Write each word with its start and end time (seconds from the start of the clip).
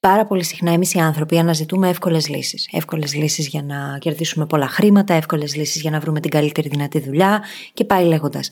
Πάρα 0.00 0.26
πολύ 0.26 0.44
συχνά 0.44 0.72
εμείς 0.72 0.94
οι 0.94 0.98
άνθρωποι 0.98 1.38
αναζητούμε 1.38 1.88
εύκολες 1.88 2.28
λύσεις. 2.28 2.68
Εύκολες 2.72 3.14
λύσεις 3.14 3.46
για 3.46 3.62
να 3.62 3.98
κερδίσουμε 3.98 4.46
πολλά 4.46 4.68
χρήματα, 4.68 5.14
εύκολες 5.14 5.56
λύσεις 5.56 5.80
για 5.80 5.90
να 5.90 6.00
βρούμε 6.00 6.20
την 6.20 6.30
καλύτερη 6.30 6.68
δυνατή 6.68 7.00
δουλειά 7.00 7.42
και 7.74 7.84
πάει 7.84 8.04
λέγοντας. 8.04 8.50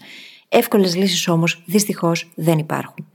Εύκολες 0.48 0.96
λύσεις 0.96 1.28
όμως 1.28 1.62
δυστυχώς 1.66 2.30
δεν 2.34 2.58
υπάρχουν. 2.58 3.06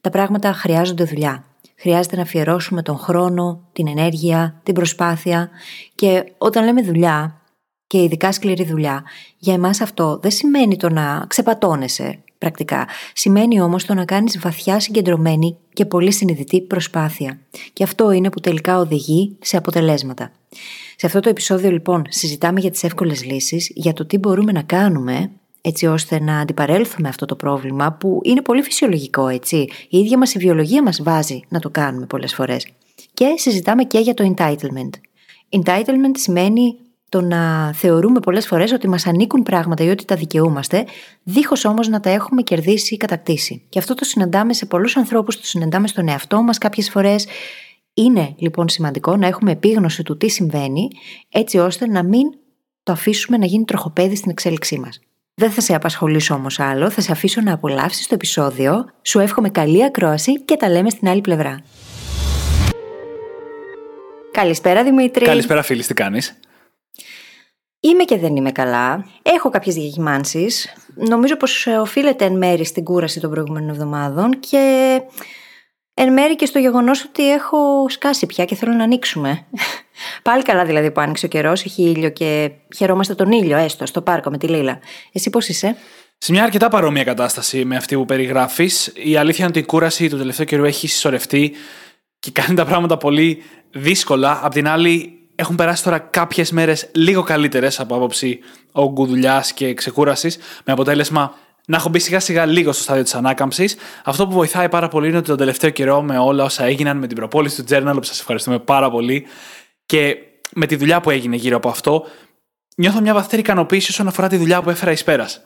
Τα 0.00 0.10
πράγματα 0.10 0.52
χρειάζονται 0.52 1.04
δουλειά. 1.04 1.44
Χρειάζεται 1.76 2.16
να 2.16 2.22
αφιερώσουμε 2.22 2.82
τον 2.82 2.98
χρόνο, 2.98 3.60
την 3.72 3.88
ενέργεια, 3.88 4.60
την 4.62 4.74
προσπάθεια 4.74 5.50
και 5.94 6.32
όταν 6.38 6.64
λέμε 6.64 6.82
δουλειά, 6.82 7.40
και 7.86 8.02
ειδικά 8.02 8.32
σκληρή 8.32 8.64
δουλειά, 8.64 9.04
για 9.38 9.54
εμάς 9.54 9.80
αυτό 9.80 10.18
δεν 10.22 10.30
σημαίνει 10.30 10.76
το 10.76 10.88
να 10.88 11.24
ξεπατώνεσαι 11.28 12.22
πρακτικά. 12.40 12.86
Σημαίνει 13.12 13.60
όμως 13.60 13.84
το 13.84 13.94
να 13.94 14.04
κάνεις 14.04 14.38
βαθιά 14.38 14.80
συγκεντρωμένη 14.80 15.56
και 15.72 15.84
πολύ 15.84 16.12
συνειδητή 16.12 16.60
προσπάθεια. 16.60 17.38
Και 17.72 17.84
αυτό 17.84 18.10
είναι 18.10 18.30
που 18.30 18.40
τελικά 18.40 18.78
οδηγεί 18.78 19.36
σε 19.40 19.56
αποτελέσματα. 19.56 20.32
Σε 20.96 21.06
αυτό 21.06 21.20
το 21.20 21.28
επεισόδιο 21.28 21.70
λοιπόν 21.70 22.02
συζητάμε 22.08 22.60
για 22.60 22.70
τις 22.70 22.82
εύκολες 22.82 23.24
λύσεις, 23.24 23.70
για 23.74 23.92
το 23.92 24.06
τι 24.06 24.18
μπορούμε 24.18 24.52
να 24.52 24.62
κάνουμε 24.62 25.30
έτσι 25.60 25.86
ώστε 25.86 26.20
να 26.20 26.38
αντιπαρέλθουμε 26.38 27.08
αυτό 27.08 27.26
το 27.26 27.36
πρόβλημα 27.36 27.92
που 27.92 28.20
είναι 28.22 28.42
πολύ 28.42 28.62
φυσιολογικό 28.62 29.28
έτσι. 29.28 29.56
Η 29.88 29.98
ίδια 29.98 30.18
μας 30.18 30.34
η 30.34 30.38
βιολογία 30.38 30.82
μας 30.82 31.02
βάζει 31.02 31.40
να 31.48 31.58
το 31.58 31.70
κάνουμε 31.70 32.06
πολλές 32.06 32.34
φορές. 32.34 32.66
Και 33.14 33.34
συζητάμε 33.36 33.84
και 33.84 33.98
για 33.98 34.14
το 34.14 34.34
entitlement. 34.36 34.90
Entitlement 35.60 36.16
σημαίνει 36.16 36.76
το 37.10 37.20
να 37.20 37.72
θεωρούμε 37.72 38.20
πολλές 38.20 38.46
φορές 38.46 38.72
ότι 38.72 38.88
μας 38.88 39.06
ανήκουν 39.06 39.42
πράγματα 39.42 39.84
ή 39.84 39.88
ότι 39.88 40.04
τα 40.04 40.14
δικαιούμαστε, 40.14 40.84
δίχως 41.22 41.64
όμως 41.64 41.88
να 41.88 42.00
τα 42.00 42.10
έχουμε 42.10 42.42
κερδίσει 42.42 42.94
ή 42.94 42.96
κατακτήσει. 42.96 43.66
Και 43.68 43.78
αυτό 43.78 43.94
το 43.94 44.04
συναντάμε 44.04 44.52
σε 44.52 44.66
πολλούς 44.66 44.96
ανθρώπους, 44.96 45.36
το 45.36 45.46
συναντάμε 45.46 45.86
στον 45.88 46.08
εαυτό 46.08 46.42
μας 46.42 46.58
κάποιες 46.58 46.90
φορές. 46.90 47.26
Είναι 47.94 48.34
λοιπόν 48.38 48.68
σημαντικό 48.68 49.16
να 49.16 49.26
έχουμε 49.26 49.50
επίγνωση 49.50 50.02
του 50.02 50.16
τι 50.16 50.28
συμβαίνει, 50.28 50.88
έτσι 51.28 51.58
ώστε 51.58 51.86
να 51.86 52.02
μην 52.02 52.22
το 52.82 52.92
αφήσουμε 52.92 53.36
να 53.36 53.46
γίνει 53.46 53.64
τροχοπέδι 53.64 54.16
στην 54.16 54.30
εξέλιξή 54.30 54.78
μας. 54.78 55.00
Δεν 55.34 55.50
θα 55.50 55.60
σε 55.60 55.74
απασχολήσω 55.74 56.34
όμως 56.34 56.60
άλλο, 56.60 56.90
θα 56.90 57.00
σε 57.00 57.12
αφήσω 57.12 57.40
να 57.40 57.52
απολαύσεις 57.52 58.06
το 58.06 58.14
επεισόδιο, 58.14 58.84
σου 59.02 59.18
εύχομαι 59.18 59.48
καλή 59.48 59.84
ακρόαση 59.84 60.40
και 60.40 60.56
τα 60.56 60.68
λέμε 60.68 60.90
στην 60.90 61.08
άλλη 61.08 61.20
πλευρά. 61.20 61.60
Καλησπέρα 64.30 64.84
Δημήτρη. 64.84 65.24
Καλησπέρα 65.24 65.62
φίλη, 65.62 65.84
τι 65.84 65.94
κάνεις; 65.94 66.40
Είμαι 67.80 68.04
και 68.04 68.18
δεν 68.18 68.36
είμαι 68.36 68.52
καλά. 68.52 69.06
Έχω 69.22 69.50
κάποιες 69.50 69.74
διακυμάνσεις. 69.74 70.74
Νομίζω 70.94 71.36
πως 71.36 71.66
ε, 71.66 71.76
οφείλεται 71.76 72.24
εν 72.24 72.36
μέρη 72.36 72.64
στην 72.64 72.84
κούραση 72.84 73.20
των 73.20 73.30
προηγούμενων 73.30 73.68
εβδομάδων 73.68 74.40
και 74.40 75.00
εν 75.94 76.12
μέρη 76.12 76.36
και 76.36 76.46
στο 76.46 76.58
γεγονός 76.58 77.04
ότι 77.04 77.32
έχω 77.32 77.88
σκάσει 77.88 78.26
πια 78.26 78.44
και 78.44 78.54
θέλω 78.54 78.72
να 78.72 78.84
ανοίξουμε. 78.84 79.44
Πάλι 80.22 80.42
καλά 80.42 80.64
δηλαδή 80.64 80.90
που 80.90 81.00
άνοιξε 81.00 81.26
ο 81.26 81.28
καιρός, 81.28 81.64
έχει 81.64 81.82
ήλιο 81.82 82.10
και 82.10 82.50
χαιρόμαστε 82.76 83.14
τον 83.14 83.32
ήλιο, 83.32 83.56
έστω, 83.56 83.86
στο 83.86 84.02
πάρκο 84.02 84.30
με 84.30 84.38
τη 84.38 84.46
Λίλα. 84.46 84.78
Εσύ 85.12 85.30
πώς 85.30 85.48
είσαι; 85.48 85.76
Σε 86.18 86.32
μια 86.32 86.42
αρκετά 86.42 86.68
παρόμοια 86.68 87.04
κατάσταση 87.04 87.64
με 87.64 87.76
αυτή 87.76 87.96
που 87.96 88.04
περιγράφεις. 88.04 88.92
Η 88.94 89.16
αλήθεια 89.16 89.38
είναι 89.38 89.48
ότι 89.48 89.58
η 89.58 89.64
κούραση 89.64 90.08
του 90.08 90.18
τελευταίου 90.18 90.44
καιρού 90.44 90.64
έχει 90.64 90.88
συσσωρευτεί 90.88 91.52
και 92.18 92.30
κάνει 92.30 92.54
τα 92.54 92.64
πράγματα 92.64 92.96
πολύ 92.96 93.42
δύσκολα. 93.70 94.40
Απ' 94.42 94.52
την 94.52 94.68
άλλη, 94.68 95.19
έχουν 95.40 95.56
περάσει 95.56 95.82
τώρα 95.84 95.98
κάποιες 95.98 96.50
μέρες 96.50 96.88
λίγο 96.92 97.22
καλύτερες 97.22 97.80
από 97.80 97.94
άποψη 97.94 98.38
όγκου 98.72 99.06
δουλειάς 99.06 99.52
και 99.52 99.74
ξεκούρασης, 99.74 100.36
με 100.64 100.72
αποτέλεσμα 100.72 101.34
να 101.66 101.76
έχω 101.76 101.88
μπει 101.88 101.98
σιγά 101.98 102.20
σιγά 102.20 102.46
λίγο 102.46 102.72
στο 102.72 102.82
στάδιο 102.82 103.02
της 103.02 103.14
ανάκαμψης. 103.14 103.76
Αυτό 104.04 104.26
που 104.26 104.32
βοηθάει 104.32 104.68
πάρα 104.68 104.88
πολύ 104.88 105.08
είναι 105.08 105.16
ότι 105.16 105.26
τον 105.26 105.36
τελευταίο 105.36 105.70
καιρό 105.70 106.02
με 106.02 106.18
όλα 106.18 106.44
όσα 106.44 106.64
έγιναν, 106.64 106.96
με 106.96 107.06
την 107.06 107.16
προπόληση 107.16 107.64
του 107.64 107.74
Journal, 107.74 107.92
που 107.94 108.02
σας 108.02 108.20
ευχαριστούμε 108.20 108.58
πάρα 108.58 108.90
πολύ, 108.90 109.26
και 109.86 110.16
με 110.54 110.66
τη 110.66 110.76
δουλειά 110.76 111.00
που 111.00 111.10
έγινε 111.10 111.36
γύρω 111.36 111.56
από 111.56 111.68
αυτό, 111.68 112.04
νιώθω 112.76 113.00
μια 113.00 113.14
βαθύτερη 113.14 113.40
ικανοποίηση 113.40 113.90
όσον 113.90 114.06
αφορά 114.06 114.28
τη 114.28 114.36
δουλειά 114.36 114.62
που 114.62 114.70
έφερα 114.70 114.90
εις 114.90 115.04
πέρας. 115.04 115.40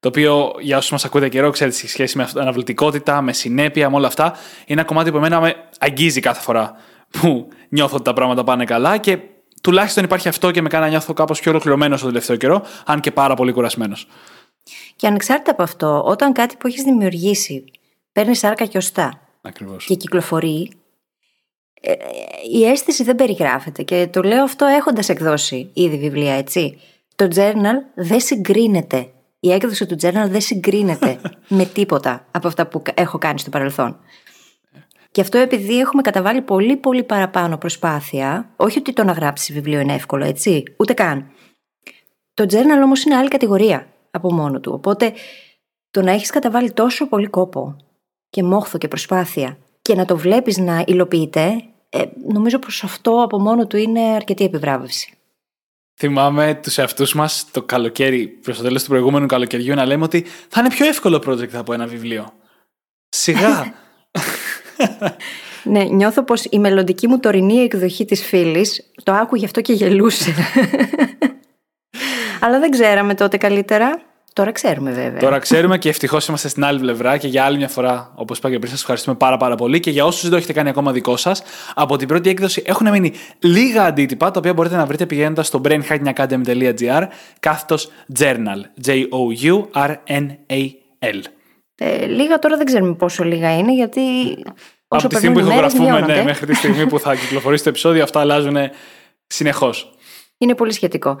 Το 0.00 0.08
οποίο 0.08 0.52
για 0.60 0.76
όσους 0.76 0.90
μας 0.90 1.04
ακούτε 1.04 1.28
καιρό, 1.28 1.50
ξέρετε, 1.50 1.76
σε 1.76 1.88
σχέση 1.88 2.16
με 2.16 2.28
αναβλητικότητα, 2.36 3.22
με 3.22 3.32
συνέπεια, 3.32 3.90
με 3.90 3.96
όλα 3.96 4.06
αυτά, 4.06 4.24
είναι 4.24 4.80
ένα 4.80 4.84
κομμάτι 4.84 5.10
που 5.10 5.16
εμένα 5.16 5.40
με 5.40 5.54
αγγίζει 5.78 6.20
κάθε 6.20 6.40
φορά 6.40 6.74
που 7.10 7.48
νιώθω 7.68 7.94
ότι 7.94 8.04
τα 8.04 8.12
πράγματα 8.12 8.44
πάνε 8.44 8.64
καλά 8.64 8.96
και 8.96 9.18
τουλάχιστον 9.60 10.04
υπάρχει 10.04 10.28
αυτό 10.28 10.50
και 10.50 10.62
με 10.62 10.68
κάνει 10.68 10.84
να 10.84 10.90
νιώθω 10.90 11.12
κάπως 11.12 11.40
πιο 11.40 11.50
ολοκληρωμένος 11.50 11.98
στο 11.98 12.08
τελευταίο 12.08 12.36
καιρό, 12.36 12.62
αν 12.86 13.00
και 13.00 13.10
πάρα 13.10 13.34
πολύ 13.34 13.52
κουρασμένος. 13.52 14.06
Και 14.96 15.06
ανεξάρτητα 15.06 15.50
από 15.50 15.62
αυτό, 15.62 16.02
όταν 16.04 16.32
κάτι 16.32 16.56
που 16.56 16.66
έχεις 16.66 16.82
δημιουργήσει 16.82 17.64
παίρνεις 18.12 18.38
σάρκα 18.38 18.64
και 18.64 18.76
οστά 18.76 19.20
Ακριβώς. 19.42 19.84
και 19.84 19.94
κυκλοφορεί, 19.94 20.70
ε, 21.80 21.92
η 22.52 22.64
αίσθηση 22.66 23.02
δεν 23.02 23.16
περιγράφεται. 23.16 23.82
Και 23.82 24.08
το 24.12 24.22
λέω 24.22 24.42
αυτό 24.42 24.64
έχοντας 24.66 25.08
εκδώσει 25.08 25.70
ήδη 25.72 25.98
βιβλία, 25.98 26.34
έτσι. 26.34 26.78
Το 27.16 27.28
journal 27.34 27.76
δεν 27.94 28.20
συγκρίνεται. 28.20 29.10
Η 29.40 29.52
έκδοση 29.52 29.86
του 29.86 29.96
journal 30.02 30.26
δεν 30.28 30.40
συγκρίνεται 30.40 31.20
με 31.48 31.64
τίποτα 31.64 32.26
από 32.30 32.48
αυτά 32.48 32.66
που 32.66 32.82
έχω 32.94 33.18
κάνει 33.18 33.38
στο 33.38 33.50
παρελθόν. 33.50 33.98
Και 35.12 35.20
αυτό 35.20 35.38
επειδή 35.38 35.78
έχουμε 35.78 36.02
καταβάλει 36.02 36.42
πολύ 36.42 36.76
πολύ 36.76 37.02
παραπάνω 37.02 37.58
προσπάθεια, 37.58 38.50
όχι 38.56 38.78
ότι 38.78 38.92
το 38.92 39.04
να 39.04 39.12
γράψει 39.12 39.52
βιβλίο 39.52 39.80
είναι 39.80 39.94
εύκολο, 39.94 40.24
έτσι, 40.24 40.62
ούτε 40.76 40.92
καν. 40.92 41.30
Το 42.34 42.46
journal 42.50 42.82
όμως 42.84 43.04
είναι 43.04 43.16
άλλη 43.16 43.28
κατηγορία 43.28 43.86
από 44.10 44.32
μόνο 44.32 44.60
του. 44.60 44.72
Οπότε 44.74 45.12
το 45.90 46.02
να 46.02 46.10
έχεις 46.10 46.30
καταβάλει 46.30 46.72
τόσο 46.72 47.08
πολύ 47.08 47.26
κόπο 47.26 47.76
και 48.30 48.42
μόχθο 48.42 48.78
και 48.78 48.88
προσπάθεια 48.88 49.58
και 49.82 49.94
να 49.94 50.04
το 50.04 50.16
βλέπεις 50.16 50.58
να 50.58 50.84
υλοποιείται, 50.86 51.64
ε, 51.88 52.02
νομίζω 52.32 52.58
πως 52.58 52.84
αυτό 52.84 53.22
από 53.22 53.40
μόνο 53.40 53.66
του 53.66 53.76
είναι 53.76 54.00
αρκετή 54.00 54.44
επιβράβευση. 54.44 55.14
Θυμάμαι 55.98 56.54
τους 56.62 56.78
εαυτούς 56.78 57.14
μας 57.14 57.50
το 57.50 57.62
καλοκαίρι, 57.62 58.26
προς 58.26 58.56
το 58.56 58.62
τέλος 58.62 58.82
του 58.82 58.88
προηγούμενου 58.88 59.26
καλοκαιριού, 59.26 59.74
να 59.74 59.84
λέμε 59.84 60.04
ότι 60.04 60.26
θα 60.48 60.60
είναι 60.60 60.68
πιο 60.68 60.86
εύκολο 60.86 61.22
project 61.26 61.54
από 61.54 61.72
ένα 61.72 61.86
βιβλίο. 61.86 62.32
Σιγά. 63.08 63.74
ναι, 65.62 65.82
νιώθω 65.84 66.22
πως 66.22 66.44
η 66.50 66.58
μελλοντική 66.58 67.08
μου 67.08 67.18
τωρινή 67.18 67.56
εκδοχή 67.56 68.04
της 68.04 68.24
φίλης 68.24 68.90
το 69.02 69.12
άκουγε 69.12 69.44
αυτό 69.44 69.60
και 69.60 69.72
γελούσε. 69.72 70.34
Αλλά 72.40 72.58
δεν 72.58 72.70
ξέραμε 72.70 73.14
τότε 73.14 73.36
καλύτερα. 73.36 74.02
Τώρα 74.32 74.52
ξέρουμε 74.52 74.90
βέβαια. 74.90 75.20
Τώρα 75.20 75.38
ξέρουμε 75.38 75.78
και 75.78 75.88
ευτυχώς 75.88 76.26
είμαστε 76.26 76.48
στην 76.48 76.64
άλλη 76.64 76.80
πλευρά 76.80 77.16
και 77.16 77.28
για 77.28 77.44
άλλη 77.44 77.56
μια 77.56 77.68
φορά, 77.68 78.12
όπως 78.14 78.38
είπα 78.38 78.50
και 78.50 78.58
πριν, 78.58 78.70
σας 78.70 78.80
ευχαριστούμε 78.80 79.16
πάρα, 79.16 79.36
πάρα 79.36 79.54
πολύ. 79.54 79.80
Και 79.80 79.90
για 79.90 80.04
όσους 80.04 80.22
δεν 80.22 80.30
το 80.30 80.36
έχετε 80.36 80.52
κάνει 80.52 80.68
ακόμα 80.68 80.92
δικό 80.92 81.16
σας, 81.16 81.42
από 81.74 81.96
την 81.96 82.08
πρώτη 82.08 82.30
έκδοση 82.30 82.62
έχουν 82.66 82.90
μείνει 82.90 83.12
λίγα 83.38 83.84
αντίτυπα, 83.84 84.30
τα 84.30 84.38
οποία 84.38 84.54
μπορείτε 84.54 84.76
να 84.76 84.86
βρείτε 84.86 85.06
πηγαίνοντας 85.06 85.46
στο 85.46 85.60
brainhackingacademy.gr 85.64 87.02
κάθετος 87.40 87.90
journal. 88.18 88.86
J-O-U-R-N-A-L. 88.86 90.20
Ε, 91.82 92.06
λίγα 92.06 92.38
τώρα 92.38 92.56
δεν 92.56 92.66
ξέρουμε 92.66 92.94
πόσο 92.94 93.24
λίγα 93.24 93.58
είναι, 93.58 93.74
γιατί. 93.74 94.00
Από 94.88 95.08
τη 95.08 95.14
στιγμή 95.14 95.40
που 95.40 95.48
ηχογραφούμε, 95.48 96.00
ναι, 96.00 96.22
μέχρι 96.22 96.46
τη 96.46 96.54
στιγμή 96.54 96.86
που 96.86 96.98
θα 96.98 97.14
κυκλοφορήσει 97.14 97.62
το 97.62 97.68
επεισόδιο, 97.68 98.02
αυτά 98.02 98.20
αλλάζουν 98.20 98.56
συνεχώς. 99.26 99.92
Είναι 100.38 100.54
πολύ 100.54 100.72
σχετικό. 100.72 101.18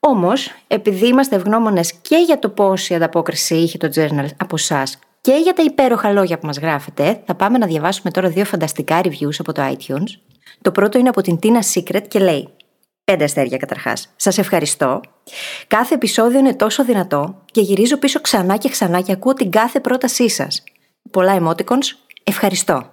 Όμως, 0.00 0.50
επειδή 0.66 1.06
είμαστε 1.06 1.36
ευγνώμονες 1.36 1.92
και 1.92 2.16
για 2.16 2.38
το 2.38 2.48
πόση 2.48 2.94
ανταπόκριση 2.94 3.54
είχε 3.54 3.78
το 3.78 3.88
journal 3.94 4.26
από 4.36 4.54
εσάς 4.54 4.98
και 5.20 5.32
για 5.42 5.52
τα 5.52 5.62
υπέροχα 5.62 6.12
λόγια 6.12 6.38
που 6.38 6.46
μας 6.46 6.58
γράφετε, 6.58 7.22
θα 7.26 7.34
πάμε 7.34 7.58
να 7.58 7.66
διαβάσουμε 7.66 8.10
τώρα 8.10 8.28
δύο 8.28 8.44
φανταστικά 8.44 9.00
reviews 9.02 9.36
από 9.38 9.52
το 9.52 9.62
iTunes. 9.62 10.20
Το 10.62 10.70
πρώτο 10.70 10.98
είναι 10.98 11.08
από 11.08 11.20
την 11.22 11.38
Tina 11.42 11.74
Secret 11.74 12.02
και 12.08 12.18
λέει: 12.18 12.48
Πέντε 13.12 13.24
αστέρια 13.24 13.56
καταρχάς. 13.56 14.12
Σας 14.16 14.38
ευχαριστώ. 14.38 15.00
Κάθε 15.66 15.94
επεισόδιο 15.94 16.38
είναι 16.38 16.54
τόσο 16.54 16.84
δυνατό 16.84 17.42
και 17.50 17.60
γυρίζω 17.60 17.96
πίσω 17.96 18.20
ξανά 18.20 18.56
και 18.56 18.68
ξανά 18.68 19.00
και 19.00 19.12
ακούω 19.12 19.32
την 19.32 19.50
κάθε 19.50 19.80
πρότασή 19.80 20.28
σας. 20.28 20.64
Πολλά 21.10 21.38
emoticons. 21.40 21.84
Ευχαριστώ. 22.22 22.90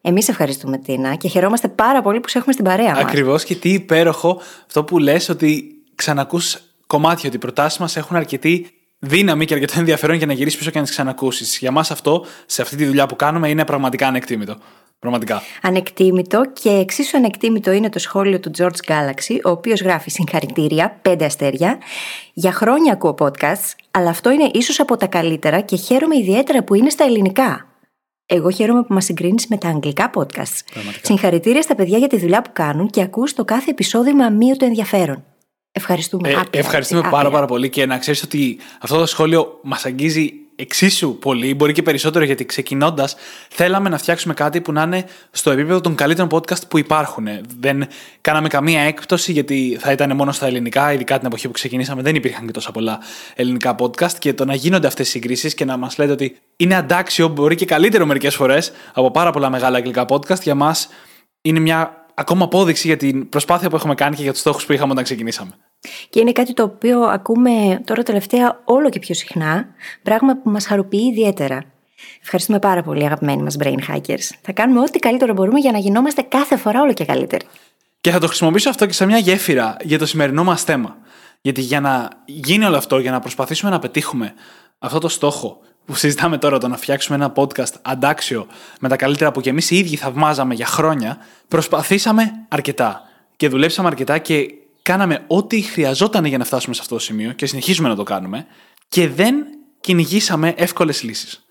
Εμείς 0.00 0.28
ευχαριστούμε, 0.28 0.78
Τίνα, 0.78 1.14
και 1.14 1.28
χαιρόμαστε 1.28 1.68
πάρα 1.68 2.02
πολύ 2.02 2.20
που 2.20 2.28
σε 2.28 2.38
έχουμε 2.38 2.52
στην 2.52 2.64
παρέα 2.64 2.90
μας. 2.90 3.02
Ακριβώς 3.02 3.44
και 3.44 3.54
τι 3.54 3.72
υπέροχο 3.72 4.40
αυτό 4.66 4.84
που 4.84 4.98
λες 4.98 5.28
ότι 5.28 5.64
ξανακούς 5.94 6.58
κομμάτια, 6.86 7.28
ότι 7.28 7.36
οι 7.36 7.40
προτάσεις 7.40 7.78
μας 7.78 7.96
έχουν 7.96 8.16
αρκετή 8.16 8.70
δύναμη 9.00 9.44
και 9.44 9.54
αρκετό 9.54 9.72
ενδιαφέρον 9.78 10.16
για 10.16 10.26
να 10.26 10.32
γυρίσεις 10.32 10.58
πίσω 10.58 10.70
και 10.70 10.78
να 10.78 10.84
τις 10.84 10.92
ξανακούσεις. 10.92 11.58
Για 11.58 11.70
μας 11.70 11.90
αυτό, 11.90 12.26
σε 12.46 12.62
αυτή 12.62 12.76
τη 12.76 12.86
δουλειά 12.86 13.06
που 13.06 13.16
κάνουμε, 13.16 13.48
είναι 13.48 13.64
πραγματικά 13.64 14.06
ανεκτήμητο. 14.06 14.56
Πραγματικά. 14.98 15.42
Ανεκτήμητο 15.62 16.42
και 16.52 16.70
εξίσου 16.70 17.16
ανεκτήμητο 17.16 17.72
είναι 17.72 17.88
το 17.88 17.98
σχόλιο 17.98 18.40
του 18.40 18.50
George 18.58 18.90
Galaxy, 18.90 19.38
ο 19.44 19.50
οποίος 19.50 19.80
γράφει 19.80 20.10
συγχαρητήρια, 20.10 20.98
πέντε 21.02 21.24
αστέρια. 21.24 21.78
Για 22.32 22.52
χρόνια 22.52 22.92
ακούω 22.92 23.14
podcasts, 23.18 23.74
αλλά 23.90 24.10
αυτό 24.10 24.30
είναι 24.30 24.50
ίσως 24.52 24.80
από 24.80 24.96
τα 24.96 25.06
καλύτερα 25.06 25.60
και 25.60 25.76
χαίρομαι 25.76 26.16
ιδιαίτερα 26.16 26.64
που 26.64 26.74
είναι 26.74 26.90
στα 26.90 27.04
ελληνικά. 27.04 27.66
Εγώ 28.26 28.50
χαίρομαι 28.50 28.82
που 28.82 28.94
μας 28.94 29.04
συγκρίνεις 29.04 29.46
με 29.46 29.56
τα 29.56 29.68
αγγλικά 29.68 30.10
podcasts. 30.14 30.60
Πραγματικά. 30.72 31.04
Συγχαρητήρια 31.04 31.62
στα 31.62 31.74
παιδιά 31.74 31.98
για 31.98 32.08
τη 32.08 32.18
δουλειά 32.18 32.42
που 32.42 32.50
κάνουν 32.52 32.90
και 32.90 33.02
ακούς 33.02 33.34
το 33.34 33.44
κάθε 33.44 33.70
επεισόδιο 33.70 34.14
με 34.14 34.24
αμύωτο 34.24 34.64
ενδιαφέρον. 34.64 35.24
Ευχαριστούμε. 35.72 36.28
Ε, 36.28 36.32
άπειρα, 36.32 36.48
ευχαριστούμε 36.52 37.00
άπειρα. 37.00 37.16
πάρα 37.16 37.30
πάρα 37.30 37.46
πολύ 37.46 37.68
και 37.68 37.86
να 37.86 37.98
ξέρεις 37.98 38.22
ότι 38.22 38.58
αυτό 38.80 38.98
το 38.98 39.06
σχόλιο 39.06 39.58
μας 39.62 39.84
αγγίζει 39.84 40.32
εξίσου 40.60 41.18
πολύ, 41.18 41.54
μπορεί 41.54 41.72
και 41.72 41.82
περισσότερο, 41.82 42.24
γιατί 42.24 42.44
ξεκινώντας 42.44 43.16
θέλαμε 43.48 43.88
να 43.88 43.98
φτιάξουμε 43.98 44.34
κάτι 44.34 44.60
που 44.60 44.72
να 44.72 44.82
είναι 44.82 45.04
στο 45.30 45.50
επίπεδο 45.50 45.80
των 45.80 45.94
καλύτερων 45.94 46.28
podcast 46.32 46.68
που 46.68 46.78
υπάρχουν. 46.78 47.26
Δεν 47.58 47.86
κάναμε 48.20 48.48
καμία 48.48 48.80
έκπτωση, 48.80 49.32
γιατί 49.32 49.76
θα 49.80 49.92
ήταν 49.92 50.16
μόνο 50.16 50.32
στα 50.32 50.46
ελληνικά, 50.46 50.92
ειδικά 50.92 51.18
την 51.18 51.26
εποχή 51.26 51.46
που 51.46 51.52
ξεκινήσαμε, 51.52 52.02
δεν 52.02 52.14
υπήρχαν 52.14 52.46
και 52.46 52.52
τόσα 52.52 52.70
πολλά 52.70 52.98
ελληνικά 53.34 53.74
podcast. 53.78 54.12
Και 54.18 54.34
το 54.34 54.44
να 54.44 54.54
γίνονται 54.54 54.86
αυτές 54.86 55.08
οι 55.08 55.10
συγκρίσεις 55.10 55.54
και 55.54 55.64
να 55.64 55.76
μας 55.76 55.98
λέτε 55.98 56.12
ότι 56.12 56.36
είναι 56.56 56.74
αντάξιο, 56.74 57.28
μπορεί 57.28 57.54
και 57.54 57.64
καλύτερο 57.64 58.06
μερικές 58.06 58.34
φορές 58.34 58.72
από 58.92 59.10
πάρα 59.10 59.30
πολλά 59.30 59.50
μεγάλα 59.50 59.76
αγγλικά 59.76 60.04
podcast, 60.08 60.40
για 60.42 60.54
μας 60.54 60.88
είναι 61.42 61.60
μια 61.60 61.99
ακόμα 62.20 62.44
απόδειξη 62.44 62.86
για 62.86 62.96
την 62.96 63.28
προσπάθεια 63.28 63.70
που 63.70 63.76
έχουμε 63.76 63.94
κάνει 63.94 64.16
και 64.16 64.22
για 64.22 64.32
τους 64.32 64.40
στόχους 64.40 64.66
που 64.66 64.72
είχαμε 64.72 64.92
όταν 64.92 65.04
ξεκινήσαμε. 65.04 65.50
Και 66.10 66.20
είναι 66.20 66.32
κάτι 66.32 66.54
το 66.54 66.62
οποίο 66.62 67.00
ακούμε 67.00 67.80
τώρα 67.84 68.02
τελευταία 68.02 68.60
όλο 68.64 68.88
και 68.88 68.98
πιο 68.98 69.14
συχνά, 69.14 69.68
πράγμα 70.02 70.36
που 70.36 70.50
μας 70.50 70.66
χαροποιεί 70.66 71.08
ιδιαίτερα. 71.10 71.64
Ευχαριστούμε 72.22 72.58
πάρα 72.58 72.82
πολύ 72.82 73.04
αγαπημένοι 73.04 73.42
μας 73.42 73.56
brain 73.58 73.78
hackers. 73.88 74.28
Θα 74.42 74.52
κάνουμε 74.52 74.80
ό,τι 74.80 74.98
καλύτερο 74.98 75.32
μπορούμε 75.32 75.58
για 75.58 75.72
να 75.72 75.78
γινόμαστε 75.78 76.22
κάθε 76.22 76.56
φορά 76.56 76.80
όλο 76.80 76.92
και 76.92 77.04
καλύτεροι. 77.04 77.44
Και 78.00 78.10
θα 78.10 78.18
το 78.18 78.26
χρησιμοποιήσω 78.26 78.70
αυτό 78.70 78.86
και 78.86 78.92
σαν 78.92 79.08
μια 79.08 79.18
γέφυρα 79.18 79.76
για 79.82 79.98
το 79.98 80.06
σημερινό 80.06 80.44
μας 80.44 80.62
θέμα. 80.62 80.96
Γιατί 81.40 81.60
για 81.60 81.80
να 81.80 82.08
γίνει 82.24 82.64
όλο 82.64 82.76
αυτό, 82.76 82.98
για 82.98 83.10
να 83.10 83.20
προσπαθήσουμε 83.20 83.70
να 83.70 83.78
πετύχουμε 83.78 84.34
αυτό 84.78 84.98
το 84.98 85.08
στόχο 85.08 85.60
που 85.90 85.96
συζητάμε 85.96 86.38
τώρα, 86.38 86.58
το 86.58 86.68
να 86.68 86.76
φτιάξουμε 86.76 87.16
ένα 87.16 87.32
podcast 87.36 87.72
αντάξιο 87.82 88.46
με 88.80 88.88
τα 88.88 88.96
καλύτερα 88.96 89.32
που 89.32 89.40
και 89.40 89.50
εμείς 89.50 89.70
οι 89.70 89.76
ίδιοι 89.76 89.96
θαυμάζαμε 89.96 90.54
για 90.54 90.66
χρόνια, 90.66 91.18
προσπαθήσαμε 91.48 92.32
αρκετά. 92.48 93.02
Και 93.36 93.48
δουλέψαμε 93.48 93.88
αρκετά 93.88 94.18
και 94.18 94.46
κάναμε 94.82 95.24
ό,τι 95.26 95.60
χρειαζόταν 95.60 96.24
για 96.24 96.38
να 96.38 96.44
φτάσουμε 96.44 96.74
σε 96.74 96.80
αυτό 96.80 96.94
το 96.94 97.00
σημείο 97.00 97.32
και 97.32 97.46
συνεχίζουμε 97.46 97.88
να 97.88 97.94
το 97.96 98.02
κάνουμε. 98.02 98.46
Και 98.88 99.08
δεν 99.08 99.34
κυνηγήσαμε 99.80 100.54
εύκολες 100.56 101.02
λύσεις. 101.02 101.44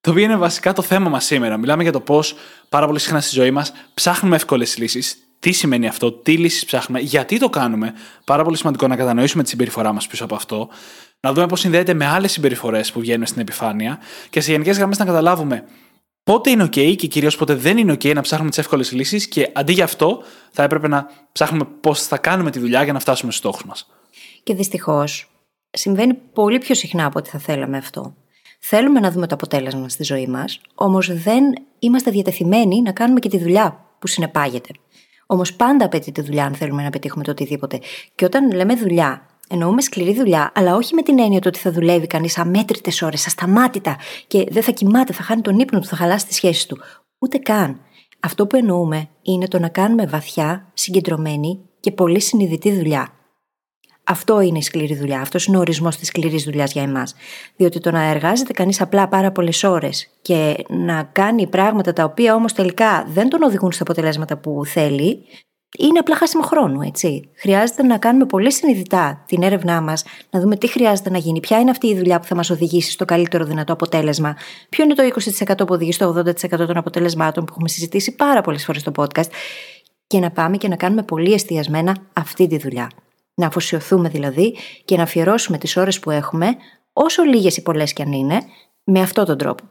Το 0.00 0.10
οποίο 0.10 0.24
είναι 0.24 0.36
βασικά 0.36 0.72
το 0.72 0.82
θέμα 0.82 1.08
μας 1.08 1.24
σήμερα. 1.24 1.56
Μιλάμε 1.56 1.82
για 1.82 1.92
το 1.92 2.00
πώς 2.00 2.34
πάρα 2.68 2.86
πολύ 2.86 2.98
συχνά 2.98 3.20
στη 3.20 3.34
ζωή 3.34 3.50
μας 3.50 3.72
ψάχνουμε 3.94 4.36
εύκολες 4.36 4.78
λύσεις. 4.78 5.16
Τι 5.40 5.52
σημαίνει 5.52 5.86
αυτό, 5.86 6.12
τι 6.12 6.36
λύσεις 6.36 6.64
ψάχνουμε, 6.64 7.00
γιατί 7.00 7.38
το 7.38 7.48
κάνουμε. 7.48 7.94
Πάρα 8.24 8.44
πολύ 8.44 8.56
σημαντικό 8.56 8.86
να 8.86 8.96
κατανοήσουμε 8.96 9.42
τη 9.42 9.48
συμπεριφορά 9.48 9.92
μας 9.92 10.06
πίσω 10.06 10.24
από 10.24 10.34
αυτό. 10.34 10.68
Να 11.24 11.32
δούμε 11.32 11.46
πώς 11.46 11.60
συνδέεται 11.60 11.94
με 11.94 12.06
άλλες 12.06 12.32
συμπεριφορές 12.32 12.92
που 12.92 13.00
βγαίνουν 13.00 13.26
στην 13.26 13.40
επιφάνεια. 13.40 13.98
Και 14.30 14.40
σε 14.40 14.50
γενικές 14.50 14.76
γραμμές 14.76 14.98
να 14.98 15.04
καταλάβουμε 15.04 15.64
πότε 16.22 16.50
είναι 16.50 16.64
OK 16.64 16.96
και 16.96 17.06
κυρίως 17.06 17.36
πότε 17.36 17.54
δεν 17.54 17.78
είναι 17.78 17.92
OK 17.92 18.14
να 18.14 18.20
ψάχνουμε 18.20 18.50
τις 18.50 18.58
εύκολες 18.58 18.92
λύσεις. 18.92 19.28
Και 19.28 19.50
αντί 19.52 19.72
για 19.72 19.84
αυτό, 19.84 20.22
θα 20.50 20.62
έπρεπε 20.62 20.88
να 20.88 21.10
ψάχνουμε 21.32 21.64
πώς 21.80 22.02
θα 22.02 22.18
κάνουμε 22.18 22.50
τη 22.50 22.58
δουλειά 22.58 22.82
για 22.84 22.92
να 22.92 22.98
φτάσουμε 22.98 23.32
στους 23.32 23.42
στόχους 23.44 23.64
μας. 23.64 23.90
Και 24.42 24.54
δυστυχώς 24.54 25.30
συμβαίνει 25.70 26.14
πολύ 26.14 26.58
πιο 26.58 26.74
συχνά 26.74 27.04
από 27.04 27.18
ό,τι 27.18 27.30
θα 27.30 27.38
θέλαμε 27.38 27.76
αυτό. 27.76 28.14
Θέλουμε 28.58 29.00
να 29.00 29.10
δούμε 29.10 29.26
το 29.26 29.34
αποτέλεσμα 29.34 29.88
στη 29.88 30.04
ζωή 30.04 30.26
μας, 30.26 30.60
όμως 30.74 31.22
δεν 31.22 31.44
είμαστε 31.78 32.10
διατεθειμένοι 32.10 32.82
να 32.82 32.92
κάνουμε 32.92 33.20
και 33.20 33.28
τη 33.28 33.38
δουλειά 33.38 33.84
που 33.98 34.06
συνεπάγεται. 34.06 34.68
Όμως 35.26 35.54
πάντα 35.54 35.84
απαιτείται 35.84 36.22
δουλειά 36.22 36.44
αν 36.44 36.54
θέλουμε 36.54 36.82
να 36.82 36.90
πετύχουμε 36.90 37.24
το 37.24 37.30
οτιδήποτε. 37.30 37.80
Και 38.14 38.24
όταν 38.24 38.52
λέμε 38.52 38.74
δουλειά, 38.74 39.26
εννοούμε 39.54 39.80
σκληρή 39.80 40.14
δουλειά, 40.14 40.52
αλλά 40.54 40.74
όχι 40.74 40.94
με 40.94 41.02
την 41.02 41.18
έννοια 41.18 41.40
του 41.40 41.46
ότι 41.48 41.58
θα 41.58 41.72
δουλεύει 41.72 42.06
κανείς 42.06 42.38
αμέτρητες 42.38 43.02
ώρες, 43.02 43.26
ασταμάτητα 43.26 43.96
και 44.26 44.46
δεν 44.50 44.62
θα 44.62 44.70
κοιμάται, 44.70 45.12
θα 45.12 45.22
χάνει 45.22 45.40
τον 45.40 45.58
ύπνο 45.58 45.80
του, 45.80 45.86
θα 45.86 45.96
χαλάσει 45.96 46.26
τη 46.26 46.34
σχέση 46.34 46.68
του. 46.68 46.78
Ούτε 47.18 47.38
καν. 47.38 47.80
Αυτό 48.20 48.46
που 48.46 48.56
εννοούμε 48.56 49.08
είναι 49.22 49.48
το 49.48 49.58
να 49.58 49.68
κάνουμε 49.68 50.06
βαθιά, 50.06 50.70
συγκεντρωμένη 50.74 51.60
και 51.80 51.92
πολύ 51.92 52.20
συνειδητή 52.20 52.72
δουλειά. 52.72 53.08
Αυτό 54.04 54.40
είναι 54.40 54.58
η 54.58 54.62
σκληρή 54.62 54.96
δουλειά. 54.96 55.20
Αυτός 55.20 55.46
είναι 55.46 55.56
ο 55.56 55.60
ορισμός 55.60 55.96
της 55.96 56.08
σκληρής 56.08 56.44
δουλειάς 56.44 56.72
για 56.72 56.82
εμάς. 56.82 57.14
Διότι 57.56 57.80
το 57.80 57.90
να 57.90 58.02
εργάζεται 58.02 58.52
κανείς 58.52 58.80
απλά 58.80 59.08
πάρα 59.08 59.32
πολλές 59.32 59.64
ώρες 59.64 60.10
και 60.22 60.64
να 60.68 61.02
κάνει 61.02 61.46
πράγματα 61.46 61.92
τα 61.92 62.04
οποία 62.04 62.34
όμως 62.34 62.52
τελικά 62.52 63.06
δεν 63.08 63.28
τον 63.28 63.42
οδηγούν 63.42 63.72
στα 63.72 63.82
αποτελέσματα 63.82 64.36
που 64.36 64.64
θέλει, 64.64 65.24
είναι 65.78 65.98
απλά 65.98 66.16
χάσιμο 66.16 66.42
χρόνου, 66.42 66.80
έτσι. 66.80 67.28
Χρειάζεται 67.34 67.82
να 67.82 67.98
κάνουμε 67.98 68.26
πολύ 68.26 68.52
συνειδητά 68.52 69.24
την 69.26 69.42
έρευνά 69.42 69.80
μας, 69.80 70.04
να 70.30 70.40
δούμε 70.40 70.56
τι 70.56 70.68
χρειάζεται 70.68 71.10
να 71.10 71.18
γίνει, 71.18 71.40
ποια 71.40 71.58
είναι 71.58 71.70
αυτή 71.70 71.86
η 71.86 71.96
δουλειά 71.96 72.20
που 72.20 72.26
θα 72.26 72.34
μας 72.34 72.50
οδηγήσει 72.50 72.90
στο 72.90 73.04
καλύτερο 73.04 73.44
δυνατό 73.44 73.72
αποτέλεσμα, 73.72 74.36
ποιο 74.68 74.84
είναι 74.84 74.94
το 74.94 75.02
20% 75.02 75.56
που 75.56 75.74
οδηγεί 75.74 75.92
στο 75.92 76.22
80% 76.26 76.66
των 76.66 76.76
αποτελεσμάτων 76.76 77.44
που 77.44 77.50
έχουμε 77.52 77.68
συζητήσει 77.68 78.14
πάρα 78.14 78.40
πολλές 78.40 78.64
φορές 78.64 78.80
στο 78.80 78.92
podcast, 78.96 79.28
και 80.06 80.18
να 80.18 80.30
πάμε 80.30 80.56
και 80.56 80.68
να 80.68 80.76
κάνουμε 80.76 81.02
πολύ 81.02 81.32
εστιασμένα 81.32 81.96
αυτή 82.12 82.46
τη 82.46 82.58
δουλειά. 82.58 82.90
Να 83.34 83.46
αφοσιωθούμε 83.46 84.08
δηλαδή 84.08 84.56
και 84.84 84.96
να 84.96 85.02
αφιερώσουμε 85.02 85.58
τις 85.58 85.76
ώρες 85.76 86.00
που 86.00 86.10
έχουμε, 86.10 86.56
όσο 86.92 87.22
λίγες 87.22 87.56
ή 87.56 87.62
πολλές 87.62 87.92
κι 87.92 88.02
αν 88.02 88.12
είναι, 88.12 88.40
με 88.84 89.00
αυτόν 89.00 89.24
τον 89.24 89.38
τρόπο. 89.38 89.64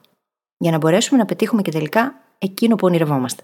Για 0.58 0.72
να 0.72 0.78
μπορέσουμε 0.78 1.20
να 1.20 1.26
πετύχουμε 1.26 1.62
και 1.62 1.72
τελικά 1.72 2.14
εκείνο 2.38 2.76
που 2.76 2.88
ονειρευόμαστε. 2.88 3.44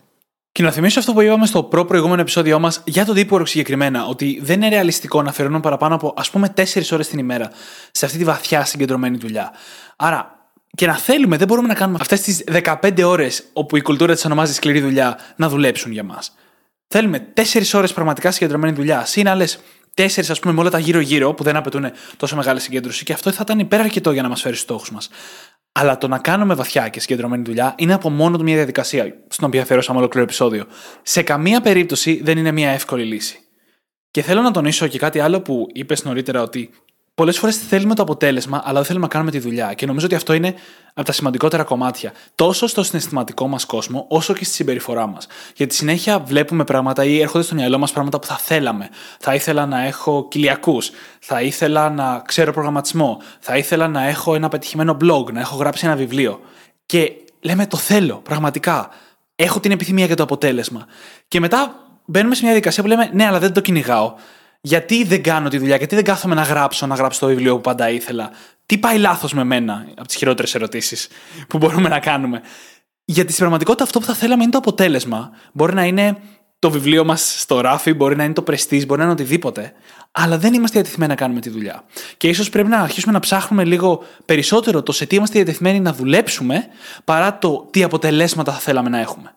Και 0.52 0.64
να 0.64 0.72
θυμίσω 0.72 1.00
αυτό 1.00 1.14
που 1.14 1.22
είπαμε 1.22 1.46
στο 1.46 1.64
προ-προηγούμενο 1.64 2.22
επεισόδιο 2.22 2.60
μας 2.60 2.82
για 2.86 3.06
το 3.06 3.14
Deep 3.16 3.30
Work 3.30 3.48
συγκεκριμένα, 3.48 4.06
ότι 4.06 4.40
δεν 4.42 4.56
είναι 4.56 4.70
ρεαλιστικό 4.70 5.22
να 5.22 5.30
αφιερώνουμε 5.30 5.62
παραπάνω 5.62 5.96
από 5.96 6.14
ας 6.18 6.30
πούμε 6.30 6.54
4 6.56 6.64
ώρες 6.92 7.08
την 7.08 7.20
ημέρα 7.20 7.52
σε 7.92 8.06
αυτή 8.06 8.18
τη 8.18 8.24
βαθιά 8.24 8.66
συγκεντρωμένη 8.66 9.18
δουλειά. 9.18 9.52
Άρα, 9.96 10.40
και 10.76 10.86
να 10.86 10.94
θέλουμε, 10.94 11.38
δεν 11.38 11.48
μπορούμε 11.48 11.68
να 11.68 11.74
κάνουμε 11.74 11.98
αυτές 12.02 12.22
τις 12.22 12.44
15 12.82 13.04
ώρες 13.04 13.44
όπου 13.54 13.78
η 13.78 13.82
κουλτούρα 13.82 14.14
της 14.14 14.26
ονομάζει 14.26 14.54
σκληρή 14.54 14.82
δουλειά 14.82 15.18
να 15.36 15.50
δουλέψουν 15.50 15.92
για 15.92 16.04
μας. 16.04 16.36
Θέλουμε 16.88 17.28
4 17.34 17.74
ώρες 17.74 17.94
πραγματικά 17.94 18.32
συγκεντρωμένη 18.32 18.74
δουλειά, 18.74 19.06
συν 19.06 19.28
άλλες 19.28 19.60
4 19.94 20.30
ας 20.30 20.40
πούμε 20.40 20.54
με 20.54 20.60
όλα 20.60 20.70
τα 20.70 20.80
γύρω-γύρω 20.80 21.34
που 21.34 21.44
δεν 21.44 21.56
απαιτούν 21.56 21.92
τόσο 22.18 22.36
μεγάλη 22.36 22.60
συγκέντρωση 22.60 23.04
και 23.04 23.14
αυτό 23.14 23.32
θα 23.32 23.40
ήταν 23.42 23.60
υπεραρκετό 23.60 24.12
για 24.12 24.22
να 24.22 24.30
μας 24.30 24.42
φέρει 24.42 24.56
στου 24.56 24.64
στόχους 24.64 24.92
μας. 24.92 25.10
Αλλά 25.72 25.98
το 25.98 26.08
να 26.08 26.18
κάνουμε 26.18 26.54
βαθιά 26.54 26.90
και 26.90 27.00
συγκεντρωμένη 27.00 27.44
δουλειά 27.44 27.76
είναι 27.78 27.94
από 27.94 28.10
μόνο 28.10 28.38
του 28.38 28.44
μια 28.44 28.56
διαδικασία, 28.56 29.24
στην 29.28 29.46
οποία 29.48 29.62
αφιερώσαμε 29.62 30.00
ολόκληρο 30.00 30.26
επεισόδιο. 30.26 30.66
Σε 31.02 31.22
καμία 31.22 31.62
περίπτωση 31.62 32.22
δεν 32.24 32.38
είναι 32.38 32.52
μια 32.52 32.70
εύκολη 32.70 33.04
λύση. 33.04 33.40
Και 34.12 34.22
θέλω 34.22 34.42
να 34.42 34.52
τονίσω 34.52 34.88
και 34.88 34.98
κάτι 34.98 35.20
άλλο 35.20 35.42
που 35.42 35.68
είπες 35.74 36.04
νωρίτερα, 36.04 36.42
ότι 36.42 36.70
πολλές 37.20 37.38
φορές 37.38 37.58
θέλουμε 37.58 37.96
το 37.96 38.02
αποτέλεσμα, 38.02 38.62
αλλά 38.64 38.74
δεν 38.74 38.84
θέλουμε 38.86 39.06
να 39.06 39.12
κάνουμε 39.12 39.32
τη 39.32 39.40
δουλειά. 39.40 39.74
Και 39.74 39.86
νομίζω 39.86 40.06
ότι 40.06 40.16
αυτό 40.16 40.34
είναι 40.34 40.54
από 40.94 41.06
τα 41.08 41.12
σημαντικότερα 41.12 41.64
κομμάτια, 41.64 42.14
τόσο 42.36 42.68
στο 42.68 42.84
συναισθηματικό 42.84 43.48
μας 43.48 43.66
κόσμο, 43.66 44.06
όσο 44.10 44.34
και 44.34 44.46
στη 44.46 44.54
συμπεριφορά 44.54 45.08
μας. 45.08 45.28
Γιατί 45.56 45.76
συνέχεια 45.76 46.20
βλέπουμε 46.20 46.64
πράγματα 46.64 47.04
ή 47.04 47.22
έρχονται 47.22 47.44
στο 47.44 47.56
μυαλό 47.56 47.78
μας 47.78 47.92
πράγματα 47.92 48.20
που 48.20 48.28
θα 48.28 48.38
θέλαμε. 48.38 48.90
Θα 49.20 49.36
ήθελα 49.36 49.66
να 49.66 49.86
έχω 49.86 50.28
κοιλιακού, 50.28 50.78
θα 51.20 51.42
ήθελα 51.42 51.90
να 51.90 52.22
ξέρω 52.26 52.52
προγραμματισμό, 52.52 53.22
θα 53.40 53.58
ήθελα 53.58 53.88
να 53.88 54.08
έχω 54.08 54.36
ένα 54.36 54.48
πετυχημένο 54.48 54.98
blog, 55.02 55.32
να 55.34 55.40
έχω 55.40 55.56
γράψει 55.56 55.86
ένα 55.86 55.96
βιβλίο. 55.96 56.40
Και 56.86 57.12
λέμε 57.40 57.68
το 57.68 57.78
θέλω, 57.78 58.16
πραγματικά. 58.16 58.90
Έχω 59.36 59.60
την 59.60 59.72
επιθυμία 59.72 60.06
για 60.06 60.16
το 60.16 60.24
αποτέλεσμα. 60.24 60.86
Και 61.28 61.40
μετά 61.40 61.76
μπαίνουμε 62.06 62.36
σε 62.36 62.42
μια 62.42 62.52
διαδικασία 62.52 62.84
που 62.84 62.90
λέμε 62.90 63.10
ναι, 63.14 63.26
αλλά 63.26 63.40
δεν 63.40 63.54
το 63.54 63.62
κυνηγάω. 63.62 64.14
Γιατί 64.62 65.04
δεν 65.04 65.24
κάνω 65.24 65.50
τη 65.50 65.58
δουλειά, 65.58 65.76
γιατί 65.76 65.96
δεν 65.96 66.04
κάθομαι 66.04 66.36
να 66.36 66.42
γράψω, 66.42 66.88
να 66.88 66.96
γράψω 66.96 67.20
το 67.20 67.28
βιβλίο 67.28 67.56
που 67.56 67.62
πάντα 67.62 67.90
ήθελα. 67.90 68.32
Τι 68.66 68.78
πάει 68.78 68.98
λάθος 68.98 69.34
με 69.34 69.44
μένα, 69.44 69.86
από 69.98 70.08
τις 70.08 70.16
χειρότερες 70.16 70.56
ερωτήσεις 70.56 71.08
που 71.48 71.58
μπορούμε 71.58 71.90
να 71.90 72.00
κάνουμε. 72.00 72.42
Γιατί 73.06 73.28
στην 73.28 73.38
πραγματικότητα 73.38 73.84
αυτό 73.84 74.00
που 74.00 74.06
θα 74.06 74.14
θέλαμε 74.14 74.44
είναι 74.44 74.52
το 74.52 74.58
αποτέλεσμα. 74.58 75.32
Μπορεί 75.54 75.74
να 75.74 75.84
είναι 75.86 76.18
το 76.60 76.72
βιβλίο 76.72 77.06
μας 77.06 77.42
στο 77.42 77.62
ράφι, 77.62 77.94
μπορεί 77.94 78.16
να 78.16 78.24
είναι 78.24 78.34
το 78.34 78.42
πρεστή, 78.42 78.86
μπορεί 78.86 79.00
να 79.00 79.04
είναι 79.04 79.14
οτιδήποτε. 79.14 79.74
Αλλά 80.12 80.38
δεν 80.38 80.54
είμαστε 80.54 80.80
διατεθειμένοι 80.80 81.12
να 81.12 81.18
κάνουμε 81.18 81.40
τη 81.40 81.50
δουλειά. 81.50 81.84
Και 82.18 82.28
ίσως 82.28 82.50
πρέπει 82.50 82.70
να 82.70 82.78
αρχίσουμε 82.78 83.14
να 83.14 83.20
ψάχνουμε 83.20 83.64
λίγο 83.66 84.04
περισσότερο 84.26 84.84
το 84.84 84.92
σε 84.92 85.06
τι 85.06 85.16
είμαστε 85.16 85.36
διατεθειμένοι 85.36 85.80
να 85.80 85.94
δουλέψουμε, 85.94 86.68
παρά 87.04 87.38
το 87.38 87.68
τι 87.72 87.84
αποτελέσματα 87.84 88.52
θα 88.52 88.60
θέλαμε 88.60 88.90
να 88.90 89.00
έχουμε. 89.00 89.34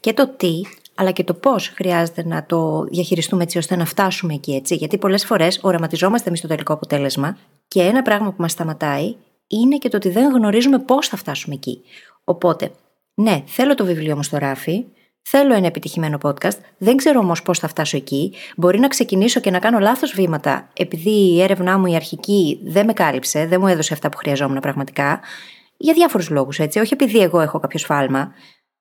Και 0.00 0.12
το 0.12 0.28
τι, 0.28 0.60
αλλά 0.96 1.10
και 1.10 1.24
το 1.24 1.34
πώς 1.34 1.68
χρειάζεται 1.68 2.26
να 2.26 2.46
το 2.46 2.84
διαχειριστούμε 2.84 3.42
έτσι 3.42 3.58
ώστε 3.58 3.76
να 3.76 3.84
φτάσουμε 3.84 4.34
εκεί 4.34 4.54
έτσι. 4.54 4.74
Γιατί 4.74 4.98
πολλές 4.98 5.24
φορές 5.24 5.60
οραματιζόμαστε 5.62 6.28
εμείς 6.28 6.40
το 6.40 6.48
τελικό 6.48 6.72
αποτέλεσμα 6.72 7.38
και 7.68 7.82
ένα 7.82 8.02
πράγμα 8.02 8.28
που 8.28 8.42
μας 8.42 8.52
σταματάει 8.52 9.14
είναι 9.46 9.76
και 9.76 9.88
το 9.88 9.96
ότι 9.96 10.08
δεν 10.08 10.32
γνωρίζουμε 10.32 10.78
πώς 10.78 11.08
θα 11.08 11.16
φτάσουμε 11.16 11.54
εκεί. 11.54 11.80
Οπότε, 12.24 12.70
ναι, 13.14 13.42
θέλω 13.46 13.74
το 13.74 13.84
βιβλίο 13.84 14.16
μου 14.16 14.22
στο 14.22 14.38
ράφι, 14.38 14.84
θέλω 15.22 15.54
ένα 15.54 15.66
επιτυχημένο 15.66 16.18
podcast, 16.22 16.58
δεν 16.78 16.96
ξέρω 16.96 17.18
όμως 17.18 17.42
πώς 17.42 17.58
θα 17.58 17.68
φτάσω 17.68 17.96
εκεί. 17.96 18.32
Μπορεί 18.56 18.78
να 18.78 18.88
ξεκινήσω 18.88 19.40
και 19.40 19.50
να 19.50 19.58
κάνω 19.58 19.78
λάθος 19.78 20.12
βήματα, 20.12 20.68
επειδή 20.72 21.10
η 21.10 21.42
έρευνά 21.42 21.78
μου 21.78 21.86
η 21.86 21.94
αρχική 21.94 22.60
δεν 22.64 22.86
με 22.86 22.92
κάλυψε, 22.92 23.46
δεν 23.46 23.60
μου 23.60 23.66
έδωσε 23.66 23.92
αυτά 23.92 24.08
που 24.08 24.16
χρειαζόμουν 24.16 24.60
πραγματικά. 24.60 25.20
Για 25.76 25.92
διάφορους 25.94 26.30
λόγους, 26.30 26.58
έτσι. 26.58 26.78
Όχι 26.78 26.94
επειδή 26.94 27.18
εγώ 27.18 27.40
έχω 27.40 27.58
κάποιο 27.58 27.78
σφάλμα. 27.78 28.32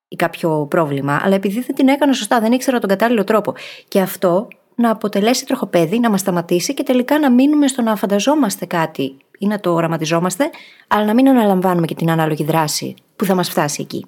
Ή 0.07 0.15
κάποιο 0.15 0.65
πρόβλημα, 0.69 1.19
αλλά 1.23 1.35
επειδή 1.35 1.59
δεν 1.59 1.75
την 1.75 1.87
έκανα 1.87 2.13
σωστά, 2.13 2.39
δεν 2.39 2.51
ήξερα 2.51 2.79
τον 2.79 2.89
κατάλληλο 2.89 3.23
τρόπο. 3.23 3.53
Και 3.87 3.99
αυτό 3.99 4.47
να 4.75 4.89
αποτελέσει 4.89 5.45
τροχοπέδι, 5.45 5.99
να 5.99 6.09
μας 6.09 6.19
σταματήσει 6.19 6.73
και 6.73 6.83
τελικά 6.83 7.19
να 7.19 7.31
μείνουμε 7.31 7.67
στο 7.67 7.81
να 7.81 7.95
φανταζόμαστε 7.95 8.65
κάτι 8.65 9.17
ή 9.39 9.47
να 9.47 9.59
το 9.59 9.73
οραματιζόμαστε, 9.73 10.49
αλλά 10.87 11.05
να 11.05 11.13
μην 11.13 11.29
αναλαμβάνουμε 11.29 11.85
και 11.85 11.95
την 11.95 12.09
ανάλογη 12.09 12.43
δράση 12.43 12.93
που 13.15 13.25
θα 13.25 13.35
μας 13.35 13.49
φτάσει 13.49 13.81
εκεί. 13.81 14.05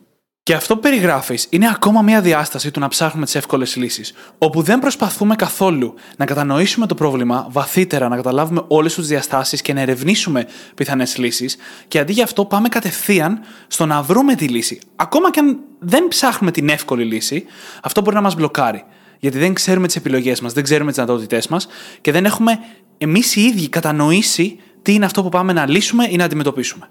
Και 0.48 0.54
αυτό 0.54 0.74
που 0.74 0.82
περιγράφεις 0.82 1.48
είναι 1.50 1.70
ακόμα 1.70 2.02
μια 2.02 2.22
διάσταση 2.22 2.72
του 2.72 2.80
να 2.80 2.88
ψάχνουμε 2.88 3.26
τις 3.26 3.36
εύκολες 3.36 3.76
λύσεις, 3.76 4.14
όπου 4.38 4.62
δεν 4.62 4.80
προσπαθούμε 4.80 5.36
καθόλου 5.36 5.94
να 6.18 6.26
κατανοήσουμε 6.26 6.86
το 6.86 6.96
πρόβλημα 6.96 7.48
βαθύτερα, 7.50 8.08
να 8.08 8.16
καταλάβουμε 8.16 8.62
όλες 8.68 8.96
τι 8.96 9.02
διαστάσεις 9.02 9.62
και 9.62 9.74
να 9.74 9.82
ερευνήσουμε 9.82 10.48
πιθανές 10.76 11.18
λύσεις, 11.18 11.58
και 11.88 12.00
αντί 12.00 12.14
για 12.14 12.24
αυτό 12.24 12.46
πάμε 12.46 12.68
κατευθείαν 12.70 13.40
στο 13.68 13.86
να 13.86 14.02
βρούμε 14.02 14.36
τη 14.36 14.48
λύση. 14.48 14.80
Ακόμα 14.96 15.32
και 15.32 15.40
αν 15.40 15.60
δεν 15.80 16.08
ψάχνουμε 16.08 16.52
την 16.52 16.70
εύκολη 16.70 17.04
λύση, 17.04 17.46
αυτό 17.84 18.02
μπορεί 18.02 18.16
να 18.16 18.22
μας 18.22 18.36
μπλοκάρει. 18.36 18.84
Γιατί 19.20 19.38
δεν 19.38 19.54
ξέρουμε 19.54 19.88
τις 19.88 19.96
επιλογές 19.96 20.42
μας, 20.42 20.54
δεν 20.54 20.64
ξέρουμε 20.64 20.92
τις 20.92 21.00
δυνατότητές 21.00 21.48
μας 21.48 21.68
και 22.02 22.12
δεν 22.12 22.26
έχουμε 22.26 22.60
εμείς 22.98 23.36
οι 23.36 23.42
ίδιοι 23.42 23.70
κατανοήσει 23.70 24.60
τι 24.82 24.94
είναι 24.94 25.06
αυτό 25.06 25.24
που 25.24 25.30
πάμε 25.30 25.54
να 25.54 25.70
λύσουμε 25.70 26.08
ή 26.10 26.16
να 26.16 26.24
αντιμετωπίσουμε. 26.24 26.90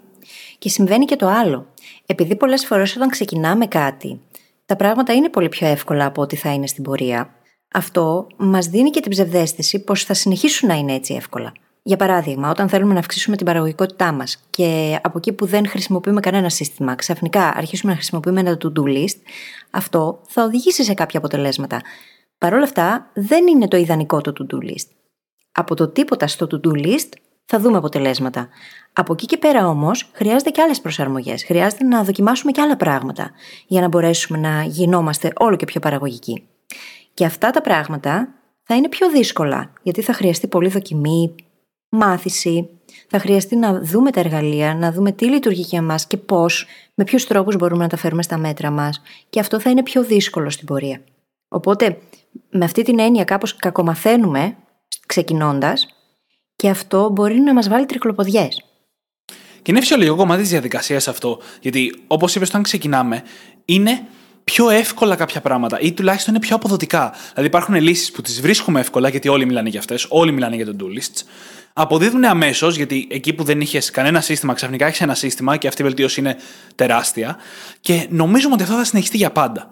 Και 0.57 0.69
συμβαίνει 0.69 1.05
και 1.05 1.15
το 1.15 1.27
άλλο. 1.27 1.67
Επειδή 2.09 2.35
πολλές 2.35 2.65
φορές 2.65 2.95
όταν 2.95 3.09
ξεκινάμε 3.09 3.65
κάτι, 3.65 4.21
τα 4.65 4.75
πράγματα 4.75 5.13
είναι 5.13 5.29
πολύ 5.29 5.49
πιο 5.49 5.67
εύκολα 5.67 6.05
από 6.05 6.21
ό,τι 6.21 6.35
θα 6.35 6.53
είναι 6.53 6.67
στην 6.67 6.83
πορεία, 6.83 7.33
αυτό 7.73 8.27
μας 8.37 8.67
δίνει 8.67 8.89
και 8.89 8.99
την 8.99 9.11
ψευδέστηση 9.11 9.83
πως 9.83 10.03
θα 10.03 10.13
συνεχίσουν 10.13 10.69
να 10.69 10.75
είναι 10.75 10.93
έτσι 10.93 11.13
εύκολα. 11.13 11.51
Για 11.83 11.97
παράδειγμα, 11.97 12.49
όταν 12.49 12.69
θέλουμε 12.69 12.93
να 12.93 12.99
αυξήσουμε 12.99 13.35
την 13.35 13.45
παραγωγικότητά 13.45 14.11
μας 14.11 14.43
και 14.49 14.99
από 15.03 15.17
εκεί 15.17 15.33
που 15.33 15.45
δεν 15.45 15.67
χρησιμοποιούμε 15.67 16.19
κανένα 16.19 16.49
σύστημα, 16.49 16.95
ξαφνικά 16.95 17.53
αρχίσουμε 17.55 17.91
να 17.91 17.97
χρησιμοποιούμε 17.97 18.39
ένα 18.39 18.57
to-do 18.63 18.83
list, 18.83 19.17
αυτό 19.71 20.21
θα 20.27 20.43
οδηγήσει 20.43 20.83
σε 20.83 20.93
κάποια 20.93 21.19
αποτελέσματα. 21.19 21.81
Παρ' 22.37 22.53
όλα 22.53 22.63
αυτά, 22.63 23.11
δεν 23.13 23.47
είναι 23.47 23.67
το 23.67 23.77
ιδανικό 23.77 24.21
το 24.21 24.33
to-do 24.39 24.69
list. 24.69 24.87
Από 25.51 25.75
το 25.75 25.87
τίποτα 25.87 26.27
στο 26.27 26.47
to-do 26.51 26.85
list 26.85 27.09
θα 27.49 27.59
δούμε 27.59 27.77
αποτελέσματα. 27.77 28.49
Από 28.93 29.13
εκεί 29.13 29.25
και 29.25 29.37
πέρα 29.37 29.67
όμως, 29.67 30.09
χρειάζεται 30.13 30.49
και 30.49 30.61
άλλες 30.61 30.81
προσαρμογές. 30.81 31.43
Χρειάζεται 31.43 31.83
να 31.83 32.03
δοκιμάσουμε 32.03 32.51
και 32.51 32.61
άλλα 32.61 32.77
πράγματα 32.77 33.31
για 33.67 33.81
να 33.81 33.87
μπορέσουμε 33.87 34.37
να 34.37 34.63
γινόμαστε 34.63 35.33
όλο 35.37 35.55
και 35.55 35.65
πιο 35.65 35.79
παραγωγικοί. 35.79 36.47
Και 37.13 37.25
αυτά 37.25 37.49
τα 37.51 37.61
πράγματα 37.61 38.27
θα 38.63 38.75
είναι 38.75 38.89
πιο 38.89 39.09
δύσκολα, 39.09 39.73
γιατί 39.81 40.01
θα 40.01 40.13
χρειαστεί 40.13 40.47
πολύ 40.47 40.69
δοκιμή, 40.69 41.35
μάθηση, 41.89 42.69
θα 43.09 43.19
χρειαστεί 43.19 43.55
να 43.55 43.79
δούμε 43.81 44.11
τα 44.11 44.19
εργαλεία, 44.19 44.75
να 44.75 44.91
δούμε 44.91 45.11
τι 45.11 45.25
λειτουργεί 45.25 45.61
για 45.61 45.81
μας 45.81 46.07
και 46.07 46.17
πώς, 46.17 46.67
με 46.93 47.03
ποιους 47.03 47.25
τρόπους 47.25 47.55
μπορούμε 47.55 47.83
να 47.83 47.89
τα 47.89 47.97
φέρουμε 47.97 48.23
στα 48.23 48.37
μέτρα 48.37 48.71
μας, 48.71 49.01
και 49.29 49.39
αυτό 49.39 49.59
θα 49.59 49.69
είναι 49.69 49.83
πιο 49.83 50.03
δύσκολο 50.03 50.49
στην 50.49 50.65
πορεία. 50.65 51.01
Οπότε, 51.47 51.97
με 52.49 52.65
αυτή 52.65 52.81
την 52.81 52.99
έννοια, 52.99 53.23
κάπως 53.23 53.55
κακομαθαίνουμε 53.55 54.55
ξεκινώντας, 55.05 55.96
και 56.57 56.69
αυτό 56.69 57.09
μπορεί 57.09 57.39
να 57.39 57.53
μας 57.53 57.69
βάλει 57.69 57.85
τρικλοποδιές. 57.85 58.63
Και 59.61 59.71
είναι 59.71 59.79
φυσιολογικό 59.79 60.15
κομμάτι 60.15 60.41
της 60.41 60.49
διαδικασίας 60.49 61.07
αυτό. 61.07 61.39
Γιατί, 61.61 62.03
όπως 62.07 62.35
είπες, 62.35 62.49
όταν 62.49 62.63
ξεκινάμε, 62.63 63.23
είναι 63.65 64.03
πιο 64.43 64.69
εύκολα 64.69 65.15
κάποια 65.15 65.41
πράγματα 65.41 65.79
ή 65.79 65.91
τουλάχιστον 65.93 66.33
είναι 66.33 66.45
πιο 66.45 66.55
αποδοτικά. 66.55 67.13
Δηλαδή, 67.29 67.47
υπάρχουν 67.47 67.75
λύσεις 67.75 68.11
που 68.11 68.21
τις 68.21 68.41
βρίσκουμε 68.41 68.79
εύκολα, 68.79 69.09
γιατί 69.09 69.27
όλοι 69.27 69.45
μιλάνε 69.45 69.69
για 69.69 69.79
αυτές, 69.79 70.05
όλοι 70.09 70.31
μιλάνε 70.31 70.55
για 70.55 70.65
το 70.65 70.75
do 70.79 70.83
lists. 70.83 71.21
Αποδίδουν 71.73 72.23
αμέσως, 72.23 72.75
γιατί 72.75 73.07
εκεί 73.11 73.33
που 73.33 73.43
δεν 73.43 73.61
είχες 73.61 73.91
κανένα 73.91 74.21
σύστημα, 74.21 74.53
ξαφνικά 74.53 74.85
έχεις 74.85 75.01
ένα 75.01 75.15
σύστημα 75.15 75.57
και 75.57 75.67
αυτή 75.67 75.81
η 75.81 75.85
βελτίωση 75.85 76.19
είναι 76.19 76.37
τεράστια. 76.75 77.37
Και 77.79 78.07
νομίζουμε 78.09 78.53
ότι 78.53 78.63
αυτό 78.63 78.75
θα 78.75 78.83
συνεχιστεί 78.83 79.17
για 79.17 79.31
πάντα. 79.31 79.71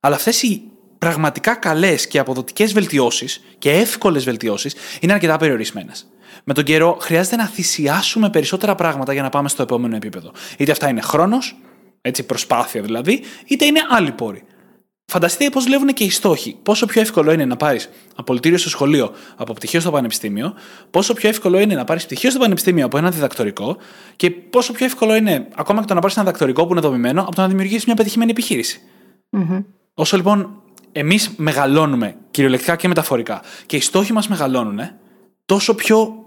Αλλά 0.00 0.14
αυτές 0.14 0.42
οι 0.42 0.62
πραγματικά 0.98 1.54
καλές 1.54 2.06
και 2.06 2.18
αποδοτικές 2.18 2.72
βελτιώσεις 2.72 3.40
και 3.58 3.70
εύκολες 3.70 4.24
βελτιώσεις 4.24 4.74
είναι 5.00 5.12
αρκετά 5.12 5.36
περιορισμένες 5.36 6.06
με 6.44 6.54
τον 6.54 6.64
καιρό 6.64 6.96
χρειάζεται 7.00 7.36
να 7.36 7.46
θυσιάσουμε 7.46 8.30
περισσότερα 8.30 8.74
πράγματα 8.74 9.12
για 9.12 9.22
να 9.22 9.28
πάμε 9.28 9.48
στο 9.48 9.62
επόμενο 9.62 9.96
επίπεδο. 9.96 10.32
Είτε 10.58 10.70
αυτά 10.70 10.88
είναι 10.88 11.00
χρόνος, 11.00 11.56
έτσι 12.00 12.22
προσπάθεια 12.22 12.82
δηλαδή, 12.82 13.20
είτε 13.46 13.64
είναι 13.64 13.80
άλλοι 13.90 14.12
πόροι. 14.12 14.42
Φανταστείτε 15.06 15.50
πώς 15.50 15.64
δουλεύουν 15.64 15.88
και 15.88 16.04
οι 16.04 16.10
στόχοι. 16.10 16.56
Πόσο 16.62 16.86
πιο 16.86 17.00
εύκολο 17.00 17.32
είναι 17.32 17.44
να 17.44 17.56
πάρεις 17.56 17.90
απολυτήριο 18.16 18.58
στο 18.58 18.68
σχολείο 18.68 19.12
από 19.36 19.52
πτυχίο 19.52 19.80
στο 19.80 19.90
πανεπιστήμιο, 19.90 20.54
πόσο 20.90 21.14
πιο 21.14 21.28
εύκολο 21.28 21.58
είναι 21.58 21.74
να 21.74 21.84
πάρεις 21.84 22.04
πτυχίο 22.04 22.30
στο 22.30 22.38
πανεπιστήμιο 22.38 22.84
από 22.84 22.98
ένα 22.98 23.10
διδακτορικό 23.10 23.76
και 24.16 24.30
πόσο 24.30 24.72
πιο 24.72 24.86
εύκολο 24.86 25.14
είναι 25.14 25.48
ακόμα 25.54 25.80
και 25.80 25.86
το 25.86 25.94
να 25.94 26.00
πάρεις 26.00 26.16
ένα 26.16 26.24
διδακτορικό 26.24 26.66
που 26.66 26.72
είναι 26.72 26.80
δομημένο 26.80 27.22
από 27.22 27.34
το 27.34 27.40
να 27.40 27.48
δημιουργήσεις 27.48 27.84
μια 27.84 27.94
πετυχημένη 27.94 28.30
επιχείρηση. 28.30 28.80
Mm-hmm. 29.30 29.64
Όσο 29.94 30.16
λοιπόν 30.16 30.62
εμείς 30.92 31.30
μεγαλώνουμε 31.36 32.16
κυριολεκτικά 32.30 32.76
και 32.76 32.88
μεταφορικά 32.88 33.42
και 33.66 33.76
οι 33.76 33.80
στόχοι 33.80 34.12
μας 34.12 34.28
μεγαλώνουν, 34.28 34.80
τόσο 35.46 35.74
πιο 35.74 36.23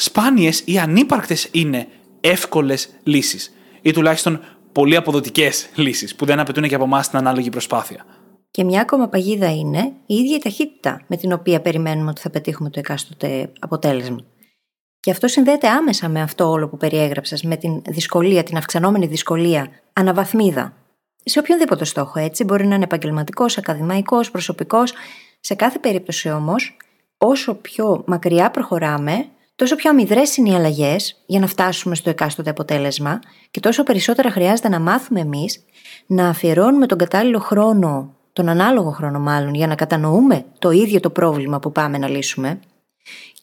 σπάνιες 0.00 0.62
ή 0.64 0.78
ανύπαρκτες 0.78 1.48
είναι 1.52 1.86
εύκολες 2.20 2.88
λύσεις. 3.02 3.52
Ή 3.82 3.92
τουλάχιστον 3.92 4.40
πολύ 4.72 4.96
αποδοτικές 4.96 5.68
λύσεις 5.74 6.14
που 6.14 6.24
δεν 6.24 6.38
απαιτούν 6.38 6.68
και 6.68 6.74
από 6.74 6.84
εμάς 6.84 7.08
την 7.08 7.18
ανάλογη 7.18 7.50
προσπάθεια. 7.50 8.04
Και 8.50 8.64
μια 8.64 8.80
ακόμα 8.80 9.08
παγίδα 9.08 9.54
είναι 9.54 9.92
η 10.06 10.14
ίδια 10.14 10.36
η 10.36 10.38
ταχύτητα 10.38 11.00
με 11.06 11.16
την 11.16 11.32
οποία 11.32 11.60
περιμένουμε 11.60 12.10
ότι 12.10 12.20
θα 12.20 12.30
πετύχουμε 12.30 12.70
το 12.70 12.78
εκάστοτε 12.78 13.52
αποτέλεσμα. 13.58 14.24
Και 15.00 15.10
αυτό 15.10 15.28
συνδέεται 15.28 15.68
άμεσα 15.68 16.08
με 16.08 16.20
αυτό 16.20 16.50
όλο 16.50 16.68
που 16.68 16.76
περιέγραψα, 16.76 17.36
με 17.42 17.56
την 17.56 17.82
δυσκολία, 17.88 18.42
την 18.42 18.56
αυξανόμενη 18.56 19.06
δυσκολία, 19.06 19.68
αναβαθμίδα. 19.92 20.72
Σε 21.24 21.38
οποιονδήποτε 21.38 21.84
στόχο, 21.84 22.18
έτσι, 22.18 22.44
μπορεί 22.44 22.66
να 22.66 22.74
είναι 22.74 22.84
επαγγελματικός, 22.84 23.58
ακαδημαϊκός, 23.58 24.30
προσωπικός. 24.30 24.92
Σε 25.40 25.54
κάθε 25.54 25.78
περίπτωση 25.78 26.30
όμως, 26.30 26.76
όσο 27.18 27.54
πιο 27.54 28.04
μακριά 28.06 28.50
προχωράμε, 28.50 29.28
τόσο 29.58 29.74
πιο 29.76 29.90
αμυδρές 29.90 30.36
είναι 30.36 30.50
οι 30.50 30.54
αλλαγές 30.54 31.22
για 31.26 31.40
να 31.40 31.46
φτάσουμε 31.46 31.94
στο 31.94 32.10
εκάστοτε 32.10 32.50
αποτέλεσμα 32.50 33.18
και 33.50 33.60
τόσο 33.60 33.82
περισσότερα 33.82 34.30
χρειάζεται 34.30 34.68
να 34.68 34.80
μάθουμε 34.80 35.20
εμείς 35.20 35.64
να 36.06 36.28
αφιερώνουμε 36.28 36.86
τον 36.86 36.98
κατάλληλο 36.98 37.38
χρόνο, 37.38 38.16
τον 38.32 38.48
ανάλογο 38.48 38.90
χρόνο 38.90 39.18
μάλλον, 39.18 39.54
για 39.54 39.66
να 39.66 39.74
κατανοούμε 39.74 40.44
το 40.58 40.70
ίδιο 40.70 41.00
το 41.00 41.10
πρόβλημα 41.10 41.58
που 41.58 41.72
πάμε 41.72 41.98
να 41.98 42.08
λύσουμε 42.08 42.60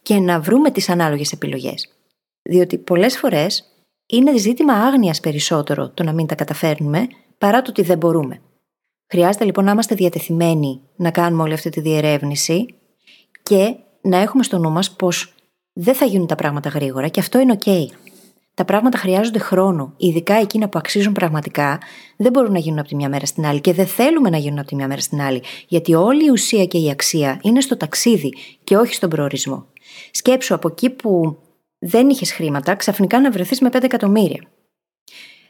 και 0.01 0.19
να 0.19 0.39
βρούμε 0.39 0.71
τις 0.71 0.89
ανάλογες 0.89 1.31
επιλογές. 1.31 1.93
Διότι 2.41 2.77
πολλές 2.77 3.17
φορές 3.17 3.63
είναι 4.05 4.37
ζήτημα 4.37 4.73
άγνοιας 4.73 5.19
περισσότερο 5.19 5.89
το 5.89 6.03
να 6.03 6.13
μην 6.13 6.27
τα 6.27 6.35
καταφέρνουμε 6.35 7.07
παρά 7.37 7.61
το 7.61 7.69
ότι 7.69 7.81
δεν 7.81 7.97
μπορούμε. 7.97 8.41
Χρειάζεται 9.07 9.45
λοιπόν 9.45 9.65
να 9.65 9.71
είμαστε 9.71 9.95
διατεθειμένοι 9.95 10.81
να 10.95 11.11
κάνουμε 11.11 11.43
όλη 11.43 11.53
αυτή 11.53 11.69
τη 11.69 11.81
διερεύνηση 11.81 12.65
και 13.43 13.75
να 14.01 14.17
έχουμε 14.17 14.43
στο 14.43 14.57
νου 14.57 14.71
μας 14.71 14.91
πως 14.91 15.34
δεν 15.77 15.95
θα 15.95 16.05
γίνουν 16.05 16.27
τα 16.27 16.35
πράγματα 16.35 16.69
γρήγορα 16.69 17.07
και 17.07 17.19
αυτό 17.19 17.39
είναι 17.39 17.57
OK. 17.63 17.85
Τα 18.53 18.65
πράγματα 18.65 18.97
χρειάζονται 18.97 19.39
χρόνο. 19.39 19.93
Ειδικά 19.97 20.33
εκείνα 20.33 20.69
που 20.69 20.77
αξίζουν 20.77 21.13
πραγματικά 21.13 21.79
δεν 22.17 22.31
μπορούν 22.31 22.51
να 22.51 22.59
γίνουν 22.59 22.79
από 22.79 22.87
τη 22.87 22.95
μια 22.95 23.09
μέρα 23.09 23.25
στην 23.25 23.45
άλλη 23.45 23.61
και 23.61 23.73
δεν 23.73 23.87
θέλουμε 23.87 24.29
να 24.29 24.37
γίνουν 24.37 24.59
από 24.59 24.67
τη 24.67 24.75
μια 24.75 24.87
μέρα 24.87 25.01
στην 25.01 25.21
άλλη. 25.21 25.43
Γιατί 25.67 25.93
όλη 25.93 26.25
η 26.25 26.29
ουσία 26.29 26.65
και 26.65 26.77
η 26.77 26.89
αξία 26.89 27.39
είναι 27.41 27.61
στο 27.61 27.77
ταξίδι 27.77 28.33
και 28.63 28.77
όχι 28.77 28.93
στον 28.93 29.09
προορισμό. 29.09 29.65
Σκέψου 30.11 30.53
από 30.53 30.67
εκεί 30.67 30.89
που 30.89 31.37
δεν 31.79 32.09
είχες 32.09 32.33
χρήματα, 32.33 32.75
ξαφνικά 32.75 33.21
να 33.21 33.31
βρεθείς 33.31 33.61
με 33.61 33.69
5 33.71 33.83
εκατομμύρια. 33.83 34.43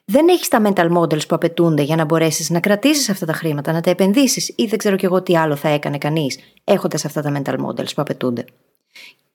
Δεν 0.06 0.28
έχεις 0.28 0.48
τα 0.48 0.62
mental 0.66 0.98
models 0.98 1.28
που 1.28 1.36
απαιτούνται 1.36 1.82
για 1.82 1.96
να 1.96 2.06
μπορέσεις 2.06 2.50
να 2.50 2.60
κρατήσεις 2.60 3.10
αυτά 3.10 3.26
τα 3.26 3.34
χρήματα, 3.34 3.72
να 3.72 3.82
τα 3.82 3.90
επενδύσεις 3.90 4.54
ή 4.56 4.66
δεν 4.66 4.78
ξέρω 4.78 4.96
κι 4.96 5.06
εγώ 5.06 5.22
τι 5.22 5.38
άλλο 5.38 5.56
θα 5.56 5.70
έκανε 5.70 5.98
κανείς 5.98 6.40
έχοντας 6.64 7.06
αυτά 7.06 7.22
τα 7.22 7.42
mental 7.42 7.66
models 7.66 7.94
που 7.96 8.02
απαιτούνται. 8.02 8.46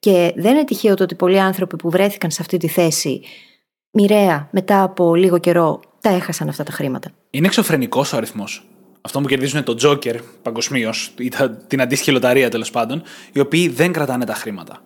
Και 0.01 0.33
δεν 0.37 0.55
είναι 0.55 0.65
τυχαίο 0.65 0.95
το 0.95 1.03
ότι 1.03 1.15
πολλοί 1.15 1.41
άνθρωποι 1.41 1.77
που 1.77 1.91
βρέθηκαν 1.91 2.31
σε 2.31 2.39
αυτή 2.41 2.57
τη 2.57 2.69
θέση 2.69 3.23
μοιραία 3.91 4.49
μετά 4.53 4.83
από 4.83 5.15
λίγο 5.15 5.39
καιρό 5.39 5.81
τα 6.01 6.11
έχασαν 6.11 6.49
αυτά 6.49 6.65
τα 6.65 6.73
χρήματα. 6.73 7.11
Είναι 7.31 7.47
εξωφρενικός 7.47 8.13
ο 8.13 8.17
αριθμός. 8.17 8.65
Αυτό 9.01 9.21
που 9.21 9.27
κερδίζουν 9.27 9.65
το 9.65 9.77
Joker 9.83 10.17
παγκοσμίως 10.43 11.15
ή 11.19 11.31
την 11.67 11.81
αντίστοιχη 11.81 12.11
λοταρία 12.11 12.51
τέλος 12.51 12.71
πάντων, 12.71 13.03
οι 13.33 13.41
οποίοι 13.41 13.69
δεν 13.69 13.93
κρατάνε 13.93 14.25
τα 14.25 14.35
χρήματα. 14.35 14.83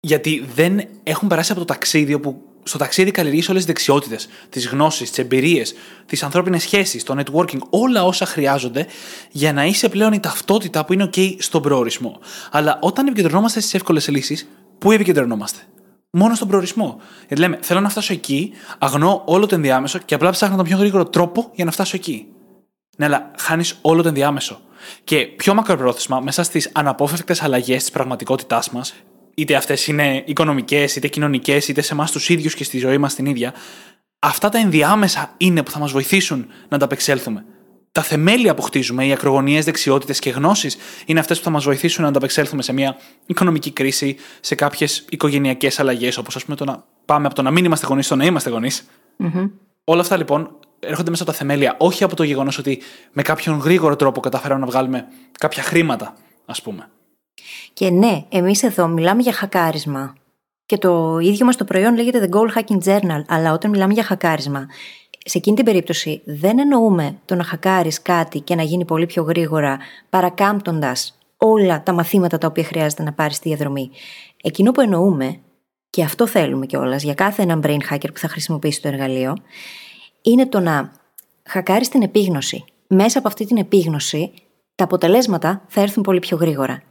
Γιατί 0.00 0.46
δεν 0.54 0.80
έχουν 1.02 1.28
περάσει 1.28 1.52
από 1.52 1.60
το 1.60 1.66
ταξίδι 1.66 2.14
όπου 2.14 2.42
στο 2.66 2.78
ταξίδι 2.78 3.10
καλλιεργείς 3.10 3.48
όλες 3.48 3.64
τις 3.64 3.72
δεξιότητες, 3.72 4.28
τις 4.48 4.68
γνώσεις, 4.68 5.08
τις 5.08 5.18
εμπειρίες, 5.18 5.74
τις 6.06 6.22
ανθρώπινες 6.22 6.62
σχέσεις, 6.62 7.02
το 7.02 7.14
networking, 7.18 7.58
όλα 7.70 8.04
όσα 8.04 8.26
χρειάζονται 8.26 8.86
για 9.30 9.52
να 9.52 9.64
είσαι 9.64 9.88
πλέον 9.88 10.12
η 10.12 10.20
ταυτότητα 10.20 10.84
που 10.84 10.92
είναι 10.92 11.10
OK 11.14 11.36
στον 11.38 11.62
προορισμό. 11.62 12.20
Αλλά 12.50 12.78
όταν 12.82 13.06
επικεντρωνόμαστε 13.06 13.60
στις 13.60 13.74
εύκολες 13.74 14.08
λύσεις, 14.08 14.48
πού 14.78 14.92
επικεντρωνόμαστε; 14.92 15.58
Μόνο 16.10 16.34
στον 16.34 16.48
προορισμό. 16.48 17.00
Γιατί 17.18 17.42
λέμε, 17.42 17.58
θέλω 17.62 17.80
να 17.80 17.88
φτάσω 17.88 18.12
εκεί, 18.12 18.52
αγνώ 18.78 19.22
όλο 19.26 19.46
το 19.46 19.54
ενδιάμεσο 19.54 19.98
και 19.98 20.14
απλά 20.14 20.30
ψάχνω 20.30 20.56
τον 20.56 20.64
πιο 20.64 20.76
γρήγορο 20.76 21.04
τρόπο 21.04 21.50
για 21.54 21.64
να 21.64 21.70
φτάσω 21.70 21.96
εκεί. 21.96 22.26
Ναι, 22.96 23.04
αλλά 23.04 23.30
χάνεις 23.38 23.78
όλο 23.80 24.02
το 24.02 24.08
ενδιάμεσο. 24.08 24.60
Και 25.04 25.26
πιο 25.26 25.54
μακροπρόθεσμα, 25.54 26.20
μέσα 26.20 26.42
στις 26.42 26.70
αναπόφευκτες 26.72 27.42
αλλαγές 27.42 27.80
της 27.80 27.90
πραγματικότητάς 27.90 28.70
μας, 28.70 28.94
είτε 29.38 29.54
αυτές 29.54 29.86
είναι 29.86 30.22
οικονομικές, 30.26 30.96
είτε 30.96 31.08
κοινωνικές, 31.08 31.68
είτε 31.68 31.80
σε 31.80 31.92
εμάς 31.92 32.10
τους 32.10 32.28
ίδιους 32.28 32.54
και 32.54 32.64
στη 32.64 32.78
ζωή 32.78 32.98
μας 32.98 33.14
την 33.14 33.26
ίδια, 33.26 33.54
αυτά 34.18 34.48
τα 34.48 34.58
ενδιάμεσα 34.58 35.34
είναι 35.36 35.62
που 35.62 35.70
θα 35.70 35.78
μας 35.78 35.92
βοηθήσουν 35.92 36.46
να 36.68 36.76
ανταπεξέλθουμε. 36.76 37.44
τα 37.92 38.02
θεμέλια 38.02 38.54
που 38.54 38.62
χτίζουμε, 38.62 39.06
οι 39.06 39.12
ακρογωνιαίε 39.12 39.60
δεξιότητες 39.60 40.18
και 40.18 40.30
γνώσεις, 40.30 40.76
είναι 41.06 41.20
αυτές 41.20 41.38
που 41.38 41.44
θα 41.44 41.50
μας 41.50 41.64
βοηθήσουν 41.64 42.02
να 42.02 42.08
ανταπεξέλθουμε 42.08 42.62
σε 42.62 42.72
μια 42.72 42.96
οικονομική 43.26 43.70
κρίση, 43.70 44.16
σε 44.40 44.54
κάποιες 44.54 45.04
οικογενειακές 45.10 45.80
αλλαγές, 45.80 46.16
όπως 46.16 46.36
ας 46.36 46.44
πούμε 46.44 46.56
το 46.56 46.64
να 46.64 46.84
πάμε 47.04 47.26
από 47.26 47.34
το 47.34 47.42
να 47.42 47.50
μην 47.50 47.64
είμαστε 47.64 47.86
γονείς 47.86 48.06
στο 48.06 48.16
να 48.16 48.24
είμαστε 48.24 48.50
Όλα 49.84 50.00
αυτά 50.00 50.16
λοιπόν 50.16 50.58
έρχονται 50.80 51.10
μέσα 51.10 51.22
από 51.22 51.32
τα 51.32 51.38
θεμέλια, 51.38 51.74
όχι 51.78 52.04
από 52.04 52.16
το 52.16 52.22
γεγονός 52.22 52.58
ότι 52.58 52.82
με 53.12 53.22
κάποιον 53.22 53.58
γρήγορο 53.58 53.96
τρόπο 53.96 54.20
καταφέραμε 54.20 54.60
να 54.60 54.66
βγάλουμε 54.66 55.06
κάποια 55.38 55.62
χρήματα, 55.62 56.14
ας 56.46 56.62
πούμε. 56.62 56.88
Και 57.72 57.90
ναι, 57.90 58.24
εμείς 58.28 58.62
εδώ 58.62 58.88
μιλάμε 58.88 59.22
για 59.22 59.32
χακάρισμα. 59.32 60.14
Και 60.66 60.78
το 60.78 61.18
ίδιο 61.18 61.46
μας 61.46 61.56
το 61.56 61.64
προϊόν 61.64 61.94
λέγεται 61.94 62.28
The 62.30 62.36
Goal 62.36 62.58
Hacking 62.58 62.84
Journal, 62.84 63.22
αλλά 63.28 63.52
όταν 63.52 63.70
μιλάμε 63.70 63.92
για 63.92 64.02
χακάρισμα, 64.02 64.66
σε 65.28 65.38
εκείνη 65.38 65.56
την 65.56 65.64
περίπτωση 65.64 66.22
δεν 66.24 66.58
εννοούμε 66.58 67.18
το 67.24 67.34
να 67.34 67.44
χακάρεις 67.44 68.02
κάτι 68.02 68.40
και 68.40 68.54
να 68.54 68.62
γίνει 68.62 68.84
πολύ 68.84 69.06
πιο 69.06 69.22
γρήγορα, 69.22 69.78
παρακάμπτοντας 70.10 71.18
όλα 71.36 71.82
τα 71.82 71.92
μαθήματα 71.92 72.38
τα 72.38 72.46
οποία 72.46 72.64
χρειάζεται 72.64 73.02
να 73.02 73.12
πάρεις 73.12 73.36
στη 73.36 73.48
διαδρομή. 73.48 73.90
Εκείνο 74.42 74.72
που 74.72 74.80
εννοούμε, 74.80 75.40
και 75.90 76.02
αυτό 76.02 76.26
θέλουμε 76.26 76.66
κιόλας 76.66 77.02
για 77.02 77.14
κάθε 77.14 77.42
έναν 77.42 77.60
brain 77.64 77.78
hacker 77.90 78.12
που 78.12 78.18
θα 78.18 78.28
χρησιμοποιήσει 78.28 78.82
το 78.82 78.88
εργαλείο, 78.88 79.36
είναι 80.22 80.46
το 80.46 80.60
να 80.60 80.92
χακάρεις 81.44 81.88
την 81.88 82.02
επίγνωση. 82.02 82.64
Μέσα 82.86 83.18
από 83.18 83.28
αυτή 83.28 83.46
την 83.46 83.56
επίγνωση, 83.56 84.32
τα 84.74 84.84
αποτελέσματα 84.84 85.64
θα 85.68 85.80
έρθουν 85.80 86.02
πολύ 86.02 86.18
πιο 86.18 86.36
γρήγορα. 86.36 86.82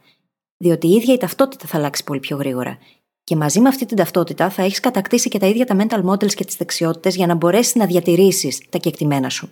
Διότι 0.65 0.87
η 0.87 0.91
ίδια 0.91 1.13
η 1.13 1.17
ταυτότητα 1.17 1.67
θα 1.67 1.77
αλλάξει 1.77 2.03
πολύ 2.03 2.19
πιο 2.19 2.37
γρήγορα. 2.37 2.77
Και 3.23 3.35
μαζί 3.35 3.59
με 3.59 3.67
αυτή 3.67 3.85
την 3.85 3.97
ταυτότητα 3.97 4.49
θα 4.49 4.63
έχεις 4.63 4.79
κατακτήσει 4.79 5.29
και 5.29 5.39
τα 5.39 5.47
ίδια 5.47 5.65
τα 5.65 5.75
mental 5.79 6.03
models 6.05 6.33
και 6.33 6.45
τις 6.45 6.55
δεξιότητες 6.55 7.15
για 7.15 7.27
να 7.27 7.35
μπορέσεις 7.35 7.75
να 7.75 7.85
διατηρήσεις 7.85 8.61
τα 8.69 8.77
κεκτημένα 8.77 9.29
σου. 9.29 9.49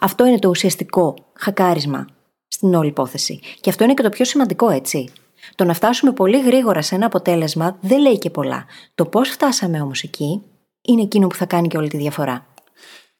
Αυτό 0.00 0.26
είναι 0.26 0.38
το 0.38 0.48
ουσιαστικό 0.48 1.14
χακάρισμα 1.34 2.06
στην 2.48 2.74
όλη 2.74 2.88
υπόθεση. 2.88 3.40
Και 3.60 3.70
αυτό 3.70 3.84
είναι 3.84 3.94
και 3.94 4.02
το 4.02 4.08
πιο 4.08 4.24
σημαντικό, 4.24 4.70
έτσι. 4.70 5.08
Το 5.54 5.64
να 5.64 5.74
φτάσουμε 5.74 6.12
πολύ 6.12 6.40
γρήγορα 6.40 6.82
σε 6.82 6.94
ένα 6.94 7.06
αποτέλεσμα 7.06 7.78
δεν 7.80 8.00
λέει 8.00 8.18
και 8.18 8.30
πολλά. 8.30 8.66
Το 8.94 9.04
πώς 9.04 9.28
φτάσαμε 9.28 9.80
όμως 9.80 10.02
εκεί 10.02 10.42
είναι 10.82 11.02
εκείνο 11.02 11.26
που 11.26 11.34
θα 11.34 11.46
κάνει 11.46 11.68
και 11.68 11.76
όλη 11.76 11.88
τη 11.88 11.96
διαφορά. 11.96 12.46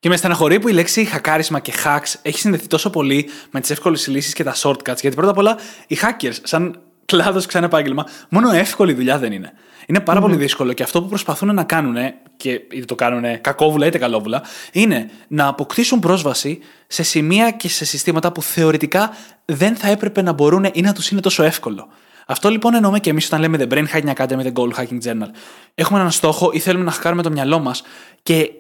Και 0.01 0.09
με 0.09 0.17
στεναχωρεί 0.17 0.61
που 0.61 0.69
η 0.69 0.73
λέξη 0.73 1.05
χακάρισμα 1.05 1.61
και 1.61 1.73
hacks 1.85 2.15
έχει 2.23 2.39
συνδεθεί 2.39 2.67
τόσο 2.67 2.91
πολύ 2.91 3.29
με 3.51 3.61
τις 3.61 3.71
εύκολες 3.71 4.07
λύσεις 4.07 4.33
και 4.33 4.45
τα 4.45 4.55
shortcuts. 4.57 5.01
Γιατί 5.01 5.17
πρώτα 5.17 5.31
απ' 5.31 5.39
όλα 5.39 5.59
οι 5.87 5.97
hackers, 6.03 6.37
σαν 6.43 6.83
κλάδος 7.17 7.47
ξανά 7.47 7.67
επάγγελμα, 7.67 8.07
μόνο 8.29 8.53
εύκολη 8.53 8.93
δουλειά 8.93 9.19
δεν 9.19 9.33
είναι. 9.33 9.53
Είναι 9.87 10.01
πάρα 10.01 10.21
πολύ 10.21 10.37
δύσκολο 10.37 10.73
και 10.73 10.83
αυτό 10.83 11.03
που 11.03 11.09
προσπαθούν 11.09 11.55
να 11.55 11.65
κάνουν, 11.65 11.97
και 12.37 12.51
είτε 12.51 12.85
το 12.85 12.95
κάνουν 12.95 13.41
κακόβουλα 13.41 13.87
είτε 13.87 13.99
καλόβουλα, 13.99 14.43
είναι 14.73 15.11
να 15.29 15.47
αποκτήσουν 15.47 15.99
πρόσβαση 15.99 16.59
σε 16.87 17.03
σημεία 17.03 17.51
και 17.51 17.69
σε 17.69 17.85
συστήματα 17.85 18.33
που 18.33 18.43
θεωρητικά 18.43 19.11
δεν 19.45 19.77
θα 19.77 19.89
έπρεπε 19.89 20.23
να 20.23 20.33
μπορούν 20.33 20.69
ή 20.73 20.81
να 20.81 20.93
τους 20.93 21.11
είναι 21.11 21.21
τόσο 21.21 21.43
εύκολο. 21.43 21.89
Αυτό 22.27 22.49
λοιπόν 22.49 22.75
εννοούμε 22.75 22.99
και 22.99 23.11
εμείς 23.11 23.27
όταν 23.27 23.41
λέμε 23.41 23.59
The 23.61 23.73
Brain 23.73 23.85
Hacking 23.95 24.15
Academy, 24.15 24.43
The 24.43 24.53
Goal 24.53 24.71
Hacking 24.75 25.03
Journal. 25.05 25.29
Έχουμε 25.75 25.99
έναν 25.99 26.11
στόχο 26.11 26.51
ή 26.53 26.59
θέλουμε 26.59 26.85
να 26.85 26.91
χακάρουμε 26.91 27.23
το 27.23 27.31
μυαλό 27.31 27.59
μας 27.59 27.83
και 28.23 28.51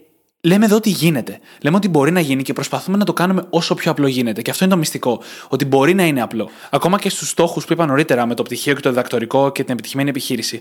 λέμε 0.42 0.64
εδώ 0.64 0.76
ότι 0.76 0.90
γίνεται. 0.90 1.38
Λέμε 1.62 1.76
ότι 1.76 1.88
μπορεί 1.88 2.10
να 2.10 2.20
γίνει 2.20 2.42
και 2.42 2.52
προσπαθούμε 2.52 2.96
να 2.96 3.04
το 3.04 3.12
κάνουμε 3.12 3.46
όσο 3.50 3.74
πιο 3.74 3.90
απλό 3.90 4.06
γίνεται. 4.06 4.42
Και 4.42 4.50
αυτό 4.50 4.64
είναι 4.64 4.72
το 4.72 4.78
μυστικό. 4.78 5.22
Ότι 5.48 5.64
μπορεί 5.64 5.94
να 5.94 6.04
είναι 6.04 6.22
απλό. 6.22 6.50
Ακόμα 6.70 6.98
και 6.98 7.08
στους 7.08 7.28
στόχους 7.28 7.64
που 7.64 7.72
είπα 7.72 7.86
νωρίτερα 7.86 8.26
με 8.26 8.34
το 8.34 8.42
πτυχίο 8.42 8.74
και 8.74 8.80
το 8.80 8.88
διδακτορικό 8.88 9.52
και 9.52 9.62
την 9.62 9.72
επιτυχημένη 9.72 10.08
επιχείρηση. 10.08 10.60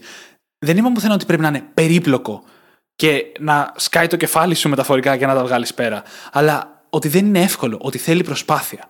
Δεν 0.59 0.77
είπαμε 0.77 0.93
πουθενά 0.93 1.13
ότι 1.13 1.25
πρέπει 1.25 1.41
να 1.41 1.47
είναι 1.47 1.63
περίπλοκο 1.73 2.43
και 2.95 3.25
να 3.39 3.73
σκάει 3.75 4.07
το 4.07 4.15
κεφάλι 4.15 4.55
σου 4.55 4.69
μεταφορικά 4.69 5.15
για 5.15 5.27
να 5.27 5.33
τα 5.33 5.43
βγάλεις 5.43 5.73
πέρα. 5.73 6.03
Αλλά 6.31 6.85
ότι 6.89 7.07
δεν 7.07 7.25
είναι 7.25 7.41
εύκολο, 7.41 7.77
ότι 7.81 7.97
θέλει 7.97 8.23
προσπάθεια. 8.23 8.87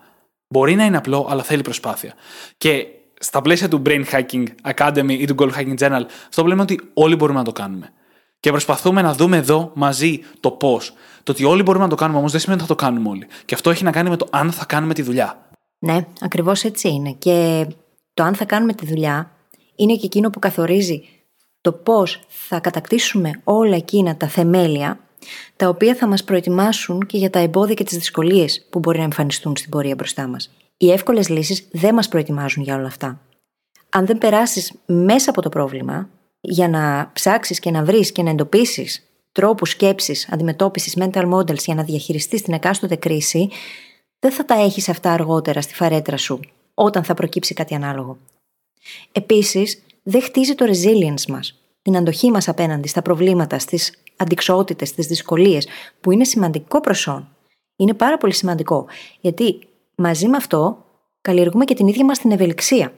Μπορεί 0.48 0.76
να 0.76 0.86
είναι 0.86 0.98
απλό, 0.98 1.28
αλλά 1.30 1.44
θέλει 1.44 1.62
προσπάθεια. 1.62 2.14
Και 2.58 2.86
στα 3.20 3.42
πλαίσια 3.42 3.68
του 3.68 3.82
Brain 3.86 4.04
Hacking 4.12 4.46
Academy 4.74 5.18
ή 5.20 5.26
του 5.26 5.36
Goal 5.38 5.52
Hacking 5.52 5.78
Journal, 5.78 6.06
αυτό 6.30 6.42
που 6.42 6.48
λέμε 6.48 6.62
ότι 6.62 6.80
όλοι 6.94 7.16
μπορούμε 7.16 7.40
να 7.40 7.46
το 7.46 7.52
κάνουμε. 7.52 7.94
Και 8.42 8.50
προσπαθούμε 8.50 9.02
να 9.02 9.14
δούμε 9.14 9.38
εδώ 9.38 9.72
μαζί 9.74 10.20
το 10.40 10.52
πώς. 10.52 10.94
Το 11.24 11.32
ότι 11.32 11.44
όλοι 11.44 11.64
μπορούμε 11.64 11.84
να 11.84 11.90
το 11.90 11.96
κάνουμε 11.96 12.20
όμως 12.20 12.32
δεν 12.32 12.40
σημαίνει 12.40 12.62
ότι 12.62 12.70
θα 12.70 12.76
το 12.76 12.84
κάνουμε 12.84 13.10
όλοι. 13.10 13.28
Και 13.46 13.56
αυτό 13.56 13.70
έχει 13.70 13.84
να 13.84 13.92
κάνει 13.92 14.10
με 14.10 14.18
το 14.18 14.28
αν 14.30 14.52
θα 14.52 14.66
κάνουμε 14.66 14.94
τη 14.94 15.02
δουλειά. 15.02 15.50
Ναι, 15.80 16.06
ακριβώς 16.20 16.64
έτσι 16.64 16.90
είναι. 16.90 17.12
Και 17.12 17.68
το 18.14 18.24
αν 18.24 18.36
θα 18.36 18.46
κάνουμε 18.46 18.74
τη 18.74 18.86
δουλειά 18.86 19.32
είναι 19.76 19.96
και 19.96 20.06
εκείνο 20.06 20.30
που 20.30 20.40
καθορίζει 20.40 21.04
το 21.62 21.72
πώς 21.72 22.20
θα 22.28 22.60
κατακτήσουμε 22.60 23.42
όλα 23.44 23.76
εκείνα 23.76 24.18
τα 24.18 24.28
θεμέλια 24.28 25.00
τα 25.56 25.68
οποία 25.68 25.96
θα 25.96 26.08
μας 26.08 26.24
προετοιμάσουν 26.24 27.06
και 27.06 27.18
για 27.18 27.30
τα 27.30 27.40
εμπόδια 27.40 27.74
και 27.74 27.84
τις 27.84 27.98
δυσκολίες 27.98 28.68
που 28.70 28.80
μπορεί 28.80 28.98
να 28.98 29.04
εμφανιστούν 29.04 29.58
στην 29.58 29.70
πορεία 29.70 29.96
μπροστά 29.96 30.28
μας. 30.28 30.52
Οι 30.78 30.92
εύκολες 30.92 31.30
λύσεις 31.30 31.68
δεν 31.72 31.94
μας 31.94 32.08
προετοιμάζουν 32.08 32.64
για 32.64 32.76
όλα 32.76 32.88
αυτά. 32.88 33.22
Αν 33.90 34.06
δεν 34.06 34.18
περάσεις 34.18 34.74
μέσα 34.86 35.30
από 35.30 35.42
το 35.42 35.50
πρόβλημα, 35.50 36.10
για 36.42 36.70
να 36.70 37.12
ψάξεις 37.14 37.60
και 37.60 37.72
να 37.72 37.84
βρεις 37.84 38.12
και 38.12 38.24
να 38.24 38.30
εντοπίσεις 38.30 39.06
τρόπους 39.32 39.70
σκέψης, 39.70 40.30
αντιμετώπισης 40.32 40.98
mental 41.00 41.34
models 41.34 41.64
για 41.64 41.76
να 41.76 41.84
διαχειριστείς 41.84 42.42
την 42.42 42.54
εκάστοτε 42.54 42.96
κρίση, 42.96 43.50
δεν 44.20 44.32
θα 44.32 44.46
τα 44.46 44.56
έχεις 44.56 44.90
αυτά 44.90 45.12
αργότερα 45.12 45.62
στη 45.62 45.74
φαρέτρα 45.74 46.18
σου, 46.18 46.40
όταν 46.74 47.04
θα 47.04 47.14
προκύψει 47.14 47.54
κάτι 47.54 47.76
ανάλογο. 47.76 48.18
Επίσης, 49.12 49.82
δεν 50.04 50.22
χτίζει 50.22 50.56
το 50.56 50.66
resilience 50.66 51.26
μας, 51.28 51.60
την 51.82 51.98
αντοχή 51.98 52.32
μας 52.32 52.48
απέναντι 52.48 52.88
στα 52.88 53.02
προβλήματα, 53.02 53.60
στις 53.60 53.94
αντικσότητες, 54.18 54.88
στις 54.88 55.08
δυσκολίες, 55.08 55.68
που 56.02 56.12
είναι 56.12 56.24
σημαντικό 56.24 56.82
προσόν. 56.82 57.36
Είναι 57.76 57.94
πάρα 57.94 58.18
πολύ 58.18 58.34
σημαντικό, 58.34 58.86
γιατί 59.22 59.60
μαζί 59.96 60.28
με 60.28 60.38
αυτό 60.38 60.86
καλλιεργούμε 61.22 61.66
και 61.66 61.74
την 61.74 61.88
ίδια 61.88 62.06
μας 62.06 62.20
την 62.20 62.32
ευελιξία. 62.32 62.94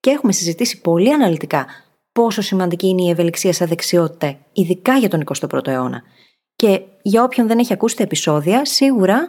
Και 0.00 0.10
έχουμε 0.10 0.32
συζητήσει 0.32 0.80
πολύ 0.80 1.12
αναλυτικά 1.12 1.66
πόσο 2.18 2.42
σημαντική 2.42 2.86
είναι 2.86 3.02
η 3.02 3.10
ευελιξία 3.10 3.52
σαν 3.52 3.68
δεξιότητα, 3.68 4.38
ειδικά 4.52 4.96
για 4.96 5.08
τον 5.08 5.24
21ο 5.24 5.66
αιώνα. 5.66 6.02
Και 6.56 6.80
για 7.02 7.22
όποιον 7.22 7.46
δεν 7.46 7.58
έχει 7.58 7.72
ακούσει 7.72 7.96
τα 7.96 8.02
επεισόδια, 8.02 8.64
σίγουρα 8.64 9.28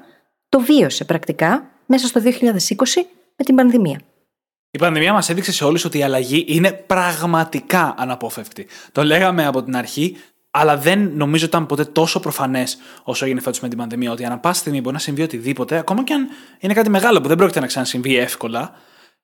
το 0.50 0.60
βίωσε 0.60 1.06
πρακτικά 1.06 1.72
μέσα 1.86 2.08
στο 2.08 2.22
2020 2.24 2.28
με 3.36 3.46
την 3.46 3.56
πανδημία. 3.56 4.00
Η 4.72 4.78
πανδημία 4.78 5.14
μας 5.14 5.30
έδειξε 5.30 5.52
σε 5.52 5.64
όλους 5.66 5.86
ότι 5.86 5.98
η 5.98 6.04
αλλαγή 6.04 6.46
είναι 6.48 6.72
πραγματικά 6.72 7.94
αναπόφευκτη. 7.98 8.68
Το 8.92 9.04
λέγαμε 9.04 9.46
από 9.46 9.64
την 9.64 9.76
αρχή, 9.76 10.16
αλλά 10.52 10.78
δεν 10.78 11.12
νομίζω 11.16 11.46
ήταν 11.46 11.66
ποτέ 11.66 11.86
τόσο 11.86 12.20
προφανές 12.20 12.78
όσο 13.04 13.26
έγινε 13.26 13.42
φέτος 13.42 13.60
με 13.60 13.68
την 13.68 13.78
πανδημία. 13.78 14.12
Ότι 14.12 14.26
ανά 14.26 14.38
πάση 14.38 14.60
στιγμή 14.60 14.82
μπορεί 14.82 14.94
να 14.94 15.02
συμβεί 15.02 15.22
οτιδήποτε, 15.22 15.78
ακόμα 15.78 16.04
και 16.04 16.14
αν 16.14 16.28
είναι 16.60 16.74
κάτι 16.74 16.90
μεγάλο 16.90 17.22
που 17.22 17.28
δεν 17.28 17.38
πρόκειται 17.38 17.60
να 17.60 17.68
ξανασυμβεί 17.68 18.18
εύκολα 18.18 18.72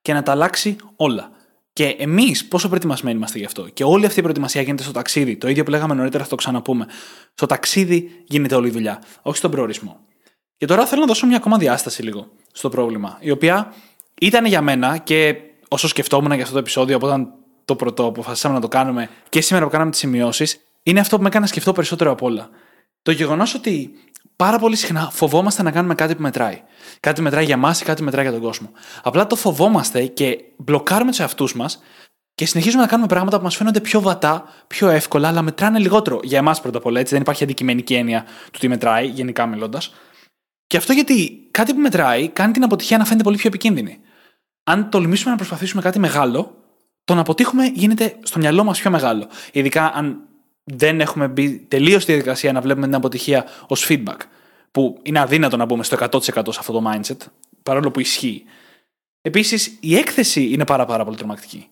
και 0.02 0.14
να 0.14 0.24
τα 0.24 0.32
αλλάξει 0.32 0.76
όλα. 0.96 1.30
Και 1.76 1.96
εμείς 2.00 2.46
πόσο 2.46 2.68
προετοιμασμένοι 2.68 3.18
είμαστε 3.18 3.40
γι' 3.40 3.46
αυτό. 3.46 3.68
Και 3.74 3.84
όλη 3.84 4.06
αυτή 4.06 4.20
η 4.20 4.22
προετοιμασία 4.22 4.62
γίνεται 4.62 4.84
στο 4.84 4.92
ταξίδι. 4.92 5.38
Το 5.38 5.48
ίδιο 5.48 5.64
που 5.64 5.70
λέγαμε 5.70 5.94
νωρίτερα, 5.94 6.24
θα 6.24 6.30
το 6.30 6.36
ξαναπούμε. 6.36 6.86
Στο 7.34 7.46
ταξίδι 7.46 8.24
γίνεται 8.26 8.56
όλη 8.56 8.68
η 8.68 8.72
δουλειά, 8.72 9.02
όχι 9.22 9.38
στον 9.38 9.52
προορισμό. 9.52 10.00
Και 10.58 10.66
τώρα 10.66 10.86
θέλω 10.86 11.02
να 11.02 11.08
δώσω 11.08 11.26
μια 11.28 11.38
ακόμα 11.38 11.58
διάσταση 11.58 12.04
λίγο 12.04 12.28
στο 12.52 12.70
πρόβλημα, 12.70 13.18
η 13.20 13.32
οποία 13.32 13.74
ήταν 14.22 14.46
για 14.46 14.62
μένα 14.62 14.98
και 14.98 15.36
όσο 15.68 15.88
σκεφτόμουν 15.88 16.32
για 16.32 16.42
αυτό 16.42 16.54
το 16.54 16.60
επεισόδιο 16.60 16.96
από 16.96 17.06
όταν 17.06 17.34
το 17.66 17.76
πρωτό 17.76 18.06
αποφασίσαμε 18.06 18.54
να 18.54 18.62
το 18.62 18.68
κάνουμε 18.68 19.10
και 19.30 19.42
σήμερα 19.42 19.66
που 19.66 19.72
κάναμε 19.72 19.92
τις 19.92 20.00
σημειώσεις, 20.00 20.60
είναι 20.84 21.00
αυτό 21.00 21.16
που 21.16 21.22
με 21.22 21.28
έκανε 21.28 21.44
να 21.44 21.50
σκεφτώ 21.50 21.72
περισσότερο 21.72 22.12
από 22.12 22.26
όλα. 22.26 22.50
Το 23.02 23.12
γεγονός 23.12 23.54
ότι 23.54 23.92
πάρα 24.36 24.60
πολύ 24.60 24.76
συχνά 24.76 25.10
φοβόμαστε 25.12 25.64
να 25.64 25.72
κάνουμε 25.72 25.96
κάτι 25.96 26.16
που 26.16 26.22
μετράει. 26.22 26.62
Κάτι 27.00 27.16
που 27.16 27.22
μετράει 27.22 27.46
για 27.46 27.54
εμά 27.54 27.76
ή 27.82 27.84
κάτι 27.84 28.00
που 28.00 28.04
μετράει 28.04 28.24
για 28.24 28.34
τον 28.34 28.42
κόσμο. 28.42 28.72
Απλά 29.04 29.28
το 29.28 29.36
φοβόμαστε 29.36 30.06
και 30.06 30.38
μπλοκάρουμε 30.58 31.10
τους 31.10 31.20
εαυτούς 31.20 31.56
μας 31.56 31.80
και 32.36 32.46
συνεχίζουμε 32.46 32.82
να 32.82 32.88
κάνουμε 32.88 33.08
πράγματα 33.08 33.38
που 33.38 33.44
μας 33.44 33.56
φαίνονται 33.56 33.80
πιο 33.80 34.02
βατά, 34.02 34.44
πιο 34.68 34.90
εύκολα, 34.90 35.28
αλλά 35.28 35.42
μετράνε 35.42 35.80
λιγότερο. 35.80 36.20
Για 36.24 36.38
εμάς 36.38 36.62
πρώτα 36.62 36.78
απ' 36.78 36.86
όλα, 36.86 37.00
έτσι 37.00 37.14
δεν 37.14 37.22
υπάρχει 37.22 37.44
αντικειμενική 37.44 37.94
έννοια 37.94 38.26
του 38.52 38.60
τι 38.60 38.68
μετράει, 38.68 39.08
γενικά 39.08 39.46
μιλώντας. 39.46 39.94
Και 40.68 40.78
αυτό 40.78 40.94
γιατί 40.94 41.48
κάτι 41.52 41.74
που 41.74 41.80
μετράει 41.80 42.30
κάνει 42.30 42.54
την 42.54 42.64
αποτυχία 42.64 42.98
να 42.98 43.06
φαίνεται 43.06 43.24
πολύ 43.24 43.38
πιο 43.38 43.48
επικίνδυνη. 43.48 44.00
Αν 44.64 44.90
τολμήσουμε 44.90 45.32
να 45.32 45.36
προσπαθήσουμε 45.38 45.82
κάτι 45.82 46.00
μεγάλο, 46.00 46.56
το 47.06 47.14
να 47.14 47.22
αποτύχουμε 47.22 47.66
γίνεται 47.66 48.16
στο 48.24 48.40
μυαλό 48.40 48.64
μας 48.64 48.80
πιο 48.80 48.92
μεγάλο. 48.92 49.28
Ειδικά 49.52 49.92
αν 49.94 50.28
δεν 50.66 51.02
έχουμε 51.02 51.28
μπει 51.28 51.58
τελείως 51.58 52.04
στη 52.04 52.12
διαδικασία 52.12 52.52
να 52.52 52.62
βλέπουμε 52.62 52.86
την 52.86 52.96
αποτυχία 52.96 53.46
ως 53.68 53.88
feedback. 53.90 54.18
Που 54.72 55.00
είναι 55.02 55.20
αδύνατο 55.20 55.58
να 55.58 55.66
μπούμε 55.66 55.84
στο 55.84 55.98
100% 56.12 56.22
σε 56.24 56.60
αυτό 56.60 56.72
το 56.72 56.84
mindset, 56.92 57.18
παρόλο 57.64 57.92
που 57.92 58.00
ισχύει. 58.00 58.44
Επίσης, 59.22 59.78
η 59.80 59.96
έκθεση 59.96 60.50
είναι 60.52 60.66
πάρα, 60.66 60.86
πάρα 60.86 61.04
πολύ 61.04 61.18
τρομακτική. 61.18 61.70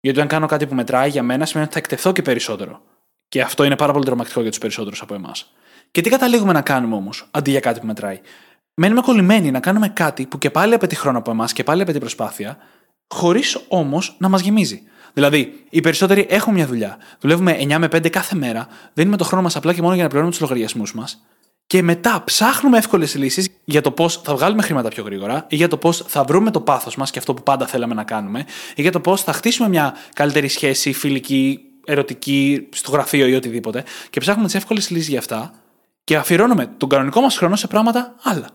Γιατί 0.00 0.20
αν 0.20 0.28
κάνω 0.28 0.46
κάτι 0.46 0.66
που 0.66 0.74
μετράει 0.74 1.08
για 1.08 1.22
μένα, 1.22 1.46
σημαίνει 1.46 1.64
ότι 1.64 1.74
θα 1.74 1.84
εκτεθώ 1.84 2.12
και 2.12 2.22
περισσότερο. 2.22 2.82
Και 3.28 3.40
αυτό 3.40 3.64
είναι 3.64 3.76
πάρα 3.76 3.92
πολύ 3.92 4.04
τρομακτικό 4.04 4.40
για 4.40 4.50
τους 4.50 4.58
περισσότερους 4.58 5.02
από 5.02 5.14
εμάς. 5.14 5.52
Και 5.90 6.00
τι 6.00 6.10
καταλήγουμε 6.10 6.52
να 6.52 6.62
κάνουμε 6.62 6.94
όμως, 6.94 7.28
αντί 7.30 7.50
για 7.50 7.60
κάτι 7.60 7.80
που 7.80 7.86
μετράει; 7.86 8.20
Μένουμε 8.74 9.00
κολλημένοι 9.00 9.50
να 9.50 9.60
κάνουμε 9.60 9.88
κάτι 9.88 10.26
που 10.26 10.38
και 10.38 10.50
πάλι 10.50 10.74
απαιτεί 10.74 10.94
χρόνο 10.94 11.18
από 11.18 11.30
εμάς 11.30 11.52
και 11.52 11.64
πάλι 11.64 11.82
απαιτεί 11.82 11.98
προσπάθεια, 11.98 12.58
χωρίς 13.14 13.64
όμως 13.68 14.16
να 14.18 14.28
μας 14.28 14.40
γεμίζει. 14.40 14.82
Δηλαδή, 15.16 15.64
οι 15.70 15.80
περισσότεροι 15.80 16.26
έχουν 16.28 16.54
μια 16.54 16.66
δουλειά. 16.66 16.96
Δουλεύουμε 17.20 17.56
9 17.60 17.78
με 17.78 17.88
5 17.88 18.08
κάθε 18.08 18.36
μέρα, 18.36 18.68
δίνουμε 18.92 19.16
το 19.16 19.24
χρόνο 19.24 19.42
μας 19.42 19.56
απλά 19.56 19.74
και 19.74 19.82
μόνο 19.82 19.94
για 19.94 20.02
να 20.02 20.08
πληρώνουμε 20.08 20.36
τους 20.36 20.48
λογαριασμούς 20.48 20.94
μας. 20.94 21.26
Και 21.66 21.82
μετά 21.82 22.22
ψάχνουμε 22.24 22.78
εύκολες 22.78 23.14
λύσεις 23.14 23.48
για 23.64 23.80
το 23.80 23.90
πώς 23.90 24.20
θα 24.24 24.34
βγάλουμε 24.34 24.62
χρήματα 24.62 24.88
πιο 24.88 25.02
γρήγορα, 25.04 25.46
ή 25.48 25.56
για 25.56 25.68
το 25.68 25.76
πώς 25.76 26.04
θα 26.06 26.24
βρούμε 26.24 26.50
το 26.50 26.60
πάθος 26.60 26.96
μας 26.96 27.10
και 27.10 27.18
αυτό 27.18 27.34
που 27.34 27.42
πάντα 27.42 27.66
θέλαμε 27.66 27.94
να 27.94 28.04
κάνουμε, 28.04 28.44
ή 28.74 28.82
για 28.82 28.92
το 28.92 29.00
πώς 29.00 29.22
θα 29.22 29.32
χτίσουμε 29.32 29.68
μια 29.68 29.94
καλύτερη 30.12 30.48
σχέση 30.48 30.92
φιλική, 30.92 31.60
ερωτική, 31.84 32.68
στο 32.72 32.90
γραφείο 32.90 33.26
ή 33.26 33.34
οτιδήποτε. 33.34 33.84
Και 34.10 34.20
ψάχνουμε 34.20 34.46
τις 34.46 34.56
εύκολες 34.56 34.90
λύσεις 34.90 35.08
για 35.08 35.18
αυτά 35.18 35.52
και 36.04 36.16
αφιερώνουμε 36.16 36.66
τον 36.76 36.88
κανονικό 36.88 37.20
μας 37.20 37.36
χρόνο 37.36 37.56
σε 37.56 37.66
πράγματα 37.66 38.14
άλλα. 38.22 38.48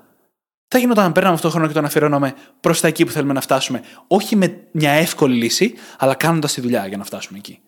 Θα 0.73 0.79
γινόταν 0.79 1.05
αν 1.05 1.11
παίρναμε 1.11 1.35
αυτό 1.35 1.47
το 1.47 1.53
χρόνο 1.53 1.67
και 1.67 1.73
τον 1.73 1.85
αφιερώναμε 1.85 2.33
προς 2.61 2.79
τα 2.79 2.87
εκεί 2.87 3.05
που 3.05 3.11
θέλουμε 3.11 3.33
να 3.33 3.41
φτάσουμε, 3.41 3.81
όχι 4.07 4.35
με 4.35 4.67
μια 4.71 4.91
εύκολη 4.91 5.35
λύση, 5.35 5.73
αλλά 5.97 6.15
κάνοντας 6.15 6.53
τη 6.53 6.61
δουλειά 6.61 6.87
για 6.87 6.97
να 6.97 7.03
φτάσουμε 7.03 7.37
εκεί. 7.37 7.59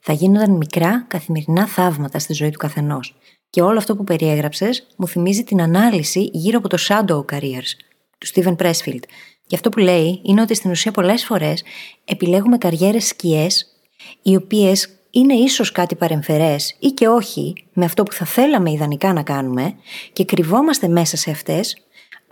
Θα 0.00 0.12
γίνονταν 0.12 0.50
μικρά 0.56 1.04
καθημερινά 1.08 1.66
θαύματα 1.66 2.18
στη 2.18 2.32
ζωή 2.32 2.50
του 2.50 2.58
καθενός. 2.58 3.14
Και 3.50 3.62
όλο 3.62 3.78
αυτό 3.78 3.96
που 3.96 4.04
περιέγραψες 4.04 4.86
μου 4.96 5.08
θυμίζει 5.08 5.44
την 5.44 5.60
ανάλυση 5.62 6.30
γύρω 6.32 6.58
από 6.58 6.68
το 6.68 6.78
shadow 6.88 7.24
careers 7.34 7.70
του 8.18 8.26
Steven 8.26 8.56
Pressfield. 8.56 9.02
Και 9.46 9.54
αυτό 9.54 9.68
που 9.68 9.78
λέει 9.78 10.20
είναι 10.24 10.40
ότι 10.40 10.54
στην 10.54 10.70
ουσία 10.70 10.90
πολλές 10.90 11.24
φορές 11.24 11.62
επιλέγουμε 12.04 12.58
καριέρες 12.58 13.06
σκιές, 13.06 13.66
οι 14.22 14.36
οποίες 14.36 14.88
είναι 15.10 15.34
ίσως 15.34 15.72
κάτι 15.72 15.94
παρεμφερές 15.94 16.76
ή 16.78 16.88
και 16.88 17.08
όχι 17.08 17.52
με 17.72 17.84
αυτό 17.84 18.02
που 18.02 18.12
θα 18.12 18.24
θέλαμε 18.24 18.70
ιδανικά 18.70 19.12
να 19.12 19.22
κάνουμε 19.22 19.74
και 20.12 20.24
κρυβόμαστε 20.24 20.88
μέσα 20.88 21.16
σε 21.16 21.30
αυτές 21.30 21.76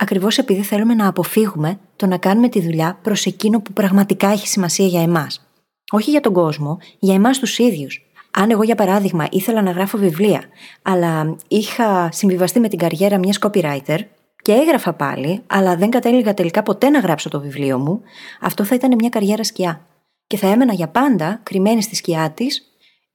ακριβώς 0.00 0.38
επειδή 0.38 0.62
θέλουμε 0.62 0.94
να 0.94 1.08
αποφύγουμε 1.08 1.78
το 1.96 2.06
να 2.06 2.16
κάνουμε 2.16 2.48
τη 2.48 2.60
δουλειά 2.60 2.98
προς 3.02 3.26
εκείνο 3.26 3.60
που 3.60 3.72
πραγματικά 3.72 4.28
έχει 4.28 4.48
σημασία 4.48 4.86
για 4.86 5.02
εμάς. 5.02 5.46
Όχι 5.90 6.10
για 6.10 6.20
τον 6.20 6.32
κόσμο, 6.32 6.78
για 6.98 7.14
εμάς 7.14 7.38
τους 7.38 7.58
ίδιους. 7.58 8.04
Αν 8.30 8.50
εγώ, 8.50 8.62
για 8.62 8.74
παράδειγμα, 8.74 9.26
ήθελα 9.30 9.62
να 9.62 9.70
γράφω 9.70 9.98
βιβλία, 9.98 10.42
αλλά 10.82 11.36
είχα 11.48 12.08
συμβιβαστεί 12.12 12.60
με 12.60 12.68
την 12.68 12.78
καριέρα 12.78 13.18
μιας 13.18 13.38
copywriter 13.40 13.98
και 14.42 14.52
έγραφα 14.52 14.92
πάλι, 14.92 15.42
αλλά 15.46 15.76
δεν 15.76 15.90
κατέληγα 15.90 16.34
τελικά 16.34 16.62
ποτέ 16.62 16.88
να 16.88 16.98
γράψω 16.98 17.28
το 17.28 17.40
βιβλίο 17.40 17.78
μου, 17.78 18.00
αυτό 18.40 18.64
θα 18.64 18.74
ήταν 18.74 18.94
μια 18.98 19.08
καριέρα 19.08 19.44
σκιά. 19.44 19.86
Και 20.26 20.36
θα 20.36 20.46
έμενα 20.46 20.72
για 20.72 20.88
πάντα 20.88 21.40
κρυμμένη 21.42 21.82
στη 21.82 21.96
σκιά 21.96 22.30
της, 22.30 22.62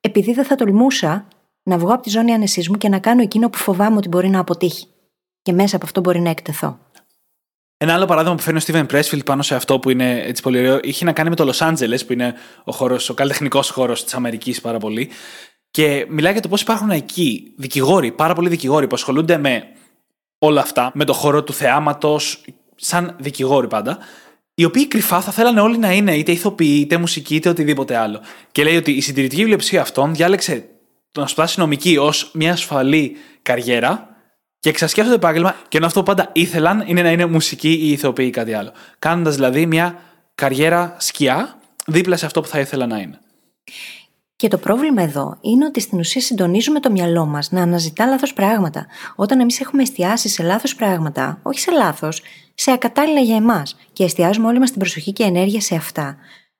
επειδή 0.01 0.33
δεν 0.33 0.45
θα 0.45 0.55
τολμούσα 0.55 1.27
να 1.63 1.77
βγω 1.77 1.93
από 1.93 2.03
τη 2.03 2.09
ζώνη 2.09 2.33
ανεσίσμου 2.33 2.77
και 2.77 2.89
να 2.89 2.99
κάνω 2.99 3.21
εκείνο 3.21 3.49
που 3.49 3.57
φοβάμαι 3.57 3.97
ότι 3.97 4.07
μπορεί 4.07 4.29
να 4.29 4.39
αποτύχει. 4.39 4.87
Και 5.45 5.53
μέσα 5.53 5.75
από 5.75 5.85
αυτό 5.85 5.99
μπορεί 6.01 6.19
να 6.19 6.29
εκτεθώ. 6.29 6.79
Ένα 7.77 7.93
άλλο 7.93 8.05
παράδειγμα 8.05 8.35
που 8.35 8.41
φέρνει 8.41 8.59
ο 8.59 8.63
Steven 8.67 8.85
Pressfield 8.91 9.25
πάνω 9.25 9.41
σε 9.41 9.55
αυτό 9.55 9.79
που 9.79 9.89
είναι 9.89 10.21
έτσι 10.21 10.41
πολύ 10.41 10.59
ωραίο, 10.59 10.79
είχε 10.83 11.05
να 11.05 11.11
κάνει 11.11 11.29
με 11.29 11.35
το 11.35 11.51
Los 11.53 11.67
Angeles, 11.67 12.05
που 12.05 12.13
είναι 12.13 12.33
ο, 12.63 12.71
χώρος, 12.71 13.09
ο 13.09 13.13
καλλιτεχνικός 13.13 13.69
χώρος 13.69 14.03
της 14.03 14.13
Αμερικής 14.13 14.61
πάρα 14.61 14.77
πολύ. 14.77 15.09
Και 15.71 16.05
μιλάει 16.09 16.31
για 16.31 16.41
το 16.41 16.47
πώς 16.47 16.61
υπάρχουν 16.61 16.89
εκεί 16.89 17.53
δικηγόροι, 17.57 18.11
πάρα 18.11 18.33
πολλοί 18.33 18.49
δικηγόροι 18.49 18.87
που 18.87 18.95
ασχολούνται 18.95 19.37
με 19.37 19.63
όλα 20.39 20.61
αυτά, 20.61 20.91
με 20.93 21.05
το 21.05 21.13
χώρο 21.13 21.43
του 21.43 21.53
θεάματος, 21.53 22.45
σαν 22.75 23.15
δικηγόροι 23.19 23.67
πάντα, 23.67 23.97
οι 24.55 24.65
οποίοι 24.65 24.87
κρυφά 24.87 25.21
θα 25.21 25.31
θέλανε 25.31 25.61
όλοι 25.61 25.77
να 25.77 25.91
είναι 25.91 26.17
είτε 26.17 26.31
ηθοποιοί, 26.31 26.79
είτε 26.81 26.97
μουσικοί, 26.97 27.35
είτε 27.35 27.49
οτιδήποτε 27.49 27.95
άλλο. 27.95 28.21
Και 28.51 28.63
λέει 28.63 28.75
ότι 28.75 28.91
η 28.91 29.01
συντηρητική 29.01 29.41
βιβλιοψηφία 29.41 29.81
αυτών 29.81 30.15
διάλεξε 30.15 30.69
το 31.11 31.21
να 31.21 31.27
σπουδάσει 31.27 31.59
νομική 31.59 31.97
ως 31.97 32.31
μια 32.33 32.51
ασφαλή 32.51 33.15
καριέρα, 33.41 34.14
και 34.65 34.71
εξασκεύσουν 34.71 35.13
το 35.13 35.19
επάγγελμα 35.25 35.55
και 35.67 35.77
ενώ 35.77 35.85
αυτό 35.85 35.99
που 35.99 36.05
πάντα 36.05 36.29
ήθελαν 36.33 36.83
είναι 36.85 37.01
να 37.01 37.11
είναι 37.11 37.25
μουσική 37.25 37.69
ή 37.69 37.91
ηθοποιοί 37.91 38.25
ή 38.29 38.29
κάτι 38.29 38.53
άλλο. 38.53 38.71
Κάνοντας 38.99 39.35
δηλαδή 39.35 39.65
μια 39.65 39.99
καριέρα 40.35 40.95
σκιά 40.99 41.59
δίπλα 41.85 42.17
σε 42.17 42.25
αυτό 42.25 42.41
που 42.41 42.47
θα 42.47 42.59
ήθελα 42.59 42.85
να 42.85 42.97
είναι. 42.97 43.19
Και 44.35 44.47
το 44.47 44.57
πρόβλημα 44.57 45.01
εδώ 45.01 45.37
είναι 45.41 45.65
ότι 45.65 45.79
στην 45.79 45.99
ουσία 45.99 46.21
συντονίζουμε 46.21 46.79
το 46.79 46.91
μυαλό 46.91 47.25
μας 47.25 47.51
να 47.51 47.61
αναζητά 47.61 48.05
λάθος 48.05 48.33
πράγματα. 48.33 48.85
Όταν 49.15 49.39
εμείς 49.39 49.59
έχουμε 49.59 49.81
εστιάσει 49.81 50.29
σε 50.29 50.43
λάθος 50.43 50.75
πράγματα, 50.75 51.39
όχι 51.41 51.59
σε 51.59 51.71
λάθος, 51.71 52.21
σε 52.53 52.71
ακατάλληλα 52.71 53.19
για 53.19 53.35
εμάς, 53.35 53.75
και 53.93 54.03
εστιάζουμε 54.03 54.47
όλη 54.47 54.59
μας 54.59 54.69
την 54.69 54.79
προσοχή 54.79 55.13
και 55.13 55.23
ενέργεια 55.23 55.61
σε 55.61 55.75
αυτά. 55.75 56.17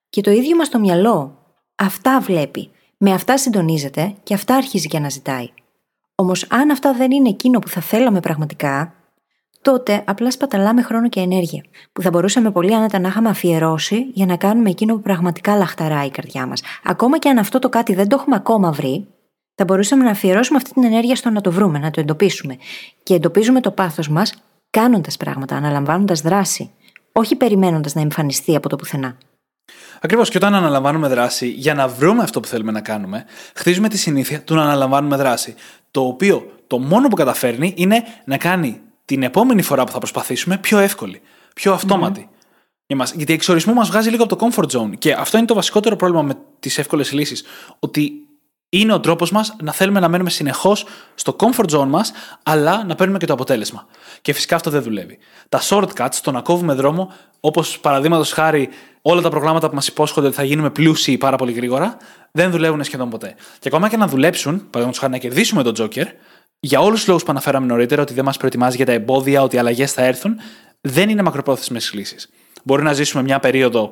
Και 0.10 0.22
το 0.22 0.32
ίδιο 0.32 0.56
μας 0.56 0.70
το 0.70 0.80
μυαλό 0.80 1.38
αυτά 1.76 2.20
βλέπει. 2.20 2.70
Με 2.98 3.14
αυτά 3.14 3.38
συντονίζεται 3.38 4.14
και 4.24 4.34
αυτά 4.34 4.56
αρχίζει 4.56 4.88
και 4.88 4.98
αναζητάει. 4.98 5.50
Όμως, 6.16 6.46
αν 6.50 6.72
αυτά 6.72 6.94
δεν 6.94 7.12
είναι 7.12 7.30
εκείνο 7.30 7.60
που 7.60 7.68
θα 7.68 7.82
θέλαμε 7.82 8.20
πραγματικά, 8.20 8.94
τότε 9.62 10.04
απλά 10.06 10.32
σπαταλάμε 10.32 10.82
χρόνο 10.82 11.10
και 11.10 11.20
ενέργεια, 11.20 11.64
που 11.94 12.02
θα 12.02 12.10
μπορούσαμε 12.10 12.52
πολύ 12.52 12.76
άνετα 12.76 13.00
να 13.00 13.08
είχαμε 13.08 13.30
αφιερώσει 13.30 14.06
για 14.14 14.26
να 14.26 14.36
κάνουμε 14.36 14.70
εκείνο 14.70 14.94
που 14.96 15.02
πραγματικά 15.02 15.56
λαχταράει 15.56 16.06
η 16.06 16.12
καρδιά 16.12 16.46
μας. 16.46 16.62
Ακόμα 16.84 17.18
και 17.20 17.30
αν 17.30 17.38
αυτό 17.38 17.60
το 17.60 17.70
κάτι 17.70 17.94
δεν 17.94 18.08
το 18.08 18.16
έχουμε 18.20 18.36
ακόμα 18.36 18.72
βρει, 18.72 19.08
θα 19.56 19.64
μπορούσαμε 19.64 20.04
να 20.04 20.10
αφιερώσουμε 20.10 20.58
αυτή 20.58 20.74
την 20.74 20.84
ενέργεια 20.84 21.16
στο 21.16 21.30
να 21.30 21.42
το 21.42 21.52
βρούμε, 21.52 21.80
να 21.80 21.92
το 21.92 22.00
εντοπίσουμε. 22.00 22.58
Και 23.04 23.14
εντοπίζουμε 23.14 23.62
το 23.62 23.72
πάθος 23.72 24.10
μας 24.10 24.34
κάνοντας 24.70 25.18
πράγματα, 25.18 25.56
αναλαμβάνοντας 25.56 26.22
δράση, 26.22 26.72
όχι 27.12 27.36
περιμένοντας 27.36 27.96
να 27.96 28.02
εμφανιστεί 28.02 28.56
από 28.56 28.70
το 28.70 28.76
πουθενά. 28.76 29.18
Ακριβώς. 30.02 30.30
Και 30.30 30.38
όταν 30.38 30.56
αναλαμβάνουμε 30.56 31.08
δράση 31.08 31.48
για 31.48 31.74
να 31.74 31.88
βρούμε 31.88 32.24
αυτό 32.24 32.40
που 32.40 32.48
θέλουμε 32.48 32.72
να 32.72 32.82
κάνουμε, 32.82 33.26
χτίζουμε 33.56 33.90
τη 33.90 33.98
συνήθεια 33.98 34.42
του 34.42 34.56
να 34.56 34.62
αναλαμβάνουμε 34.62 35.16
δράση. 35.16 35.56
Το 35.96 36.02
οποίο 36.02 36.52
το 36.68 36.80
μόνο 36.80 37.08
που 37.08 37.16
καταφέρνει 37.16 37.74
είναι 37.78 38.04
να 38.26 38.38
κάνει 38.38 38.82
την 39.06 39.24
επόμενη 39.24 39.62
φορά 39.62 39.84
που 39.84 39.92
θα 39.92 39.98
προσπαθήσουμε 39.98 40.58
πιο 40.58 40.78
εύκολη, 40.78 41.22
πιο 41.54 41.74
αυτόματη. 41.74 42.30
Mm. 42.88 43.06
Γιατί 43.16 43.34
εξορισμού 43.34 43.74
μας 43.74 43.90
βγάζει 43.90 44.10
λίγο 44.10 44.24
από 44.24 44.36
το 44.36 44.48
comfort 44.48 44.80
zone. 44.80 44.98
Και 44.98 45.14
αυτό 45.14 45.38
είναι 45.38 45.46
το 45.46 45.54
βασικότερο 45.54 45.96
πρόβλημα 45.96 46.22
με 46.24 46.38
τις 46.60 46.78
εύκολες 46.78 47.12
λύσεις. 47.12 47.44
Ότι 47.80 48.12
είναι 48.70 48.94
ο 48.94 49.00
τρόπος 49.00 49.32
μας 49.32 49.56
να 49.62 49.72
θέλουμε 49.72 50.00
να 50.00 50.08
μένουμε 50.08 50.30
συνεχώς 50.30 50.86
στο 51.16 51.36
comfort 51.40 51.70
zone 51.70 51.88
μας, 51.88 52.12
αλλά 52.44 52.84
να 52.84 52.96
παίρνουμε 52.96 53.20
και 53.20 53.26
το 53.26 53.34
αποτέλεσμα. 53.34 53.88
Και 54.22 54.34
φυσικά 54.34 54.56
αυτό 54.56 54.70
δεν 54.70 54.82
δουλεύει. 54.82 55.18
Τα 55.50 55.62
shortcuts, 55.62 56.16
το 56.24 56.32
να 56.32 56.42
κόβουμε 56.42 56.74
δρόμο, 56.74 57.14
όπως 57.40 57.80
παραδείγματος 57.80 58.32
χάρη 58.32 58.70
όλα 59.08 59.22
τα 59.22 59.30
προγράμματα 59.30 59.70
που 59.70 59.76
μας 59.76 59.88
υπόσχονται 59.88 60.28
ότι 60.28 60.36
θα 60.36 60.44
γίνουμε 60.44 60.70
πλούσιοι 60.70 61.18
πάρα 61.18 61.38
πολύ 61.38 61.52
γρήγορα, 61.52 61.98
δεν 62.32 62.52
δουλεύουν 62.52 62.84
σχεδόν 62.84 63.10
ποτέ. 63.10 63.36
Και 63.60 63.68
ακόμα 63.68 63.90
και 63.90 63.98
να 63.98 64.08
δουλέψουν, 64.08 64.54
παραδείγματος 64.54 64.98
χάρη 65.00 65.12
να 65.12 65.18
κερδίσουμε 65.18 65.64
τον 65.64 65.74
Joker, 65.78 66.06
για 66.60 66.80
όλους 66.80 67.00
τους 67.00 67.08
λόγους 67.08 67.24
που 67.24 67.32
αναφέραμε 67.32 67.66
νωρίτερα, 67.66 68.02
ότι 68.02 68.14
δεν 68.14 68.26
μας 68.26 68.38
προετοιμάζει 68.38 68.76
για 68.76 68.86
τα 68.86 68.92
εμπόδια, 68.92 69.42
ότι 69.42 69.56
οι 69.56 69.60
αλλαγές 69.60 69.92
θα 69.92 70.04
έρθουν, 70.04 70.36
δεν 70.82 71.10
είναι 71.10 71.22
μακροπρόθεσμες 71.22 71.94
λύσεις. 71.94 72.30
Μπορεί 72.64 72.84
να 72.84 72.94
ζήσουμε 72.94 73.24
μια 73.24 73.40
περίοδο 73.40 73.92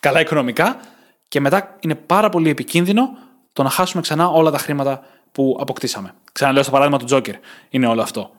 καλά 0.00 0.20
οικονομικά 0.20 0.80
και 1.28 1.40
μετά 1.40 1.76
είναι 1.80 1.94
πάρα 1.94 2.28
πολύ 2.28 2.50
επικίνδυνο 2.50 3.08
το 3.52 3.62
να 3.62 3.70
χάσουμε 3.70 4.02
ξανά 4.02 4.28
όλα 4.28 4.50
τα 4.50 4.58
χρήματα 4.58 5.02
που 5.32 5.56
αποκτήσαμε. 5.60 6.14
Ξαναλέω 6.32 6.62
στο 6.62 6.72
παράδειγμα 6.72 6.98
του 6.98 7.04
Τζόκερ. 7.04 7.34
Είναι 7.68 7.86
όλο 7.86 8.02
αυτό. 8.02 8.30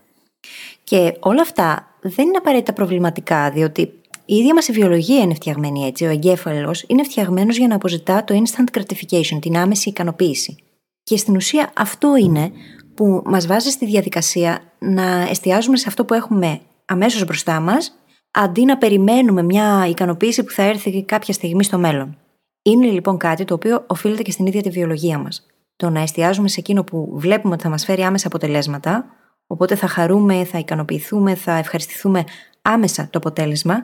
Και 0.84 1.17
όλα 1.19 1.41
αυτά 1.41 1.88
δεν 2.01 2.27
είναι 2.27 2.38
απαραίτητα 2.38 2.73
προβληματικά, 2.73 3.51
διότι 3.51 4.01
η 4.29 4.35
ίδια 4.35 4.53
μας 4.53 4.67
η 4.67 4.71
βιολογία 4.71 5.19
είναι 5.19 5.33
φτιαγμένη 5.33 5.85
έτσι. 5.85 6.05
Ο 6.05 6.09
εγκέφαλος 6.09 6.83
είναι 6.87 7.03
φτιαγμένος 7.03 7.57
για 7.57 7.67
να 7.67 7.75
αποζητά 7.75 8.23
το 8.23 8.41
instant 8.43 8.77
gratification, 8.77 9.37
την 9.41 9.57
άμεση 9.57 9.89
ικανοποίηση. 9.89 10.55
Και 11.03 11.17
στην 11.17 11.35
ουσία 11.35 11.71
αυτό 11.75 12.15
είναι 12.15 12.51
που 12.93 13.21
μας 13.25 13.47
βάζει 13.47 13.69
στη 13.69 13.85
διαδικασία 13.85 14.61
να 14.79 15.27
εστιάζουμε 15.29 15.77
σε 15.77 15.85
αυτό 15.87 16.05
που 16.05 16.13
έχουμε 16.13 16.59
αμέσως 16.85 17.25
μπροστά 17.25 17.59
μας, 17.59 17.91
αντί 18.31 18.65
να 18.65 18.77
περιμένουμε 18.77 19.43
μια 19.43 19.87
ικανοποίηση 19.89 20.43
που 20.43 20.51
θα 20.51 20.63
έρθει 20.63 21.03
κάποια 21.03 21.33
στιγμή 21.33 21.63
στο 21.63 21.77
μέλλον. 21.77 22.17
Είναι 22.61 22.87
λοιπόν 22.87 23.17
κάτι 23.17 23.45
το 23.45 23.53
οποίο 23.53 23.83
οφείλεται 23.87 24.21
και 24.21 24.31
στην 24.31 24.45
ίδια 24.45 24.61
τη 24.61 24.69
βιολογία 24.69 25.17
μας. 25.17 25.45
Το 25.75 25.89
να 25.89 26.01
εστιάζουμε 26.01 26.47
σε 26.47 26.59
εκείνο 26.59 26.83
που 26.83 27.11
βλέπουμε 27.13 27.53
ότι 27.53 27.63
θα 27.63 27.69
μας 27.69 27.85
φέρει 27.85 28.01
άμεσα 28.01 28.27
αποτελέσματα, 28.27 29.05
οπότε 29.47 29.75
θα 29.75 29.87
χαρούμε, 29.87 30.43
θα 30.43 30.57
ικανοποιηθούμε, 30.57 31.35
θα 31.35 31.57
ευχαριστηθούμε 31.57 32.23
άμεσα 32.61 33.07
το 33.09 33.17
αποτέλεσμα. 33.17 33.83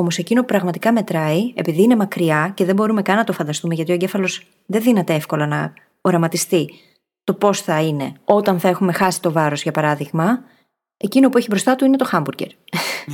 Όμως 0.00 0.18
εκείνο 0.18 0.40
που 0.40 0.46
πραγματικά 0.46 0.92
μετράει, 0.92 1.52
επειδή 1.54 1.82
είναι 1.82 1.96
μακριά 1.96 2.52
και 2.54 2.64
δεν 2.64 2.74
μπορούμε 2.74 3.02
καν 3.02 3.16
να 3.16 3.24
το 3.24 3.32
φανταστούμε, 3.32 3.74
γιατί 3.74 3.90
ο 3.90 3.94
εγκέφαλος 3.94 4.46
δεν 4.66 4.82
δύναται 4.82 5.14
εύκολα 5.14 5.46
να 5.46 5.72
οραματιστεί 6.00 6.70
το 7.24 7.34
πώς 7.34 7.60
θα 7.60 7.80
είναι 7.80 8.12
όταν 8.24 8.60
θα 8.60 8.68
έχουμε 8.68 8.92
χάσει 8.92 9.22
το 9.22 9.32
βάρος, 9.32 9.62
για 9.62 9.72
παράδειγμα, 9.72 10.44
εκείνο 10.96 11.28
που 11.28 11.38
έχει 11.38 11.46
μπροστά 11.50 11.76
του 11.76 11.84
είναι 11.84 11.96
το 11.96 12.04
χάμπουργκερ. 12.04 12.48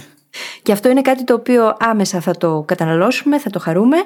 Και 0.63 0.73
αυτό 0.73 0.89
είναι 0.89 1.03
κάτι 1.03 1.25
το 1.25 1.35
οποίο 1.35 1.77
άμεσα 1.79 2.21
θα 2.21 2.37
το 2.37 2.63
καταναλώσουμε, 2.67 3.39
θα 3.39 3.51
το 3.51 3.59
χαρούμε, 3.59 3.97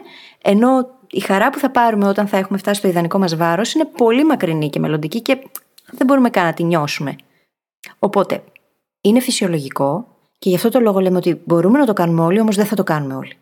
ενώ 0.43 0.89
η 1.11 1.21
χαρά 1.21 1.51
που 1.51 1.59
θα 1.59 1.71
πάρουμε 1.71 2.09
όταν 2.09 2.27
θα 2.27 2.37
έχουμε 2.37 2.59
φτάσει 2.59 2.79
στο 2.79 2.89
ιδανικό 2.89 3.19
μας 3.19 3.37
βάρος 3.37 3.75
είναι 3.75 3.85
πολύ 3.85 4.25
μακρινή 4.25 4.71
και 4.71 4.79
μελλοντική 4.79 5.21
και 5.21 5.39
δεν 5.91 6.07
μπορούμε 6.07 6.31
καν 6.31 6.45
να 6.45 6.53
τη 6.53 6.65
νιώσουμε. 6.65 7.17
Οπότε, 7.99 8.43
είναι 9.01 9.21
φυσιολογικό 9.21 10.10
και 10.41 10.49
γι' 10.49 10.55
αυτό 10.55 10.69
το 10.69 10.81
λόγο 10.81 11.01
λέμε 11.01 11.17
ότι 11.17 11.41
μπορούμε 11.45 11.79
να 11.79 11.87
το 11.87 11.93
κάνουμε 11.93 12.23
όλοι, 12.23 12.41
όμως 12.41 12.57
δεν 12.57 12.67
θα 12.67 12.77
το 12.77 12.83
κάνουμε 12.83 13.15
όλοι. 13.15 13.37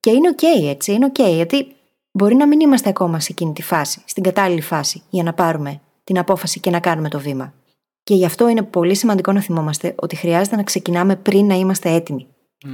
Και 0.00 0.10
είναι 0.10 0.34
OK, 0.36 0.68
έτσι, 0.68 0.92
είναι 0.92 1.12
OK, 1.14 1.34
γιατί 1.34 1.66
μπορεί 2.10 2.34
να 2.34 2.46
μην 2.46 2.60
είμαστε 2.60 2.88
ακόμα 2.88 3.20
σε 3.20 3.28
εκείνη 3.30 3.52
τη 3.52 3.62
φάση, 3.62 4.02
στην 4.04 4.22
κατάλληλη 4.22 4.60
φάση, 4.60 5.02
για 5.10 5.22
να 5.22 5.32
πάρουμε 5.32 5.80
την 6.04 6.18
απόφαση 6.18 6.60
και 6.60 6.70
να 6.70 6.80
κάνουμε 6.80 7.08
το 7.08 7.18
βήμα. 7.18 7.54
Και 8.02 8.14
γι' 8.14 8.24
αυτό 8.24 8.48
είναι 8.48 8.62
πολύ 8.62 8.94
σημαντικό 8.94 9.32
να 9.32 9.40
θυμόμαστε 9.40 9.94
ότι 9.96 10.16
χρειάζεται 10.16 10.56
να 10.56 10.62
ξεκινάμε 10.62 11.16
πριν 11.16 11.46
να 11.46 11.54
είμαστε 11.54 11.90
έτοιμοι. 11.90 12.26
Mm. 12.64 12.68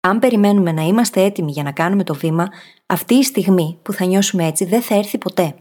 Αν 0.00 0.18
περιμένουμε 0.18 0.72
να 0.72 0.82
είμαστε 0.82 1.22
έτοιμοι 1.22 1.50
για 1.50 1.62
να 1.62 1.72
κάνουμε 1.72 2.04
το 2.04 2.14
βήμα, 2.14 2.48
αυτή 2.86 3.14
η 3.14 3.22
στιγμή 3.22 3.78
που 3.82 3.92
θα 3.92 4.04
νιώσουμε 4.04 4.46
έτσι 4.46 4.64
δεν 4.64 4.82
θα 4.82 4.94
έρθει 4.94 5.18
ποτέ. 5.18 5.54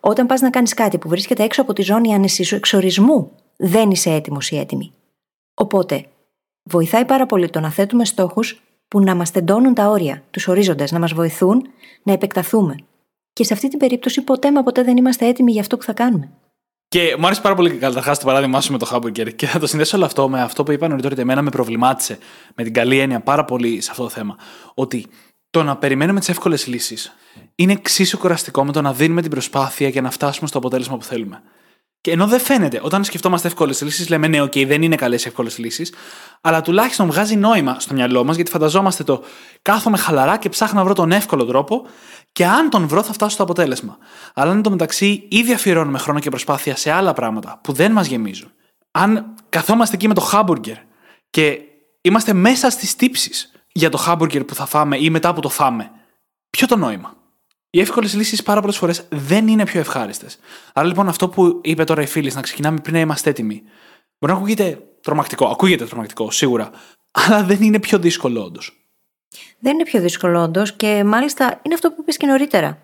Όταν 0.00 0.26
πας 0.26 0.40
να 0.40 0.50
κάνεις 0.50 0.74
κάτι 0.74 0.98
που 0.98 1.08
βρίσκεται 1.08 1.42
έξω 1.42 1.62
από 1.62 1.72
τη 1.72 1.82
ζώνη 1.82 2.14
άνεση 2.14 2.42
σου 2.42 2.54
εξορισμού, 2.54 3.30
δεν 3.56 3.90
είσαι 3.90 4.10
έτοιμος 4.10 4.50
ή 4.50 4.58
έτοιμη. 4.58 4.92
Οπότε, 5.60 6.06
βοηθάει 6.62 7.04
πάρα 7.04 7.26
πολύ 7.26 7.50
το 7.50 7.60
να 7.60 7.70
θέτουμε 7.70 8.04
στόχους 8.04 8.62
που 8.88 9.00
να 9.00 9.14
μας 9.14 9.30
τεντώνουν 9.30 9.74
τα 9.74 9.88
όρια, 9.88 10.22
τους 10.30 10.48
ορίζοντες, 10.48 10.92
να 10.92 10.98
μας 10.98 11.12
βοηθούν 11.12 11.62
να 12.02 12.12
επεκταθούμε. 12.12 12.76
Και 13.32 13.44
σε 13.44 13.52
αυτή 13.52 13.68
την 13.68 13.78
περίπτωση 13.78 14.22
ποτέ 14.22 14.52
μα 14.52 14.62
ποτέ 14.62 14.82
δεν 14.82 14.96
είμαστε 14.96 15.26
έτοιμοι 15.26 15.52
για 15.52 15.60
αυτό 15.60 15.76
που 15.76 15.82
θα 15.82 15.92
κάνουμε. 15.92 16.30
Και 16.88 17.16
μου 17.18 17.26
άρεσε 17.26 17.40
πάρα 17.40 17.54
πολύ 17.54 17.70
καταρχάς 17.70 18.18
το 18.18 18.26
παράδειγμά 18.26 18.60
σου 18.60 18.72
με 18.72 18.78
το 18.78 18.90
Hamburger. 18.92 19.34
Και 19.34 19.46
θα 19.46 19.58
το 19.58 19.66
συνδέσω 19.66 19.96
όλο 19.96 20.06
αυτό 20.06 20.28
με 20.28 20.42
αυτό 20.42 20.62
που 20.62 20.72
είπα 20.72 20.88
νωρίτερα 20.88 21.12
ότι 21.12 21.22
εμένα 21.22 21.42
με 21.42 21.50
προβλημάτισε 21.50 22.18
με 22.54 22.64
την 22.64 22.72
καλή 22.72 22.98
έννοια 22.98 23.20
πάρα 23.20 23.44
πολύ 23.44 23.80
σε 23.80 23.90
αυτό 23.90 24.02
το 24.02 24.08
θέμα. 24.08 24.36
Ότι 24.74 25.06
το 25.50 25.62
να 25.62 25.76
περιμένουμε 25.76 26.18
τις 26.18 26.28
εύκολες 26.28 26.66
λύσεις 26.66 27.16
είναι 27.54 27.72
εξίσου 27.72 28.18
κουραστικό 28.18 28.64
με 28.64 28.72
το 28.72 28.82
να 28.82 28.92
δίνουμε 28.92 29.22
την 29.22 29.30
προσπάθεια 29.30 29.88
για 29.88 30.02
να 30.02 30.10
φτάσουμε 30.10 30.48
στο 30.48 30.58
αποτέλεσμα 30.58 30.96
που 30.96 31.04
θέλουμε. 31.04 31.42
Και 32.00 32.10
ενώ 32.10 32.26
δεν 32.26 32.40
φαίνεται, 32.40 32.80
όταν 32.82 33.04
σκεφτόμαστε 33.04 33.48
εύκολες 33.48 33.82
λύσεις, 33.82 34.08
λέμε 34.08 34.28
ναι, 34.28 34.42
OK, 34.42 34.66
δεν 34.66 34.82
είναι 34.82 34.96
καλές 34.96 35.26
εύκολες 35.26 35.58
λύσεις, 35.58 35.92
αλλά 36.40 36.60
τουλάχιστον 36.60 37.06
βγάζει 37.06 37.36
νόημα 37.36 37.80
στο 37.80 37.94
μυαλό 37.94 38.24
μας 38.24 38.36
γιατί 38.36 38.50
φανταζόμαστε 38.50 39.04
το 39.04 39.24
κάθομαι 39.62 39.96
χαλαρά 39.96 40.36
και 40.36 40.48
ψάχνω 40.48 40.78
να 40.78 40.84
βρω 40.84 40.94
τον 40.94 41.12
εύκολο 41.12 41.44
τρόπο 41.44 41.86
και 42.32 42.46
αν 42.46 42.70
τον 42.70 42.86
βρω 42.88 43.02
θα 43.02 43.12
φτάσω 43.12 43.30
στο 43.30 43.42
αποτέλεσμα. 43.42 43.98
Αλλά 44.34 44.50
αν 44.50 44.62
το 44.62 44.70
μεταξύ 44.70 45.26
ήδη 45.28 45.52
αφιερώνουμε 45.52 45.98
χρόνο 45.98 46.18
και 46.18 46.30
προσπάθεια 46.30 46.76
σε 46.76 46.90
άλλα 46.90 47.12
πράγματα 47.12 47.60
που 47.62 47.72
δεν 47.72 47.92
μας 47.92 48.06
γεμίζουν. 48.06 48.52
Αν 48.90 49.34
καθόμαστε 49.48 49.94
εκεί 49.94 50.08
με 50.08 50.14
το 50.14 50.20
χάμπουργκερ 50.20 50.76
και 51.30 51.60
είμαστε 52.00 52.32
μέσα 52.32 52.70
στις 52.70 52.96
τύψεις 52.96 53.52
για 53.72 53.90
το 53.90 53.96
χάμπουργκερ 53.96 54.44
που 54.44 54.54
θα 54.54 54.66
φάμε 54.66 54.96
ή 54.98 55.10
μετά 55.10 55.34
που 55.34 55.40
το 55.40 55.48
φάμε, 55.48 55.90
ποιο 56.50 56.66
το 56.66 56.76
νόημα; 56.76 57.16
Οι 57.70 57.80
εύκολες 57.80 58.14
λύσεις 58.14 58.42
πάρα 58.42 58.60
πολλές 58.60 58.76
φορές 58.76 59.06
δεν 59.08 59.48
είναι 59.48 59.64
πιο 59.64 59.80
ευχάριστες. 59.80 60.38
Άρα 60.72 60.86
λοιπόν 60.86 61.08
αυτό 61.08 61.28
που 61.28 61.60
είπε 61.62 61.84
τώρα 61.84 62.02
η 62.02 62.06
φίλη, 62.06 62.32
να 62.34 62.40
ξεκινάμε 62.40 62.80
πριν 62.80 62.94
να 62.94 63.00
είμαστε 63.00 63.30
έτοιμοι, 63.30 63.62
μπορεί 64.18 64.32
να 64.32 64.38
ακούγεται 64.38 64.82
τρομακτικό. 65.02 65.46
Ακούγεται 65.46 65.84
τρομακτικό, 65.86 66.30
σίγουρα. 66.30 66.70
Αλλά 67.10 67.44
δεν 67.44 67.62
είναι 67.62 67.80
πιο 67.80 67.98
δύσκολο, 67.98 68.42
όντως. 68.44 68.72
Δεν 69.58 69.74
είναι 69.74 69.82
πιο 69.82 70.00
δύσκολο, 70.00 70.42
όντως, 70.42 70.72
και 70.72 71.04
μάλιστα 71.04 71.60
είναι 71.62 71.74
αυτό 71.74 71.90
που 71.90 72.00
είπες 72.00 72.16
και 72.16 72.26
νωρίτερα. 72.26 72.78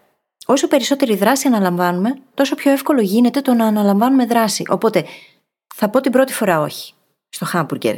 Όσο 0.47 0.68
περισσότερη 0.68 1.16
δράση 1.16 1.47
αναλαμβάνουμε, 1.47 2.18
τόσο 2.35 2.55
πιο 2.55 2.70
εύκολο 2.70 3.01
γίνεται 3.01 3.40
το 3.40 3.55
να 3.55 3.66
αναλαμβάνουμε 3.66 4.27
δράση. 4.27 4.64
Οπότε 4.68 5.05
θα 5.75 5.88
πω 5.88 6.01
την 6.01 6.12
πρώτη 6.12 6.33
φορά 6.33 6.61
όχι 6.61 6.92
στο 7.29 7.44
χάμπουργκερ. 7.44 7.97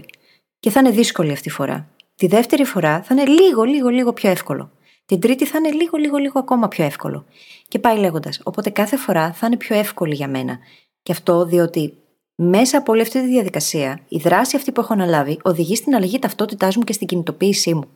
Και 0.61 0.71
θα 0.71 0.81
είναι 0.81 0.91
δύσκολη 0.91 1.33
αυτή 1.33 1.49
η 1.49 1.51
φορά. 1.51 1.89
Τη 2.15 2.27
δεύτερη 2.27 2.65
φορά 2.65 3.03
θα 3.03 3.15
είναι 3.15 3.25
λίγο, 3.25 3.63
λίγο, 3.63 3.89
λίγο 3.89 4.13
πιο 4.13 4.31
εύκολο. 4.31 4.71
Την 5.07 5.21
τρίτη 5.21 5.47
θα 5.47 5.59
είναι 5.59 5.71
λίγο, 5.71 5.97
λίγο, 5.97 6.17
λίγο 6.17 6.39
ακόμα 6.39 6.69
πιο 6.69 6.85
εύκολο. 6.85 7.25
Και 7.69 7.79
πάει 7.79 7.99
λέγοντας. 7.99 8.41
Οπότε 8.45 8.71
κάθε 8.71 8.97
φορά 8.97 9.33
θα 9.33 9.47
είναι 9.47 9.57
πιο 9.57 9.77
εύκολη 9.77 10.15
για 10.15 10.29
μένα. 10.29 10.59
Και 11.03 11.13
αυτό 11.13 11.45
διότι 11.45 11.95
μέσα 12.35 12.79
από 12.79 12.93
όλη 12.93 13.01
αυτή 13.01 13.21
τη 13.21 13.27
διαδικασία, 13.27 14.01
η 14.09 14.19
δράση 14.19 14.57
αυτή 14.57 14.73
που 14.73 14.81
έχω 14.81 14.93
αναλάβει 14.93 15.39
οδηγεί 15.43 15.77
στην 15.77 15.95
αλλαγή 15.95 16.19
ταυτότητάς 16.19 16.77
μου 16.77 16.83
και 16.83 16.93
στην 16.93 17.07
κινητοποίησή 17.07 17.75
μου. 17.75 17.89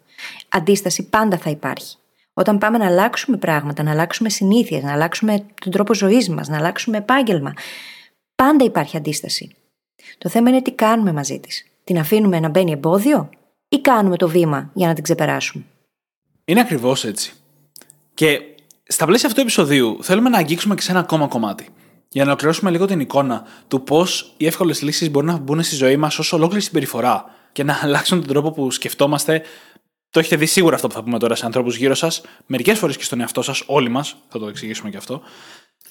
Αντίσταση 0.48 1.08
πάντα 1.08 1.38
θα 1.38 1.50
υπάρχει. 1.50 1.96
Όταν 2.34 2.58
πάμε 2.58 2.78
να 2.78 2.86
αλλάξουμε 2.86 3.36
πράγματα, 3.36 3.82
να 3.82 3.90
αλλάξουμε 3.90 4.28
συνήθειες, 4.28 4.82
να 4.82 4.92
αλλάξουμε 4.92 5.46
τον 5.60 5.72
τρόπο 5.72 5.94
ζωής 5.94 6.28
μας, 6.28 6.48
να 6.48 6.56
αλλάξουμε 6.56 6.96
επάγγελμα, 6.96 7.52
πάντα 8.34 8.64
υπάρχει 8.64 8.96
αντίσταση. 8.96 9.54
Το 10.18 10.28
θέμα 10.28 10.50
είναι 10.50 10.62
τι 10.62 10.72
κάνουμε 10.72 11.12
μαζί 11.12 11.40
της. 11.40 11.66
Την 11.84 11.98
αφήνουμε 11.98 12.40
να 12.40 12.48
μπαίνει 12.48 12.70
εμπόδιο 12.70 13.28
ή 13.68 13.80
κάνουμε 13.80 14.16
το 14.16 14.28
βήμα 14.28 14.70
για 14.74 14.86
να 14.86 14.94
την 14.94 15.02
ξεπεράσουμε; 15.02 15.64
Είναι 16.50 16.60
ακριβώς 16.60 17.04
έτσι. 17.04 17.32
Και 18.14 18.40
στα 18.86 19.06
πλαίσια 19.06 19.28
αυτού 19.28 19.40
του 19.40 19.46
επεισοδίου 19.46 19.98
θέλουμε 20.02 20.28
να 20.28 20.38
αγγίξουμε 20.38 20.74
και 20.74 20.82
σε 20.82 20.90
ένα 20.90 21.00
ακόμα 21.00 21.26
κομμάτι. 21.26 21.68
Για 22.08 22.22
να 22.22 22.28
ολοκληρώσουμε 22.28 22.70
λίγο 22.70 22.86
την 22.86 23.00
εικόνα 23.00 23.46
του 23.68 23.82
πώς 23.82 24.34
οι 24.36 24.46
εύκολες 24.46 24.82
λύσεις 24.82 25.10
μπορούν 25.10 25.28
να 25.28 25.38
μπουν 25.38 25.62
στη 25.62 25.74
ζωή 25.74 25.96
μας 25.96 26.18
ως 26.18 26.32
ολόκληρη 26.32 26.62
συμπεριφορά 26.62 27.24
και 27.52 27.64
να 27.64 27.78
αλλάξουν 27.82 28.18
τον 28.18 28.28
τρόπο 28.28 28.50
που 28.50 28.70
σκεφτόμαστε. 28.70 29.42
Το 30.10 30.18
έχετε 30.18 30.36
δει 30.36 30.46
σίγουρα 30.46 30.74
αυτό 30.74 30.86
που 30.88 30.94
θα 30.94 31.02
πούμε 31.02 31.18
τώρα 31.18 31.34
σε 31.34 31.46
ανθρώπους 31.46 31.76
γύρω 31.76 31.94
σας, 31.94 32.20
μερικές 32.46 32.78
φορές 32.78 32.96
και 32.96 33.04
στον 33.04 33.20
εαυτό 33.20 33.42
σας, 33.42 33.62
όλοι 33.66 33.88
μας, 33.88 34.16
θα 34.28 34.38
το 34.38 34.46
εξηγήσουμε 34.46 34.90
και 34.90 34.96
αυτό. 34.96 35.22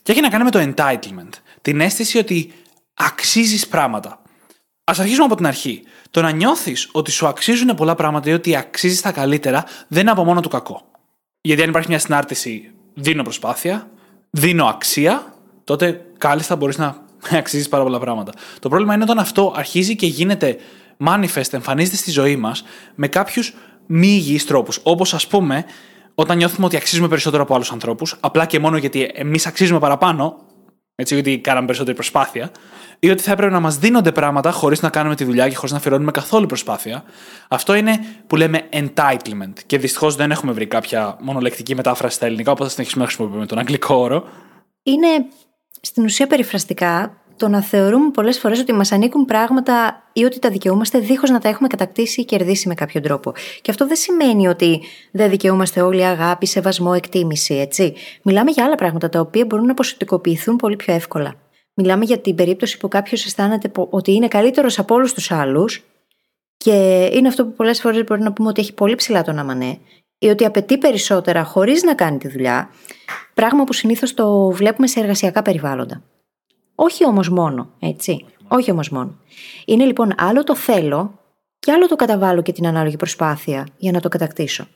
Και 0.03 0.11
έχει 0.11 0.21
να 0.21 0.29
κάνει 0.29 0.43
με 0.43 0.51
το 0.51 0.59
entitlement. 0.59 1.29
Την 1.61 1.81
αίσθηση 1.81 2.17
ότι 2.17 2.53
αξίζεις 2.93 3.67
πράγματα. 3.67 4.21
Α 4.89 4.93
αρχίσουμε 4.97 5.25
από 5.25 5.35
την 5.35 5.47
αρχή. 5.47 5.83
Το 6.11 6.21
να 6.21 6.31
νιώθεις 6.31 6.89
ότι 6.91 7.11
σου 7.11 7.27
αξίζουν 7.27 7.75
πολλά 7.75 7.95
πράγματα 7.95 8.29
ή 8.29 8.33
ότι 8.33 8.55
αξίζεις 8.55 9.01
τα 9.01 9.11
καλύτερα 9.11 9.65
δεν 9.87 10.01
είναι 10.01 10.11
από 10.11 10.23
μόνο 10.23 10.39
του 10.39 10.49
κακό. 10.49 10.81
Γιατί 11.41 11.61
αν 11.61 11.69
υπάρχει 11.69 11.89
μια 11.89 11.99
συνάρτηση, 11.99 12.71
δίνω 12.93 13.23
προσπάθεια, 13.23 13.89
δίνω 14.29 14.65
αξία, 14.65 15.33
τότε 15.63 16.05
κάλλιστα 16.17 16.55
μπορείς 16.55 16.77
να 16.77 16.95
αξίζεις 17.41 17.69
πάρα 17.69 17.83
πολλά 17.83 17.99
πράγματα. 17.99 18.31
Το 18.59 18.69
πρόβλημα 18.69 18.93
είναι 18.93 19.03
όταν 19.03 19.19
αυτό 19.19 19.53
αρχίζει 19.55 19.95
και 19.95 20.05
γίνεται 20.05 20.57
manifest, 21.05 21.53
εμφανίζεται 21.53 21.95
στη 21.95 22.11
ζωή 22.11 22.35
μας 22.35 22.63
με 22.95 23.07
κάποιους 23.07 23.53
μη 23.85 24.07
υγιείς 24.07 24.45
τρόπους. 24.45 24.79
Όπως 24.83 25.13
ας 25.13 25.27
πούμε, 25.27 25.65
όταν 26.15 26.37
νιώθουμε 26.37 26.65
ότι 26.65 26.75
αξίζουμε 26.75 27.07
περισσότερο 27.07 27.43
από 27.43 27.55
άλλους 27.55 27.71
ανθρώπους, 27.71 28.15
απλά 28.19 28.45
και 28.45 28.59
μόνο 28.59 28.77
γιατί 28.77 29.11
εμείς 29.13 29.45
αξίζουμε 29.45 29.79
παραπάνω, 29.79 30.45
έτσι, 30.99 31.13
γιατί 31.13 31.39
κάναμε 31.39 31.65
περισσότερη 31.65 31.95
προσπάθεια, 31.95 32.51
ή 32.99 33.09
ότι 33.09 33.21
θα 33.21 33.31
έπρεπε 33.31 33.51
να 33.51 33.59
μας 33.59 33.77
δίνονται 33.77 34.11
πράγματα 34.11 34.51
χωρίς 34.51 34.81
να 34.81 34.89
κάνουμε 34.89 35.15
τη 35.15 35.23
δουλειά 35.23 35.49
και 35.49 35.55
χωρίς 35.55 35.71
να 35.71 35.77
αφιερώνουμε 35.77 36.11
καθόλου 36.11 36.45
προσπάθεια. 36.45 37.03
Αυτό 37.49 37.73
είναι 37.73 37.99
που 38.27 38.35
λέμε 38.35 38.69
entitlement. 38.71 39.53
Και 39.65 39.77
δυστυχώς 39.77 40.15
δεν 40.15 40.31
έχουμε 40.31 40.51
βρει 40.51 40.65
κάποια 40.65 41.17
μονολεκτική 41.19 41.75
μετάφραση 41.75 42.15
στα 42.15 42.25
ελληνικά, 42.25 42.51
οπότε 42.51 42.65
θα 42.65 42.71
συνεχίσουμε 42.71 43.03
να 43.03 43.09
χρησιμοποιούμε 43.09 43.45
τον 43.45 43.59
αγγλικό 43.59 43.95
όρο. 43.95 44.27
Είναι 44.83 45.07
στην 45.81 46.03
ουσία 46.03 46.27
περιφραστικά 46.27 47.17
το 47.39 47.47
να 47.47 47.61
θεωρούμε 47.61 48.09
πολλές 48.09 48.39
φορές 48.39 48.59
ότι 48.59 48.73
μας 48.73 48.91
ανήκουν 48.91 49.25
πράγματα 49.25 50.03
ή 50.13 50.23
ότι 50.23 50.39
τα 50.39 50.49
δικαιούμαστε 50.49 50.99
δίχως 50.99 51.29
να 51.29 51.39
τα 51.39 51.49
έχουμε 51.49 51.67
κατακτήσει 51.67 52.21
ή 52.21 52.25
κερδίσει 52.25 52.67
με 52.67 52.73
κάποιο 52.73 53.01
τρόπο. 53.01 53.33
Και 53.61 53.71
αυτό 53.71 53.87
δεν 53.87 53.95
σημαίνει 53.95 54.47
ότι 54.47 54.81
δεν 55.11 55.29
δικαιούμαστε 55.29 55.81
όλοι 55.81 56.05
αγάπη, 56.05 56.45
σεβασμό, 56.45 56.93
εκτίμηση, 56.95 57.53
έτσι. 57.53 57.93
Μιλάμε 58.23 58.51
για 58.51 58.65
άλλα 58.65 58.75
πράγματα 58.75 59.09
τα 59.09 59.19
οποία 59.19 59.45
μπορούν 59.45 59.65
να 59.65 59.73
ποσοτικοποιηθούν 59.73 60.55
πολύ 60.55 60.75
πιο 60.75 60.93
εύκολα. 60.93 61.33
Μιλάμε 61.73 62.05
για 62.05 62.19
την 62.19 62.35
περίπτωση 62.35 62.77
που 62.77 62.87
κάποιος 62.87 63.25
αισθάνεται 63.25 63.71
ότι 63.89 64.13
είναι 64.13 64.27
καλύτερος 64.27 64.79
από 64.79 64.95
όλους 64.95 65.13
τους 65.13 65.31
άλλους 65.31 65.83
και 66.57 67.09
είναι 67.13 67.27
αυτό 67.27 67.45
που 67.45 67.53
πολλές 67.53 67.81
φορές 67.81 68.03
μπορεί 68.03 68.21
να 68.21 68.33
πούμε 68.33 68.49
ότι 68.49 68.61
έχει 68.61 68.73
πολύ 68.73 68.95
ψηλά 68.95 69.23
τον 69.23 69.39
αμανέ 69.39 69.79
ή 70.19 70.27
ότι 70.27 70.45
απαιτεί 70.45 70.77
περισσότερα 70.77 71.43
χωρίς 71.43 71.83
να 71.83 71.95
κάνει 71.95 72.17
τη 72.17 72.27
δουλειά. 72.27 72.69
Πράγμα 73.33 73.63
που 73.63 73.73
συνήθως 73.73 74.13
το 74.13 74.49
βλέπουμε 74.49 74.87
σε 74.87 74.99
εργασιακά 74.99 75.41
περιβάλλοντα. 75.41 76.01
Όχι 76.81 77.05
όμως 77.05 77.29
μόνο, 77.29 77.69
έτσι. 77.79 78.25
Όχι 78.47 78.71
όμως 78.71 78.89
μόνο. 78.89 79.15
Είναι 79.65 79.85
λοιπόν 79.85 80.13
άλλο 80.17 80.43
το 80.43 80.55
θέλω 80.55 81.19
και 81.59 81.71
άλλο 81.71 81.87
το 81.87 81.95
καταβάλω 81.95 82.41
και 82.41 82.51
την 82.51 82.67
ανάλογη 82.67 82.95
προσπάθεια 82.95 83.67
για 83.77 83.91
να 83.91 83.99
το 83.99 84.09
κατακτήσω. 84.09 84.67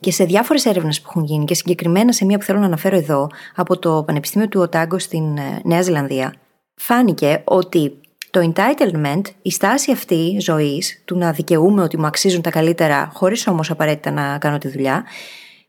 Και 0.00 0.10
σε 0.10 0.24
διάφορες 0.24 0.66
έρευνες 0.66 1.00
που 1.00 1.06
έχουν 1.10 1.24
γίνει 1.24 1.44
και 1.44 1.54
συγκεκριμένα 1.54 2.12
σε 2.12 2.24
μία 2.24 2.38
που 2.38 2.44
θέλω 2.44 2.58
να 2.58 2.66
αναφέρω 2.66 2.96
εδώ 2.96 3.28
από 3.54 3.78
το 3.78 4.02
Πανεπιστήμιο 4.06 4.48
του 4.48 4.60
Οτάγκο 4.60 4.98
στην 4.98 5.36
ε, 5.36 5.60
Νέα 5.64 5.82
Ζηλανδία, 5.82 6.34
φάνηκε 6.74 7.42
ότι 7.44 8.00
το 8.30 8.52
entitlement, 8.54 9.22
η 9.42 9.50
στάση 9.50 9.92
αυτή 9.92 10.36
ζωής, 10.40 11.02
του 11.04 11.16
να 11.18 11.32
δικαιούμαι 11.32 11.82
ότι 11.82 11.98
μου 11.98 12.06
αξίζουν 12.06 12.42
τα 12.42 12.50
καλύτερα, 12.50 13.10
χωρίς 13.14 13.46
όμως 13.46 13.70
απαραίτητα 13.70 14.10
να 14.10 14.38
κάνω 14.38 14.58
τη 14.58 14.68
δουλειά, 14.68 15.04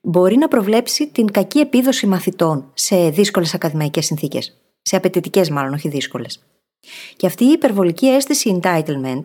μπορεί 0.02 0.38
να 0.38 0.48
προβλέψει 0.48 1.08
την 1.08 1.32
κακή 1.32 1.60
επίδοση 1.60 2.08
μαθητών 2.08 2.72
σε 2.74 3.10
δύσκολες 3.10 3.54
ακαδημαϊκές 3.54 4.06
συνθήκες. 4.06 4.63
Σε 4.84 4.96
απαιτητικές, 4.96 5.50
μάλλον, 5.50 5.74
όχι 5.74 5.90
δύσκολες. 5.90 6.44
Και 7.16 7.28
αυτή 7.28 7.44
η 7.44 7.52
υπερβολική 7.52 8.08
αίσθηση 8.08 8.60
entitlement, 8.62 9.24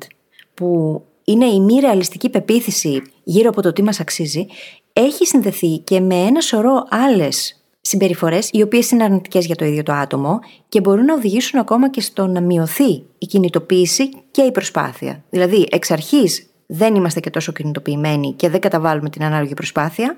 που 0.54 1.02
είναι 1.24 1.46
η 1.46 1.60
μη 1.60 1.80
ρεαλιστική 1.80 2.28
πεποίθηση 2.28 3.02
γύρω 3.24 3.48
από 3.48 3.62
το 3.62 3.72
τι 3.72 3.82
μας 3.82 4.00
αξίζει, 4.00 4.46
έχει 4.92 5.26
συνδεθεί 5.26 5.78
και 5.78 6.00
με 6.00 6.14
ένα 6.14 6.40
σωρό 6.40 6.86
άλλες 6.88 7.62
συμπεριφορές, 7.80 8.48
οι 8.52 8.62
οποίες 8.62 8.90
είναι 8.90 9.04
αρνητικές 9.04 9.46
για 9.46 9.56
το 9.56 9.64
ίδιο 9.64 9.82
το 9.82 9.92
άτομο 9.92 10.38
και 10.68 10.80
μπορούν 10.80 11.04
να 11.04 11.14
οδηγήσουν 11.14 11.60
ακόμα 11.60 11.90
και 11.90 12.00
στο 12.00 12.26
να 12.26 12.40
μειωθεί 12.40 13.04
η 13.18 13.26
κινητοποίηση 13.26 14.08
και 14.30 14.42
η 14.42 14.52
προσπάθεια. 14.52 15.24
Δηλαδή, 15.30 15.66
εξ 15.70 15.90
αρχής 15.90 16.46
δεν 16.66 16.94
είμαστε 16.94 17.20
και 17.20 17.30
τόσο 17.30 17.52
κινητοποιημένοι 17.52 18.32
και 18.32 18.48
δεν 18.48 18.60
καταβάλουμε 18.60 19.10
την 19.10 19.24
ανάλογη 19.24 19.54
προσπάθεια, 19.54 20.14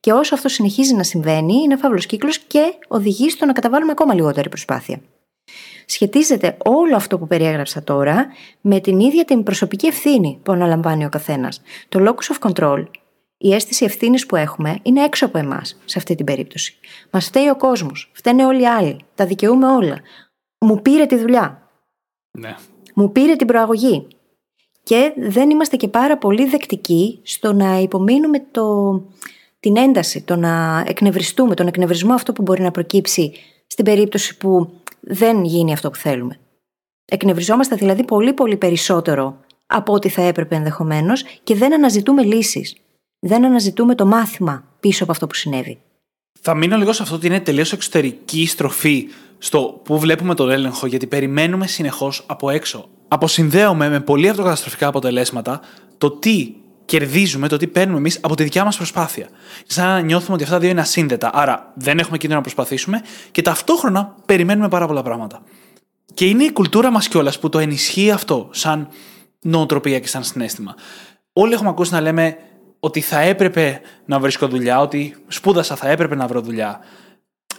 και 0.00 0.12
όσο 0.12 0.34
αυτό 0.34 0.48
συνεχίζει 0.48 0.94
να 0.94 1.02
συμβαίνει, 1.02 1.54
είναι 1.54 1.76
φαύλος 1.76 2.06
κύκλος 2.06 2.38
και 2.38 2.74
οδηγεί 2.88 3.30
στο 3.30 3.46
να 3.46 3.52
καταβάλουμε 3.52 3.90
ακόμα 3.90 4.14
λιγότερη 4.14 4.48
προσπάθεια. 4.48 5.00
Σχετίζεται 5.86 6.56
όλο 6.64 6.96
αυτό 6.96 7.18
που 7.18 7.26
περιέγραψα 7.26 7.82
τώρα 7.82 8.26
με 8.60 8.80
την 8.80 9.00
ίδια 9.00 9.24
την 9.24 9.42
προσωπική 9.42 9.86
ευθύνη 9.86 10.40
που 10.42 10.52
αναλαμβάνει 10.52 11.04
ο 11.04 11.08
καθένας. 11.08 11.62
Το 11.88 12.04
locus 12.08 12.34
of 12.34 12.50
control 12.50 12.84
η 13.40 13.54
αίσθηση 13.54 13.84
ευθύνης 13.84 14.26
που 14.26 14.36
έχουμε 14.36 14.78
είναι 14.82 15.04
έξω 15.04 15.26
από 15.26 15.38
εμάς 15.38 15.80
σε 15.84 15.98
αυτή 15.98 16.14
την 16.14 16.24
περίπτωση. 16.24 16.74
Μας 17.10 17.26
φταίει 17.26 17.48
ο 17.48 17.56
κόσμος, 17.56 18.10
φταίνε 18.14 18.46
όλοι 18.46 18.62
οι 18.62 18.66
άλλοι, 18.66 18.96
τα 19.14 19.26
δικαιούμε 19.26 19.66
όλα. 19.66 19.98
Μου 20.58 20.82
πήρε 20.82 21.06
τη 21.06 21.16
δουλειά. 21.16 21.70
Ναι. 22.38 22.54
Μου 22.94 23.12
πήρε 23.12 23.36
την 23.36 23.46
προαγωγή. 23.46 24.06
Και 24.82 25.12
δεν 25.16 25.50
είμαστε 25.50 25.76
και 25.76 25.88
πάρα 25.88 26.18
πολύ 26.18 26.44
δεκτικοί 26.44 27.20
στο 27.22 27.52
να 27.52 27.78
υπομείνουμε 27.78 28.46
το, 28.50 28.92
την 29.60 29.76
ένταση, 29.76 30.22
το 30.22 30.36
να 30.36 30.84
εκνευριστούμε, 30.86 31.54
τον 31.54 31.66
εκνευρισμό 31.66 32.14
αυτό 32.14 32.32
που 32.32 32.42
μπορεί 32.42 32.62
να 32.62 32.70
προκύψει 32.70 33.32
στην 33.66 33.84
περίπτωση 33.84 34.36
που 34.36 34.70
δεν 35.00 35.44
γίνει 35.44 35.72
αυτό 35.72 35.90
που 35.90 35.96
θέλουμε. 35.96 36.38
Εκνευριζόμαστε 37.04 37.76
δηλαδή 37.76 38.04
πολύ 38.04 38.32
πολύ 38.32 38.56
περισσότερο 38.56 39.36
από 39.66 39.92
ό,τι 39.92 40.08
θα 40.08 40.22
έπρεπε 40.22 40.54
ενδεχομένως 40.54 41.24
και 41.42 41.54
δεν 41.54 41.74
αναζητούμε 41.74 42.22
λύσεις. 42.22 42.76
Δεν 43.18 43.44
αναζητούμε 43.44 43.94
το 43.94 44.06
μάθημα 44.06 44.64
πίσω 44.80 45.02
από 45.02 45.12
αυτό 45.12 45.26
που 45.26 45.34
συνέβη. 45.34 45.78
Θα 46.40 46.54
μείνω 46.54 46.76
λίγο 46.76 46.92
σε 46.92 47.02
αυτό 47.02 47.14
ότι 47.14 47.26
είναι 47.26 47.40
τελείως 47.40 47.72
εξωτερική 47.72 48.46
στροφή 48.46 49.08
στο 49.38 49.80
που 49.84 49.98
βλέπουμε 49.98 50.34
τον 50.34 50.50
έλεγχο, 50.50 50.86
γιατί 50.86 51.06
περιμένουμε 51.06 51.66
συνεχώς 51.66 52.24
από 52.26 52.50
έξω. 52.50 52.88
Αποσυνδέουμε 53.08 53.88
με 53.88 54.00
πολύ 54.00 54.28
αυτοκαταστροφικά 54.28 54.86
αποτελέσματα 54.86 55.60
το 55.98 56.10
τι 56.10 56.54
κερδίζουμε, 56.88 57.48
το 57.48 57.56
τι 57.56 57.66
παίρνουμε 57.66 57.98
εμείς 57.98 58.18
από 58.22 58.34
τη 58.34 58.42
δικιά 58.42 58.64
μας 58.64 58.76
προσπάθεια. 58.76 59.28
Σαν 59.66 59.86
να 59.86 60.00
νιώθουμε 60.00 60.34
ότι 60.34 60.44
αυτά 60.44 60.58
δύο 60.58 60.70
είναι 60.70 60.80
ασύνδετα. 60.80 61.30
Άρα 61.34 61.72
δεν 61.74 61.98
έχουμε 61.98 62.16
κίνδυνο 62.16 62.34
να 62.34 62.40
προσπαθήσουμε 62.40 63.02
και 63.30 63.42
ταυτόχρονα 63.42 64.14
περιμένουμε 64.26 64.68
πάρα 64.68 64.86
πολλά 64.86 65.02
πράγματα. 65.02 65.42
Και 66.14 66.26
είναι 66.28 66.44
η 66.44 66.52
κουλτούρα 66.52 66.90
μας 66.90 67.08
κιόλας 67.08 67.38
που 67.38 67.48
το 67.48 67.58
ενισχύει 67.58 68.10
αυτό, 68.10 68.48
σαν 68.52 68.88
νοοτροπία 69.40 69.98
και 69.98 70.06
σαν 70.06 70.24
συνέστημα. 70.24 70.74
Όλοι 71.32 71.52
έχουμε 71.52 71.68
ακούσει 71.68 71.92
να 71.92 72.00
λέμε 72.00 72.36
ότι 72.80 73.00
θα 73.00 73.20
έπρεπε 73.20 73.80
να 74.04 74.18
βρίσκω 74.18 74.48
δουλειά, 74.48 74.80
ότι 74.80 75.16
σπούδασα, 75.28 75.76
θα 75.76 75.88
έπρεπε 75.88 76.14
να 76.14 76.26
βρω 76.26 76.40
δουλειά. 76.40 76.80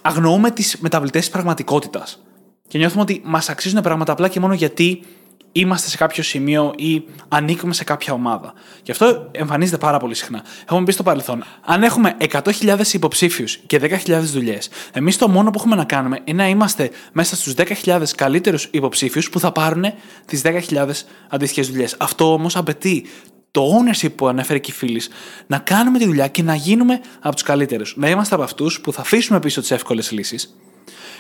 Αγνοούμε 0.02 0.52
τις 0.52 0.78
μεταβλητές 0.80 1.22
της 1.22 1.30
πραγματικότητας. 1.30 2.24
Και 2.68 2.78
νιώθουμε 2.78 3.02
ότι 3.02 3.22
μας 3.26 3.50
αξίζουν 3.50 3.82
πράγματα 3.82 4.12
απλά 4.12 4.28
και 4.28 4.39
μόνο 4.39 4.54
γιατί 4.54 5.04
είμαστε 5.52 5.90
σε 5.90 5.98
κάποιο 5.98 6.24
σημείο 6.24 6.74
ή 6.76 7.04
ανήκουμε 7.28 7.74
σε 7.74 7.84
κάποια 7.84 8.14
ομάδα. 8.14 8.54
Γι' 8.84 8.92
αυτό 8.92 9.30
εμφανίζεται 9.32 9.78
πάρα 9.78 10.00
πολύ 10.00 10.16
συχνά. 10.16 10.44
Έχουμε 10.70 10.84
πει 10.84 10.92
στο 10.92 11.04
παρελθόν, 11.04 11.44
αν 11.66 11.84
έχουμε 11.84 12.18
100.000 12.32 12.94
υποψήφιους 12.94 13.58
και 13.58 13.80
10.000 14.06 14.20
δουλειές, 14.20 14.70
εμείς 14.94 15.18
το 15.18 15.28
μόνο 15.28 15.50
που 15.50 15.60
έχουμε 15.60 15.76
να 15.76 15.84
κάνουμε 15.84 16.20
είναι 16.24 16.44
να 16.44 16.50
είμαστε 16.50 16.90
μέσα 17.12 17.36
στους 17.36 17.54
10.000 17.84 18.04
καλύτερους 18.16 18.68
υποψήφιους 18.72 19.30
που 19.30 19.40
θα 19.40 19.52
πάρουν 19.52 19.86
τις 20.26 20.42
10.000 20.46 20.90
αντίστοιχες 21.30 21.70
δουλειές. 21.70 21.96
Αυτό 22.00 22.34
όμως 22.34 22.56
απαιτεί 22.56 23.06
το 23.52 23.62
ownership 23.78 24.12
που 24.16 24.28
ανέφερε 24.28 24.60
και 24.60 24.72
η 24.72 24.74
φίλης, 24.74 25.10
να 25.48 25.58
κάνουμε 25.58 25.98
τη 25.98 26.06
δουλειά 26.06 26.28
και 26.28 26.44
να 26.44 26.56
γίνουμε 26.56 27.02
από 27.20 27.34
τους 27.34 27.44
καλύτερους. 27.44 27.94
Να 27.98 28.10
είμαστε 28.10 28.36
από 28.36 28.44
αυτούς 28.44 28.82
που 28.82 28.94
θα 28.94 29.02
αφήσουμε 29.02 29.40
πίσω 29.40 29.62
τις 29.62 29.72
εύκολες 29.72 30.12
λύσεις 30.12 30.56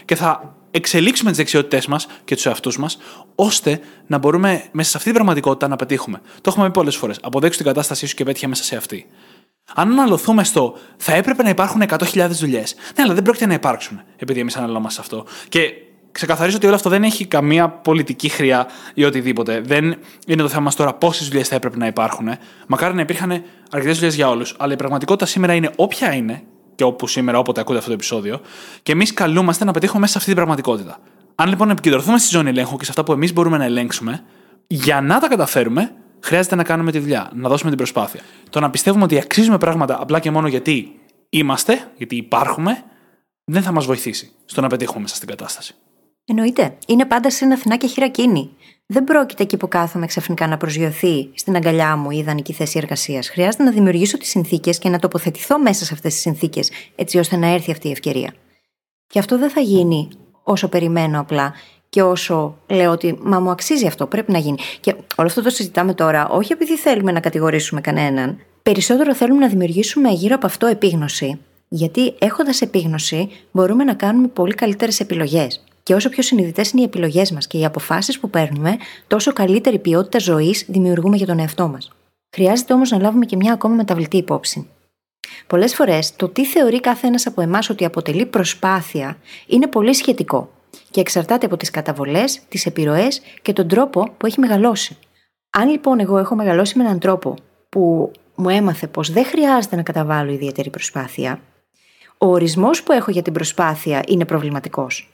και 0.05 0.15
θα 0.15 0.55
εξελίξουμε 0.71 1.29
τις 1.29 1.39
δεξιότητές 1.39 1.87
μας 1.87 2.07
και 2.25 2.35
τους 2.35 2.45
εαυτούς 2.45 2.77
μας, 2.77 2.97
ώστε 3.35 3.79
να 4.07 4.17
μπορούμε 4.17 4.63
μέσα 4.71 4.89
σε 4.89 4.97
αυτή 4.97 5.09
την 5.09 5.15
πραγματικότητα 5.15 5.67
να 5.67 5.75
πετύχουμε. 5.75 6.21
Το 6.41 6.49
έχουμε 6.49 6.65
πει 6.65 6.71
πολλές 6.71 6.95
φορές. 6.95 7.19
Αποδέξου 7.21 7.57
την 7.57 7.67
κατάστασή 7.67 8.07
σου 8.07 8.15
και 8.15 8.23
πέτυχε 8.23 8.47
μέσα 8.47 8.63
σε 8.63 8.75
αυτή. 8.75 9.05
Αν 9.75 9.91
αναλωθούμε 9.91 10.43
στο 10.43 10.77
θα 10.97 11.13
έπρεπε 11.13 11.43
να 11.43 11.49
υπάρχουν 11.49 11.81
100.000 11.87 12.27
δουλειές. 12.29 12.75
Ναι, 12.95 13.03
αλλά 13.03 13.13
δεν 13.13 13.23
πρόκειται 13.23 13.45
να 13.45 13.53
υπάρξουν, 13.53 14.01
επειδή 14.17 14.39
εμείς 14.39 14.55
αναλώμαστε 14.55 15.01
σε 15.01 15.01
αυτό. 15.01 15.25
Και 15.49 15.73
ξεκαθαρίζω 16.11 16.55
ότι 16.55 16.65
όλο 16.65 16.75
αυτό 16.75 16.89
δεν 16.89 17.03
έχει 17.03 17.25
καμία 17.25 17.69
πολιτική 17.69 18.29
χρειά 18.29 18.67
ή 18.93 19.03
οτιδήποτε. 19.03 19.61
Δεν 19.61 19.95
είναι 20.27 20.41
το 20.41 20.47
θέμα 20.47 20.61
μας 20.61 20.75
τώρα 20.75 20.93
πόσες 20.93 21.27
δουλειές 21.27 21.47
θα 21.47 21.55
έπρεπε 21.55 21.77
να 21.77 21.87
υπάρχουν. 21.87 22.29
Μακάρι 22.67 22.95
να 22.95 23.01
υπήρχαν 23.01 23.43
αρκετές 23.71 23.95
δουλειές 23.95 24.15
για 24.15 24.29
όλους. 24.29 24.55
Αλλά 24.59 24.73
η 24.73 24.75
πραγματικότητα 24.75 25.25
σήμερα 25.25 25.53
είναι 25.53 25.71
όποια 25.75 26.13
είναι 26.13 26.43
και 26.79 26.85
όπου 26.85 27.07
σήμερα, 27.07 27.37
όποτε 27.39 27.59
ακούτε 27.59 27.77
αυτό 27.77 27.89
το 27.89 27.95
επεισόδιο, 27.95 28.41
και 28.83 28.91
εμείς 28.91 29.13
καλούμαστε 29.13 29.65
να 29.65 29.71
πετύχουμε 29.71 29.99
μέσα 29.99 30.11
σε 30.11 30.17
αυτή 30.17 30.29
την 30.29 30.39
πραγματικότητα. 30.39 30.99
Αν 31.35 31.49
λοιπόν 31.49 31.69
επικεντρωθούμε 31.69 32.17
στη 32.17 32.29
ζώνη 32.29 32.49
ελέγχου 32.49 32.77
και 32.77 32.83
σε 32.83 32.89
αυτά 32.89 33.03
που 33.03 33.11
εμείς 33.11 33.33
μπορούμε 33.33 33.57
να 33.57 33.63
ελέγξουμε, 33.63 34.23
για 34.67 35.01
να 35.01 35.19
τα 35.19 35.27
καταφέρουμε, 35.27 35.95
χρειάζεται 36.19 36.55
να 36.55 36.63
κάνουμε 36.63 36.91
τη 36.91 36.99
δουλειά, 36.99 37.31
να 37.33 37.49
δώσουμε 37.49 37.69
την 37.69 37.77
προσπάθεια. 37.77 38.21
Το 38.49 38.59
να 38.59 38.69
πιστεύουμε 38.69 39.03
ότι 39.03 39.17
αξίζουμε 39.17 39.57
πράγματα 39.57 40.01
απλά 40.01 40.19
και 40.19 40.31
μόνο 40.31 40.47
γιατί 40.47 40.99
είμαστε, 41.29 41.91
γιατί 41.97 42.15
υπάρχουμε, 42.15 42.83
δεν 43.43 43.61
θα 43.61 43.71
μας 43.71 43.85
βοηθήσει 43.85 44.31
στο 44.45 44.61
να 44.61 44.67
πετύχουμε 44.67 45.01
μέσα 45.01 45.15
στην 45.15 45.27
κατάσταση. 45.27 45.75
Εννοείται. 46.25 46.77
Είναι 46.87 47.05
πάντα 47.05 47.31
σε 47.31 47.45
ένα 47.45 47.53
Αθηνά 47.53 47.77
και 47.77 47.87
χειρακίνη. 47.87 48.49
Δεν 48.91 49.03
πρόκειται 49.03 49.43
εκεί 49.43 49.57
που 49.57 49.67
κάθομαι 49.67 50.05
ξαφνικά 50.05 50.47
να 50.47 50.57
προσγειωθεί 50.57 51.29
στην 51.33 51.55
αγκαλιά 51.55 51.95
μου 51.95 52.11
η 52.11 52.17
ιδανική 52.17 52.53
θέση 52.53 52.77
εργασίας. 52.77 53.29
Χρειάζεται 53.29 53.63
να 53.63 53.71
δημιουργήσω 53.71 54.17
τις 54.17 54.29
συνθήκες 54.29 54.77
και 54.77 54.89
να 54.89 54.99
τοποθετηθώ 54.99 55.59
μέσα 55.59 55.85
σε 55.85 55.93
αυτές 55.93 56.13
τις 56.13 56.21
συνθήκες, 56.21 56.71
έτσι 56.95 57.17
ώστε 57.17 57.35
να 57.35 57.47
έρθει 57.47 57.71
αυτή 57.71 57.87
η 57.87 57.91
ευκαιρία. 57.91 58.33
Και 59.07 59.19
αυτό 59.19 59.37
δεν 59.37 59.49
θα 59.49 59.61
γίνει 59.61 60.07
όσο 60.43 60.67
περιμένω 60.69 61.19
απλά 61.19 61.53
και 61.89 62.01
όσο 62.01 62.57
λέω 62.67 62.91
ότι 62.91 63.19
μα 63.21 63.39
μου 63.39 63.49
αξίζει 63.49 63.87
αυτό, 63.87 64.07
πρέπει 64.07 64.31
να 64.31 64.37
γίνει. 64.37 64.57
Και 64.79 64.91
όλο 65.15 65.27
αυτό 65.27 65.41
το 65.41 65.49
συζητάμε 65.49 65.93
τώρα, 65.93 66.29
όχι 66.29 66.51
επειδή 66.51 66.77
θέλουμε 66.77 67.11
να 67.11 67.19
κατηγορήσουμε 67.19 67.81
κανέναν, 67.81 68.37
περισσότερο 68.63 69.15
θέλουμε 69.15 69.39
να 69.39 69.47
δημιουργήσουμε 69.47 70.09
γύρω 70.09 70.35
από 70.35 70.45
αυτό 70.45 70.65
επίγνωση. 70.65 71.39
Γιατί 71.67 72.13
έχοντας 72.19 72.61
επίγνωση, 72.61 73.29
μπορούμε 73.51 73.83
να 73.83 73.93
κάνουμε 73.93 74.27
πολύ 74.27 74.53
καλύτερες 74.53 74.99
επιλογές. 74.99 75.63
Και 75.83 75.93
όσο 75.93 76.09
πιο 76.09 76.23
συνειδητές 76.23 76.71
είναι 76.71 76.81
οι 76.81 76.85
επιλογές 76.85 77.31
μας 77.31 77.47
και 77.47 77.57
οι 77.57 77.65
αποφάσεις 77.65 78.19
που 78.19 78.29
παίρνουμε, 78.29 78.77
τόσο 79.07 79.33
καλύτερη 79.33 79.79
ποιότητα 79.79 80.19
ζωής 80.19 80.65
δημιουργούμε 80.67 81.15
για 81.15 81.25
τον 81.25 81.39
εαυτό 81.39 81.67
μας. 81.67 81.91
Χρειάζεται 82.35 82.73
όμως 82.73 82.89
να 82.89 82.99
λάβουμε 82.99 83.25
και 83.25 83.35
μια 83.35 83.53
ακόμα 83.53 83.75
μεταβλητή 83.75 84.17
υπόψη. 84.17 84.67
Πολλές 85.47 85.75
φορές 85.75 86.15
το 86.15 86.29
τι 86.29 86.45
θεωρεί 86.45 86.79
κάθε 86.79 87.07
ένας 87.07 87.25
από 87.25 87.41
εμάς 87.41 87.69
ότι 87.69 87.85
αποτελεί 87.85 88.25
προσπάθεια 88.25 89.17
είναι 89.47 89.67
πολύ 89.67 89.93
σχετικό 89.93 90.49
και 90.91 90.99
εξαρτάται 90.99 91.45
από 91.45 91.57
τις 91.57 91.69
καταβολές, 91.69 92.41
τις 92.49 92.65
επιρροές 92.65 93.21
και 93.41 93.53
τον 93.53 93.67
τρόπο 93.67 94.09
που 94.17 94.25
έχει 94.25 94.39
μεγαλώσει. 94.39 94.97
Αν 95.49 95.69
λοιπόν 95.69 95.99
εγώ 95.99 96.17
έχω 96.17 96.35
μεγαλώσει 96.35 96.77
με 96.77 96.83
έναν 96.83 96.99
τρόπο 96.99 97.35
που 97.69 98.11
μου 98.35 98.49
έμαθε 98.49 98.87
πως 98.87 99.11
δεν 99.11 99.25
χρειάζεται 99.25 99.75
να 99.75 99.83
καταβάλω 99.83 100.31
ιδιαίτερη 100.31 100.69
προσπάθεια, 100.69 101.41
ο 102.17 102.27
ορισμός 102.27 102.83
που 102.83 102.91
έχω 102.91 103.11
για 103.11 103.21
την 103.21 103.33
προσπάθεια 103.33 104.03
είναι 104.07 104.25
προβληματικός. 104.25 105.09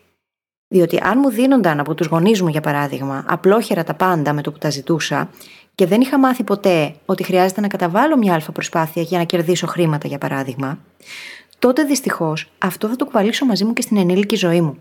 Διότι 0.68 1.00
αν 1.04 1.20
μου 1.22 1.30
δίνονταν 1.30 1.80
από 1.80 1.94
τους 1.94 2.08
γονείς 2.08 2.42
μου, 2.42 2.48
για 2.48 2.62
παράδειγμα, 2.62 3.26
απλόχερα 3.28 3.84
τα 3.84 3.94
πάντα 3.94 4.34
με 4.34 4.42
το 4.42 4.52
που 4.52 4.58
τα 4.58 4.70
ζητούσα 4.70 5.30
και 5.76 5.86
δεν 5.86 6.02
είχα 6.02 6.20
μάθει 6.20 6.44
ποτέ 6.44 6.96
ότι 7.06 7.24
χρειάζεται 7.24 7.62
να 7.62 7.68
καταβάλω 7.68 8.18
μια 8.18 8.34
αλφα 8.34 8.52
προσπάθεια 8.52 9.02
για 9.02 9.18
να 9.18 9.24
κερδίσω 9.24 9.68
χρήματα, 9.68 10.08
για 10.08 10.18
παράδειγμα, 10.18 10.80
τότε 11.60 11.84
δυστυχώς 11.84 12.52
αυτό 12.58 12.88
θα 12.88 12.96
το 12.96 13.06
κουβαλήσω 13.06 13.46
μαζί 13.46 13.66
μου 13.66 13.74
και 13.74 13.82
στην 13.82 13.98
ενήλικη 13.98 14.36
ζωή 14.36 14.62
μου. 14.62 14.78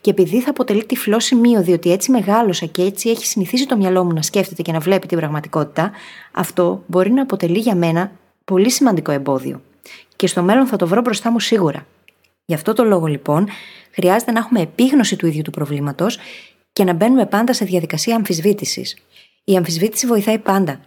Και 0.00 0.10
επειδή 0.10 0.40
θα 0.40 0.50
αποτελεί 0.50 0.84
τυφλό 0.84 1.20
σημείο, 1.20 1.62
διότι 1.62 1.92
έτσι 1.92 2.10
μεγάλωσα 2.10 2.66
και 2.66 2.82
έτσι 2.82 3.10
έχει 3.10 3.26
συνηθίσει 3.26 3.66
το 3.66 3.76
μυαλό 3.76 4.04
μου 4.04 4.12
να 4.12 4.22
σκέφτεται 4.22 4.62
και 4.62 4.72
να 4.72 4.78
βλέπει 4.78 5.06
την 5.06 5.18
πραγματικότητα, 5.18 5.90
αυτό 6.32 6.82
μπορεί 6.86 7.10
να 7.10 7.22
αποτελεί 7.22 7.58
για 7.58 7.74
μένα 7.74 8.12
πολύ 8.44 8.70
σημαντικό 8.70 9.12
εμπόδιο. 9.12 9.60
Και 10.16 10.26
στο 10.26 10.42
μέλλον 10.42 10.66
θα 10.66 10.76
το 10.76 10.86
βρω 10.86 11.00
μπροστά 11.00 11.30
μου 11.30 11.40
σίγουρα. 11.40 11.86
Γι' 12.48 12.54
αυτό 12.54 12.72
το 12.72 12.84
λόγο 12.84 13.06
λοιπόν 13.06 13.48
χρειάζεται 13.90 14.32
να 14.32 14.38
έχουμε 14.38 14.60
επίγνωση 14.60 15.16
του 15.16 15.26
ίδιου 15.26 15.42
του 15.42 15.50
προβλήματος 15.50 16.18
και 16.72 16.84
να 16.84 16.92
μπαίνουμε 16.92 17.26
πάντα 17.26 17.52
σε 17.52 17.64
διαδικασία 17.64 18.16
αμφισβήτησης. 18.16 18.96
Η 19.44 19.56
αμφισβήτηση 19.56 20.06
βοηθάει 20.06 20.38
πάντα. 20.38 20.80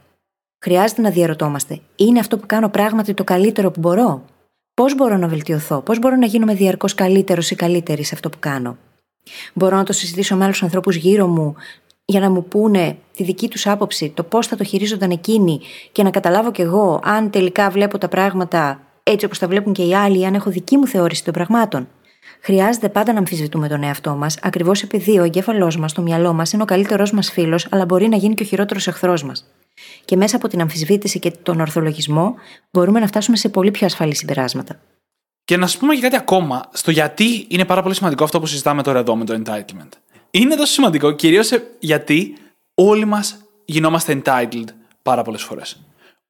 Χρειάζεται 0.64 1.02
να 1.02 1.10
διαρωτόμαστε, 1.10 1.80
είναι 1.96 2.20
αυτό 2.20 2.38
που 2.38 2.46
κάνω 2.46 2.70
πράγματι 2.70 3.14
το 3.14 3.24
καλύτερο 3.24 3.72
που 3.72 3.80
μπορώ; 3.80 4.26
Πώς 4.74 4.96
μπορώ 4.96 5.18
να 5.18 5.28
βελτιωθώ, 5.28 5.82
πώς 5.82 6.00
μπορώ 6.00 6.16
να 6.16 6.26
γίνομαι 6.26 6.54
διαρκώς 6.54 6.94
καλύτερος 6.94 7.52
ή 7.52 7.56
καλύτερη 7.56 8.04
σε 8.04 8.16
αυτό 8.16 8.30
που 8.30 8.38
κάνω; 8.40 8.78
Μπορώ 9.54 9.76
να 9.76 9.84
το 9.84 9.94
συζητήσω 9.94 10.36
με 10.36 10.44
άλλους 10.44 10.64
ανθρώπους 10.64 10.96
γύρω 10.96 11.28
μου 11.28 11.56
για 12.06 12.20
να 12.20 12.30
μου 12.30 12.44
πούνε 12.44 12.98
τη 13.16 13.24
δική 13.24 13.48
τους 13.48 13.68
άποψη, 13.68 14.10
το 14.10 14.24
πώς 14.24 14.48
θα 14.48 14.56
το 14.56 14.64
χειρίζονταν 14.64 15.12
εκείνοι 15.12 15.60
και 15.92 16.04
να 16.04 16.10
καταλάβω 16.10 16.52
κι 16.52 16.62
εγώ 16.62 17.00
αν 17.04 17.30
τελικά 17.30 17.70
βλέπω 17.70 17.98
τα 17.98 18.08
πράγματα 18.08 18.80
έτσι 19.12 19.26
όπως 19.26 19.40
τα 19.40 19.48
βλέπουν 19.48 19.74
και 19.74 19.84
οι 19.84 19.96
άλλοι, 19.96 20.26
αν 20.26 20.34
έχω 20.34 20.50
δική 20.50 20.78
μου 20.78 20.88
θεώρηση 20.88 21.24
των 21.24 21.34
πραγμάτων. 21.34 21.88
Χρειάζεται 22.42 22.90
πάντα 22.90 23.12
να 23.14 23.20
αμφισβητούμε 23.20 23.68
τον 23.68 23.84
εαυτό 23.84 24.16
μας, 24.16 24.38
ακριβώς 24.42 24.82
επειδή 24.82 25.20
ο 25.20 25.24
εγκέφαλός 25.24 25.78
μας, 25.78 25.94
το 25.94 26.02
μυαλό 26.02 26.34
μας 26.34 26.52
είναι 26.52 26.64
ο 26.64 26.66
καλύτερός 26.66 27.12
μας 27.12 27.32
φίλος, 27.32 27.68
αλλά 27.70 27.86
μπορεί 27.86 28.08
να 28.08 28.18
γίνει 28.18 28.34
και 28.34 28.44
ο 28.44 28.46
χειρότερος 28.46 28.88
εχθρός 28.88 29.24
μας. 29.24 29.46
Και 30.06 30.16
μέσα 30.16 30.36
από 30.36 30.48
την 30.48 30.62
αμφισβήτηση 30.62 31.20
και 31.20 31.32
τον 31.32 31.60
ορθολογισμό 31.60 32.36
μπορούμε 32.72 33.00
να 33.00 33.08
φτάσουμε 33.08 33.38
σε 33.38 33.50
πολύ 33.50 33.72
πιο 33.72 33.86
ασφαλή 33.86 34.16
συμπεράσματα. 34.16 34.80
Και 35.46 35.58
να 35.58 35.68
σου 35.68 35.80
πούμε 35.80 35.96
και 35.96 36.02
κάτι 36.02 36.16
ακόμα 36.16 36.70
στο 36.74 36.92
γιατί 36.92 37.46
είναι 37.48 37.66
πάρα 37.66 37.82
πολύ 37.82 37.96
σημαντικό 37.96 38.24
αυτό 38.24 38.40
που 38.40 38.46
συζητάμε 38.46 38.84
τώρα 38.84 39.00
εδώ 39.00 39.16
με 39.16 39.26
το 39.26 39.42
entitlement. 39.46 39.90
Είναι 40.32 40.56
τόσο 40.56 40.74
σημαντικό 40.74 41.12
κυρίως 41.12 41.52
γιατί 41.80 42.38
όλοι 42.74 43.06
μας 43.06 43.38
γινόμαστε 43.66 44.22
entitled 44.24 44.68
πάρα 45.02 45.22
πολλές 45.22 45.44
φορές. 45.44 45.80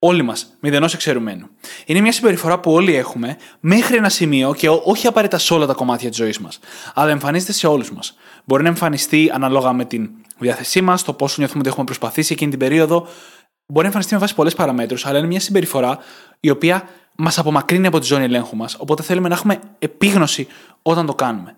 Όλοι 0.02 0.22
μας, 0.22 0.46
μηδενός 0.60 0.94
εξαιρουμένου. 0.94 1.46
Είναι 1.86 2.00
μια 2.00 2.12
συμπεριφορά 2.12 2.60
που 2.60 2.72
όλοι 2.72 2.94
έχουμε 2.94 3.36
μέχρι 3.60 3.96
ένα 3.96 4.08
σημείο 4.08 4.54
και 4.54 4.68
όχι 4.68 5.06
απαραίτητα 5.06 5.38
σε 5.38 5.54
όλα 5.54 5.66
τα 5.66 5.72
κομμάτια 5.72 6.08
της 6.08 6.18
ζωής 6.18 6.38
μας, 6.38 6.58
αλλά 6.94 7.10
εμφανίζεται 7.10 7.52
σε 7.52 7.66
όλους 7.66 7.92
μας. 7.92 8.16
Μπορεί 8.44 8.62
να 8.62 8.68
εμφανιστεί 8.68 9.30
ανάλογα 9.34 9.72
με 9.72 9.84
την 9.84 10.10
διάθεσή 10.38 10.80
μας, 10.80 11.02
το 11.02 11.12
πόσο 11.12 11.34
νιώθουμε 11.38 11.60
ότι 11.60 11.68
έχουμε 11.68 11.84
προσπαθήσει 11.84 12.32
εκείνη 12.32 12.50
την 12.50 12.58
περίοδο. 12.58 13.06
Μπορεί 13.66 13.80
να 13.80 13.86
εμφανιστεί 13.86 14.14
με 14.14 14.20
βάση 14.20 14.34
πολλές 14.34 14.54
παραμέτρους, 14.54 15.06
αλλά 15.06 15.18
είναι 15.18 15.26
μια 15.26 15.40
συμπεριφορά 15.40 15.98
η 16.40 16.50
οποία 16.50 16.88
μας 17.16 17.38
απομακρύνει 17.38 17.86
από 17.86 17.98
τη 17.98 18.06
ζώνη 18.06 18.24
ελέγχου 18.24 18.56
μας. 18.56 18.76
Οπότε 18.78 19.02
θέλουμε 19.02 19.28
να 19.28 19.34
έχουμε 19.34 19.60
επίγνωση 19.78 20.46
όταν 20.82 21.06
το 21.06 21.14
κάνουμε. 21.14 21.54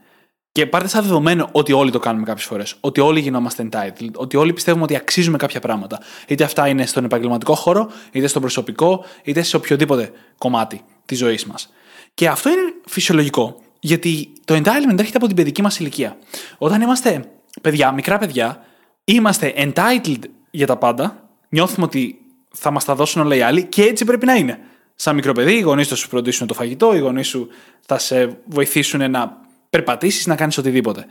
Και 0.52 0.66
πάρτε 0.66 0.88
σαν 0.88 1.02
δεδομένο 1.02 1.48
ότι 1.52 1.72
όλοι 1.72 1.90
το 1.90 1.98
κάνουμε 1.98 2.24
κάποιες 2.24 2.46
φορές. 2.46 2.74
Ότι 2.80 3.00
όλοι 3.00 3.20
γινόμαστε 3.20 3.68
entitled. 3.70 4.10
Ότι 4.14 4.36
όλοι 4.36 4.52
πιστεύουμε 4.52 4.84
ότι 4.84 4.96
αξίζουμε 4.96 5.36
κάποια 5.36 5.60
πράγματα. 5.60 6.00
Είτε 6.26 6.44
αυτά 6.44 6.68
είναι 6.68 6.86
στον 6.86 7.04
επαγγελματικό 7.04 7.54
χώρο, 7.54 7.90
είτε 8.12 8.26
στο 8.26 8.40
προσωπικό, 8.40 9.04
είτε 9.22 9.42
σε 9.42 9.56
οποιοδήποτε 9.56 10.12
κομμάτι 10.38 10.84
της 11.04 11.18
ζωής 11.18 11.46
μας. 11.46 11.72
Και 12.14 12.28
αυτό 12.28 12.48
είναι 12.48 12.60
φυσιολογικό. 12.86 13.60
Γιατί 13.80 14.32
το 14.44 14.54
entitlement 14.54 14.98
έρχεται 14.98 15.16
από 15.16 15.26
την 15.26 15.36
παιδική 15.36 15.62
μας 15.62 15.78
ηλικία. 15.78 16.16
Όταν 16.58 16.80
είμαστε 16.80 17.24
παιδιά, 17.60 17.92
μικρά 17.92 18.18
παιδιά, 18.18 18.64
είμαστε 19.04 19.54
entitled 19.56 20.22
για 20.50 20.66
τα 20.66 20.76
πάντα, 20.76 21.28
νιώθουμε 21.48 21.86
ότι 21.86 22.18
θα 22.50 22.70
μας 22.70 22.84
τα 22.84 22.94
δώσουν 22.94 23.22
όλα 23.22 23.34
οι 23.34 23.42
άλλοι 23.42 23.64
και 23.64 23.82
έτσι 23.82 24.04
πρέπει 24.04 24.26
να 24.26 24.34
είναι. 24.34 24.58
Σαν 24.94 25.14
μικρό 25.14 25.32
παιδί, 25.32 25.54
οι 25.54 25.60
γονείς 25.60 25.88
θα 25.88 25.94
σου 25.94 26.08
φροντίσουν 26.08 26.46
το 26.46 26.54
φαγητό, 26.54 26.94
οι 26.94 26.98
γονείς 26.98 27.28
σου 27.28 27.48
θα 27.86 27.98
σε 27.98 28.38
βοηθήσουν 28.44 29.10
να 29.10 29.40
περπατήσεις, 29.72 30.26
να 30.26 30.34
κάνεις 30.34 30.58
οτιδήποτε. 30.58 31.06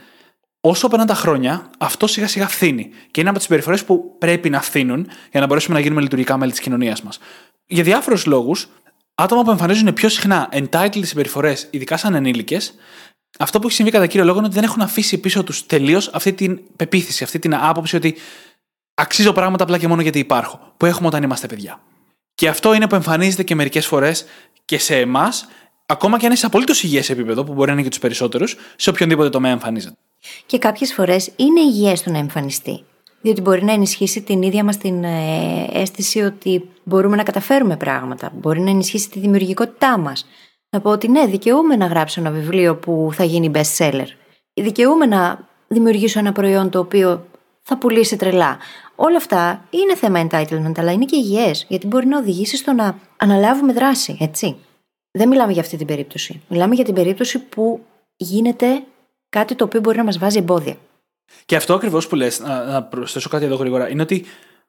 Όσο 0.62 0.88
περνάνε 0.88 1.10
τα 1.10 1.16
χρόνια, 1.16 1.70
αυτό 1.78 2.08
σιγά 2.08 2.28
σιγά 2.28 2.48
φθήνει. 2.48 2.90
Και 3.12 3.20
είναι 3.20 3.30
από 3.30 3.38
τις 3.38 3.48
συμπεριφορέ 3.48 3.78
που 3.78 4.18
πρέπει 4.18 4.50
να 4.50 4.62
φθήνουν 4.62 5.08
για 5.32 5.40
να 5.40 5.46
μπορέσουμε 5.46 5.76
να 5.76 5.82
γίνουμε 5.82 6.02
λειτουργικά 6.02 6.38
μέλη 6.38 6.52
της 6.52 6.60
κοινωνίας 6.60 7.02
μας. 7.02 7.20
Για 7.66 7.84
διάφορους 7.84 8.26
λόγους, 8.26 8.70
άτομα 9.16 9.44
που 9.44 9.52
εμφανίζουν 9.52 9.94
πιο 9.94 10.10
συχνά 10.10 10.50
entitled 10.52 11.06
συμπεριφορέ, 11.06 11.54
ειδικά 11.70 11.98
σαν 11.98 12.14
ενήλικες, 12.14 12.74
αυτό 13.40 13.60
που 13.60 13.68
έχει 13.68 13.76
συμβεί 13.76 13.92
κατά 13.92 14.08
κύριο 14.08 14.26
λόγο 14.26 14.38
είναι 14.38 14.48
ότι 14.48 14.56
δεν 14.56 14.64
έχουν 14.64 14.82
αφήσει 14.82 15.18
πίσω 15.18 15.44
τους 15.44 15.66
τελείως 15.66 16.08
αυτή 16.14 16.34
την 16.34 16.60
πεποίθηση, 16.76 17.24
αυτή 17.24 17.40
την 17.40 17.56
άποψη 17.56 17.96
ότι 17.96 18.16
αξίζω 18.94 19.34
πράγματα 19.34 19.64
απλά 19.64 19.78
και 19.78 19.88
μόνο 19.88 20.02
γιατί 20.02 20.20
υπάρχω, 20.20 20.74
που 20.78 20.86
έχουμε 20.86 21.08
όταν 21.08 21.24
είμαστε 21.24 21.48
παιδιά. 21.48 21.82
Και 22.34 22.48
αυτό 22.48 22.74
είναι 22.74 22.88
που 22.88 22.96
εμφανίζεται 22.96 23.44
και 23.44 23.56
μερικές 23.56 23.86
φορές 23.86 24.26
και 24.66 24.78
σε 24.78 25.00
εμάς, 25.00 25.48
ακόμα 25.92 26.18
και 26.18 26.26
αν 26.26 26.32
είσαι 26.32 26.46
απολύτως 26.46 26.84
υγιές 26.84 27.10
επίπεδο, 27.10 27.44
που 27.44 27.54
μπορεί 27.54 27.68
να 27.68 27.74
είναι 27.74 27.82
και 27.82 27.90
τους 27.90 28.00
περισσότερους, 28.00 28.58
σε 28.76 28.90
οποιονδήποτε 28.90 29.30
τομέα 29.30 29.52
εμφανίζεται. 29.52 29.96
Και 30.46 30.58
κάποιες 30.58 30.94
φορές 30.94 31.32
είναι 31.36 31.60
υγιές 31.60 32.04
το 32.04 32.12
να 32.12 32.18
εμφανιστεί. 32.18 32.84
Διότι 33.22 33.42
μπορεί 33.42 33.64
να 33.64 33.72
ενισχύσει 33.72 34.22
την 34.22 34.42
ίδια 34.42 34.64
μας 34.64 34.78
την 34.78 35.04
ε, 35.04 35.70
αίσθηση 35.74 36.20
ότι 36.20 36.70
μπορούμε 36.84 37.16
να 37.16 37.24
καταφέρουμε 37.24 37.78
πράγματα. 37.78 38.32
Μπορεί 38.36 38.60
να 38.60 38.70
ενισχύσει 38.70 39.10
τη 39.10 39.20
δημιουργικότητά 39.20 39.98
μας. 39.98 40.26
Να 40.70 40.82
πω 40.82 40.90
ότι 40.90 41.08
ναι, 41.08 41.26
δικαιούμαι 41.26 41.76
να 41.76 41.86
γράψω 41.86 42.22
ένα 42.22 42.32
βιβλίο 42.32 42.76
που 42.76 43.10
θα 43.14 43.24
γίνει 43.24 43.52
best 43.54 43.78
seller. 43.78 44.06
Δικαιούμαι 44.54 45.06
να 45.06 45.48
δημιουργήσω 45.68 46.20
ένα 46.20 46.32
προϊόν 46.32 46.70
το 46.70 46.80
οποίο 46.80 47.26
θα 47.62 47.78
πουλήσει 47.78 48.16
τρελά. 48.16 48.58
Όλα 48.96 49.18
αυτά 49.18 49.66
είναι 49.70 49.96
θέμα 49.96 50.28
entitlement, 50.28 50.74
αλλά 50.78 50.92
είναι 50.92 51.06
και 51.06 51.16
υγιές, 51.16 51.66
γιατί 51.68 51.88
μπορεί 51.88 52.06
να 52.06 52.18
οδηγήσει 52.18 52.58
στο 52.58 52.74
να 52.74 52.98
αναλάβουμε 53.18 53.74
δράση, 53.74 54.18
έτσι. 54.20 54.58
Δεν 55.12 55.28
μιλάμε 55.28 55.52
για 55.52 55.62
αυτή 55.62 55.78
την 55.78 55.88
περίπτωση. 55.88 56.42
Μιλάμε 56.48 56.76
για 56.76 56.84
την 56.84 56.94
περίπτωση 56.94 57.40
που 57.40 57.86
γίνεται 58.16 58.84
κάτι 59.30 59.56
το 59.56 59.64
οποίο 59.64 59.80
μπορεί 59.80 59.98
να 59.98 60.04
μας 60.04 60.18
βάζει 60.18 60.38
εμπόδια. 60.38 60.76
Και 61.46 61.56
αυτό 61.56 61.74
ακριβώς 61.74 62.08
που 62.08 62.16
λες, 62.16 62.40
να, 62.40 62.64
να 62.64 62.84
προσθέσω 62.84 63.30
κάτι 63.30 63.46
εδώ 63.46 63.56
γρήγορα, 63.56 63.90
είναι 63.90 64.02
ότι 64.02 64.26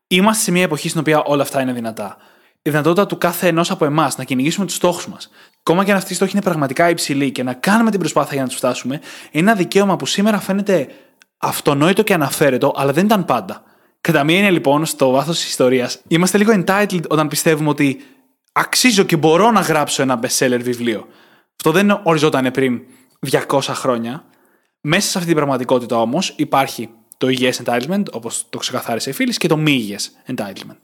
είμαστε 0.06 0.42
σε 0.42 0.50
μια 0.50 0.62
εποχή 0.62 0.88
στην 0.88 1.00
οποία 1.00 1.22
όλα 1.22 1.42
αυτά 1.42 1.60
είναι 1.60 1.72
δυνατά. 1.72 2.16
Η 2.62 2.70
δυνατότητα 2.70 3.06
του 3.06 3.18
κάθε 3.18 3.46
ενός 3.46 3.70
από 3.70 3.84
εμάς 3.84 4.16
να 4.16 4.24
κυνηγήσουμε 4.24 4.66
τους 4.66 4.74
στόχους 4.74 5.08
μας, 5.08 5.30
ακόμα 5.58 5.84
και 5.84 5.90
αν 5.90 5.96
αυτοί 5.96 6.12
οι 6.12 6.16
στόχοι 6.16 6.30
είναι 6.32 6.42
πραγματικά 6.42 6.88
υψηλοί 6.88 7.30
και 7.30 7.42
να 7.42 7.52
κάνουμε 7.52 7.90
την 7.90 7.98
προσπάθεια 7.98 8.32
για 8.32 8.42
να 8.42 8.48
τους 8.48 8.56
φτάσουμε, 8.56 9.00
είναι 9.30 9.50
ένα 9.50 9.54
δικαίωμα 9.54 9.96
που 9.96 10.06
σήμερα 10.06 10.40
φαίνεται 10.40 10.88
αυτονόητο 11.38 12.02
και 12.02 12.14
αναφέρετο, 12.14 12.72
αλλά 12.76 12.92
δεν 12.92 13.04
ήταν 13.04 13.24
πάντα. 13.24 13.62
Κατά 14.00 14.24
μία 14.24 14.38
είναι 14.38 14.50
λοιπόν 14.50 14.86
στο 14.86 15.10
βάθος 15.10 15.38
της 15.38 15.48
ιστορίας, 15.48 16.00
είμαστε 16.08 16.38
λίγο 16.38 16.64
entitled 16.64 17.08
όταν 17.08 17.28
πιστεύουμε 17.28 17.68
ότι 17.68 18.04
αξίζω 18.52 19.02
και 19.02 19.16
μπορώ 19.16 19.50
να 19.50 19.60
γράψω 19.60 20.02
ένα 20.02 20.20
bestseller 20.22 20.60
βιβλίο. 20.62 21.06
Αυτό 21.56 21.70
δεν 21.70 22.00
οριζόταν 22.02 22.50
πριν 22.50 22.80
200 23.30 23.60
χρόνια. 23.60 24.24
Μέσα 24.80 25.08
σε 25.08 25.12
αυτή 25.18 25.28
την 25.28 25.36
πραγματικότητα 25.36 26.00
όμως 26.00 26.34
υπάρχει 26.36 26.90
το 27.16 27.28
υγιέ 27.28 27.52
entitlement, 27.64 28.02
όπως 28.12 28.46
το 28.50 28.58
ξεκαθάρισε 28.58 29.10
η 29.10 29.12
φίλη, 29.12 29.32
και 29.32 29.48
το 29.48 29.56
μη 29.56 29.72
υγιέ 29.72 29.96
entitlement. 30.26 30.80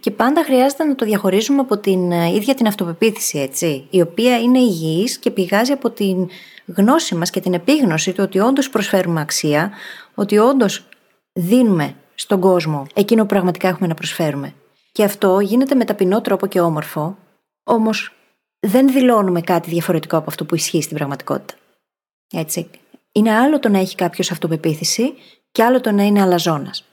Και 0.00 0.10
πάντα 0.10 0.44
χρειάζεται 0.44 0.84
να 0.84 0.94
το 0.94 1.04
διαχωρίζουμε 1.04 1.60
από 1.60 1.78
την 1.78 2.12
ε, 2.12 2.34
ίδια 2.34 2.54
την 2.54 2.66
αυτοπεποίθηση, 2.66 3.38
έτσι, 3.38 3.86
η 3.90 4.00
οποία 4.00 4.38
είναι 4.38 4.58
υγιής 4.58 5.18
και 5.18 5.30
πηγάζει 5.30 5.72
από 5.72 5.90
την 5.90 6.28
γνώση 6.66 7.14
μας 7.14 7.30
και 7.30 7.40
την 7.40 7.54
επίγνωση 7.54 8.12
του 8.12 8.22
ότι 8.22 8.38
όντως 8.38 8.70
προσφέρουμε 8.70 9.20
αξία, 9.20 9.70
ότι 10.14 10.38
όντως 10.38 10.88
δίνουμε 11.32 11.94
στον 12.14 12.40
κόσμο 12.40 12.86
εκείνο 12.94 13.22
που 13.22 13.28
πραγματικά 13.28 13.68
έχουμε 13.68 13.88
να 13.88 13.94
προσφέρουμε. 13.94 14.54
Και 15.00 15.06
αυτό 15.06 15.40
γίνεται 15.40 15.74
με 15.74 15.84
ταπεινό 15.84 16.20
τρόπο 16.20 16.46
και 16.46 16.60
όμορφο, 16.60 17.16
όμως 17.64 18.12
δεν 18.60 18.92
δηλώνουμε 18.92 19.40
κάτι 19.40 19.70
διαφορετικό 19.70 20.16
από 20.16 20.30
αυτό 20.30 20.44
που 20.44 20.54
ισχύει 20.54 20.82
στην 20.82 20.96
πραγματικότητα. 20.96 21.54
Έτσι. 22.32 22.70
Είναι 23.12 23.30
άλλο 23.30 23.58
το 23.58 23.68
να 23.68 23.78
έχει 23.78 23.94
κάποιος 23.94 24.30
αυτοπεποίθηση 24.30 25.14
και 25.52 25.62
άλλο 25.62 25.80
το 25.80 25.90
να 25.90 26.02
είναι 26.02 26.20
αλαζόνας. 26.22 26.84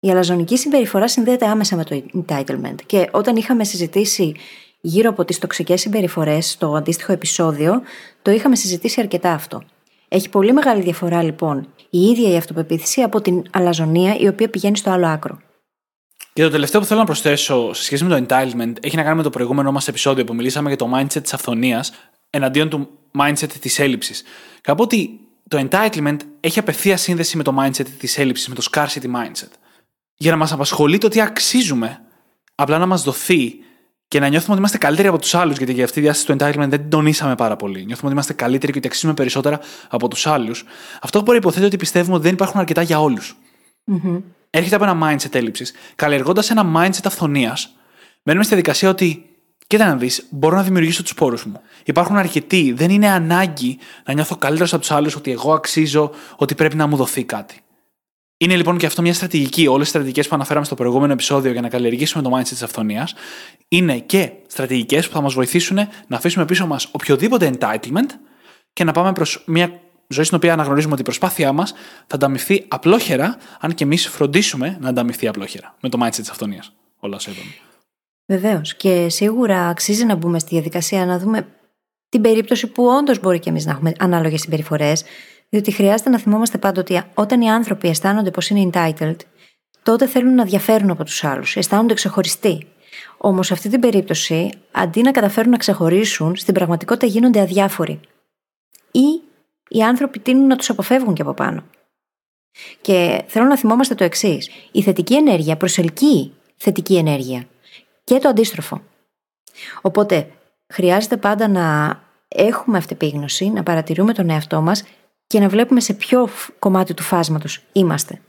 Η 0.00 0.10
αλαζονική 0.10 0.56
συμπεριφορά 0.56 1.08
συνδέεται 1.08 1.46
άμεσα 1.46 1.76
με 1.76 1.84
το 1.84 2.02
entitlement. 2.14 2.74
Και 2.86 3.08
όταν 3.12 3.36
είχαμε 3.36 3.64
συζητήσει 3.64 4.36
γύρω 4.80 5.10
από 5.10 5.24
τις 5.24 5.38
τοξικές 5.38 5.80
συμπεριφορές 5.80 6.50
στο 6.50 6.74
αντίστοιχο 6.74 7.12
επεισόδιο, 7.12 7.82
το 8.22 8.30
είχαμε 8.30 8.56
συζητήσει 8.56 9.00
αρκετά 9.00 9.32
αυτό. 9.32 9.62
Έχει 10.08 10.28
πολύ 10.28 10.52
μεγάλη 10.52 10.82
διαφορά 10.82 11.22
λοιπόν 11.22 11.68
η 11.90 12.00
ίδια 12.00 12.30
η 12.30 12.36
αυτοπεποίθηση 12.36 13.02
από 13.02 13.20
την 13.20 13.42
αλαζονία 13.50 14.16
η 14.16 14.26
οποία 14.26 14.48
πηγαίνει 14.50 14.76
στο 14.76 14.90
άλλο 14.90 15.06
άκρο. 15.06 15.38
Και 16.32 16.42
το 16.42 16.50
τελευταίο 16.50 16.80
που 16.80 16.86
θέλω 16.86 17.00
να 17.00 17.06
προσθέσω 17.06 17.72
σε 17.72 17.82
σχέση 17.82 18.04
με 18.04 18.20
το 18.20 18.26
entitlement 18.28 18.72
έχει 18.80 18.96
να 18.96 19.02
κάνει 19.02 19.16
με 19.16 19.22
το 19.22 19.30
προηγούμενο 19.30 19.72
μας 19.72 19.88
επεισόδιο 19.88 20.24
που 20.24 20.34
μιλήσαμε 20.34 20.68
για 20.68 20.78
το 20.78 20.90
mindset 20.94 21.22
της 21.22 21.34
αυθονίας 21.34 21.92
εναντίον 22.30 22.68
του 22.68 22.88
mindset 23.18 23.52
της 23.60 23.78
έλλειψης. 23.78 24.22
Κάπου 24.60 24.82
ότι 24.82 25.20
το 25.48 25.68
entitlement 25.70 26.16
έχει 26.40 26.58
απευθεία 26.58 26.96
σύνδεση 26.96 27.36
με 27.36 27.42
το 27.42 27.56
mindset 27.60 27.86
της 27.98 28.18
έλλειψης, 28.18 28.48
με 28.48 28.54
το 28.54 28.62
scarcity 28.72 29.04
mindset. 29.04 29.50
Για 30.16 30.30
να 30.30 30.36
μας 30.36 30.52
απασχολεί 30.52 30.98
το 30.98 31.08
τι 31.08 31.20
αξίζουμε, 31.20 32.00
απλά 32.54 32.78
να 32.78 32.86
μας 32.86 33.02
δοθεί 33.02 33.54
και 34.08 34.20
να 34.20 34.28
νιώθουμε 34.28 34.50
ότι 34.50 34.58
είμαστε 34.58 34.78
καλύτεροι 34.78 35.08
από 35.08 35.18
τους 35.18 35.34
άλλους, 35.34 35.56
γιατί 35.56 35.72
για 35.72 35.84
αυτή 35.84 35.96
τη 35.96 36.00
διάσταση 36.00 36.26
του 36.26 36.32
entitlement 36.32 36.68
δεν 36.68 36.80
την 36.80 36.88
τονίσαμε 36.88 37.34
πάρα 37.34 37.56
πολύ. 37.56 37.84
Νιώθουμε 37.84 38.02
ότι 38.02 38.12
είμαστε 38.12 38.32
καλύτεροι 38.32 38.72
και 38.72 38.78
ότι 38.78 38.86
αξίζουμε 38.86 39.14
περισσότερα 39.14 39.60
από 39.88 40.08
τους 40.08 40.26
άλλους. 40.26 40.64
Αυτό 41.00 41.20
μπορεί 41.20 41.38
υποθέτει 41.38 41.66
ότι 41.66 41.76
πιστεύουμε 41.76 42.14
ότι 42.14 42.24
δεν 42.24 42.32
υπάρχουν 42.32 42.60
αρκετά 42.60 42.82
για 42.82 43.00
όλους. 43.00 43.36
Mm-hmm. 43.92 44.22
Έρχεται 44.54 44.74
από 44.74 44.84
ένα 44.84 44.98
mindset 45.08 45.34
έλλειψης. 45.34 45.72
Καλλιεργώντας 45.94 46.50
ένα 46.50 46.72
mindset 46.76 47.04
αυθονίας, 47.04 47.76
μένουμε 48.22 48.44
στη 48.44 48.54
δικασία 48.54 48.88
ότι 48.88 49.26
Κοίτα 49.66 49.86
να 49.86 49.96
δεις, 49.96 50.26
μπορώ 50.30 50.56
να 50.56 50.62
δημιουργήσω 50.62 51.02
τους 51.02 51.14
πόρους 51.14 51.44
μου. 51.44 51.60
Υπάρχουν 51.84 52.16
αρκετοί. 52.16 52.72
Δεν 52.72 52.90
είναι 52.90 53.08
ανάγκη 53.08 53.78
να 54.04 54.14
νιώθω 54.14 54.36
καλύτερος 54.36 54.72
από 54.72 54.80
τους 54.82 54.90
άλλους 54.90 55.14
ότι 55.16 55.30
εγώ 55.30 55.52
αξίζω, 55.52 56.10
ότι 56.36 56.54
πρέπει 56.54 56.76
να 56.76 56.86
μου 56.86 56.96
δοθεί 56.96 57.24
κάτι. 57.24 57.60
Είναι 58.36 58.56
λοιπόν 58.56 58.78
και 58.78 58.86
αυτό 58.86 59.02
μια 59.02 59.14
στρατηγική. 59.14 59.66
Όλες 59.66 59.86
οι 59.86 59.88
στρατηγικές 59.88 60.28
που 60.28 60.34
αναφέραμε 60.34 60.64
στο 60.64 60.74
προηγούμενο 60.74 61.12
επεισόδιο 61.12 61.52
για 61.52 61.60
να 61.60 61.68
καλλιεργήσουμε 61.68 62.22
το 62.22 62.36
mindset 62.36 62.48
της 62.48 62.62
αυθονίας 62.62 63.14
είναι 63.68 63.98
και 63.98 64.32
στρατηγικές 64.46 65.08
που 65.08 65.12
θα 65.14 65.20
μας 65.20 65.34
βοηθήσουν 65.34 65.76
να 66.06 66.16
αφήσουμε 66.16 66.44
πίσω 66.44 66.66
μας 66.66 66.88
οποιοδήποτε 66.92 67.50
entitlement 67.58 68.10
και 68.72 68.84
να 68.84 68.92
πάμε 68.92 69.12
προς 69.12 69.42
μια 69.46 69.80
ζωή 70.12 70.24
στην 70.24 70.36
οποία 70.36 70.52
αναγνωρίζουμε 70.52 70.92
ότι 70.92 71.02
η 71.02 71.04
προσπάθειά 71.04 71.52
μας 71.52 71.72
θα 72.06 72.14
ανταμυφθεί 72.14 72.64
απλόχερα, 72.68 73.36
αν 73.60 73.74
και 73.74 73.84
εμείς 73.84 74.08
φροντίσουμε 74.08 74.76
να 74.80 74.88
ανταμυφθεί 74.88 75.28
απλόχερα 75.28 75.76
με 75.80 75.88
το 75.88 75.98
mindset 76.02 76.10
της 76.10 76.30
αυθονίας. 76.30 76.72
Όλα 76.98 77.16
όσα 77.16 77.30
είπαμε. 77.30 77.50
Βεβαίως. 78.26 78.74
Και 78.74 79.08
σίγουρα 79.08 79.68
αξίζει 79.68 80.04
να 80.04 80.14
μπούμε 80.14 80.38
στη 80.38 80.48
διαδικασία 80.54 81.06
να 81.06 81.18
δούμε 81.18 81.46
την 82.08 82.20
περίπτωση 82.20 82.66
που 82.66 82.84
όντως 82.84 83.20
μπορεί 83.20 83.38
και 83.38 83.50
εμείς 83.50 83.64
να 83.64 83.72
έχουμε 83.72 83.92
ανάλογες 83.98 84.40
συμπεριφορές, 84.40 85.04
διότι 85.48 85.70
χρειάζεται 85.70 86.10
να 86.10 86.18
θυμόμαστε 86.18 86.58
πάντοτε 86.58 86.94
ότι 86.96 87.06
όταν 87.14 87.40
οι 87.40 87.50
άνθρωποι 87.50 87.88
αισθάνονται 87.88 88.30
πως 88.30 88.48
είναι 88.48 88.70
entitled, 88.72 89.16
τότε 89.82 90.06
θέλουν 90.06 90.34
να 90.34 90.44
διαφέρουν 90.44 90.90
από 90.90 91.04
τους 91.04 91.24
άλλους, 91.24 91.56
αισθάνονται 91.56 91.94
ξεχωριστοί. 91.94 92.66
Όμως 93.16 93.46
σε 93.46 93.52
αυτή 93.52 93.68
την 93.68 93.80
περίπτωση, 93.80 94.50
αντί 94.70 95.02
να 95.02 95.10
καταφέρουν 95.10 95.50
να 95.50 95.56
ξεχωρίσουν, 95.56 96.36
στην 96.36 96.54
πραγματικότητα 96.54 97.06
γίνονται 97.06 97.40
αδιάφοροι. 97.40 98.00
Ή 98.90 99.20
οι 99.72 99.82
άνθρωποι 99.82 100.18
τείνουν 100.18 100.46
να 100.46 100.56
τους 100.56 100.70
αποφεύγουν 100.70 101.14
και 101.14 101.22
από 101.22 101.34
πάνω. 101.34 101.64
Και 102.80 103.24
θέλω 103.26 103.46
να 103.46 103.58
θυμόμαστε 103.58 103.94
το 103.94 104.04
εξής. 104.04 104.50
Η 104.72 104.82
θετική 104.82 105.14
ενέργεια 105.14 105.56
προσελκύει 105.56 106.32
θετική 106.56 106.96
ενέργεια 106.96 107.46
και 108.04 108.18
το 108.18 108.28
αντίστροφο. 108.28 108.82
Οπότε 109.80 110.30
χρειάζεται 110.72 111.16
πάντα 111.16 111.48
να 111.48 111.98
έχουμε 112.28 112.78
αυτεπίγνωση, 112.78 113.48
να 113.48 113.62
παρατηρούμε 113.62 114.12
τον 114.12 114.30
εαυτό 114.30 114.60
μας 114.60 114.84
και 115.26 115.40
να 115.40 115.48
βλέπουμε 115.48 115.80
σε 115.80 115.94
ποιο 115.94 116.28
κομμάτι 116.58 116.94
του 116.94 117.02
φάσματος 117.02 117.62
είμαστε. 117.72 118.20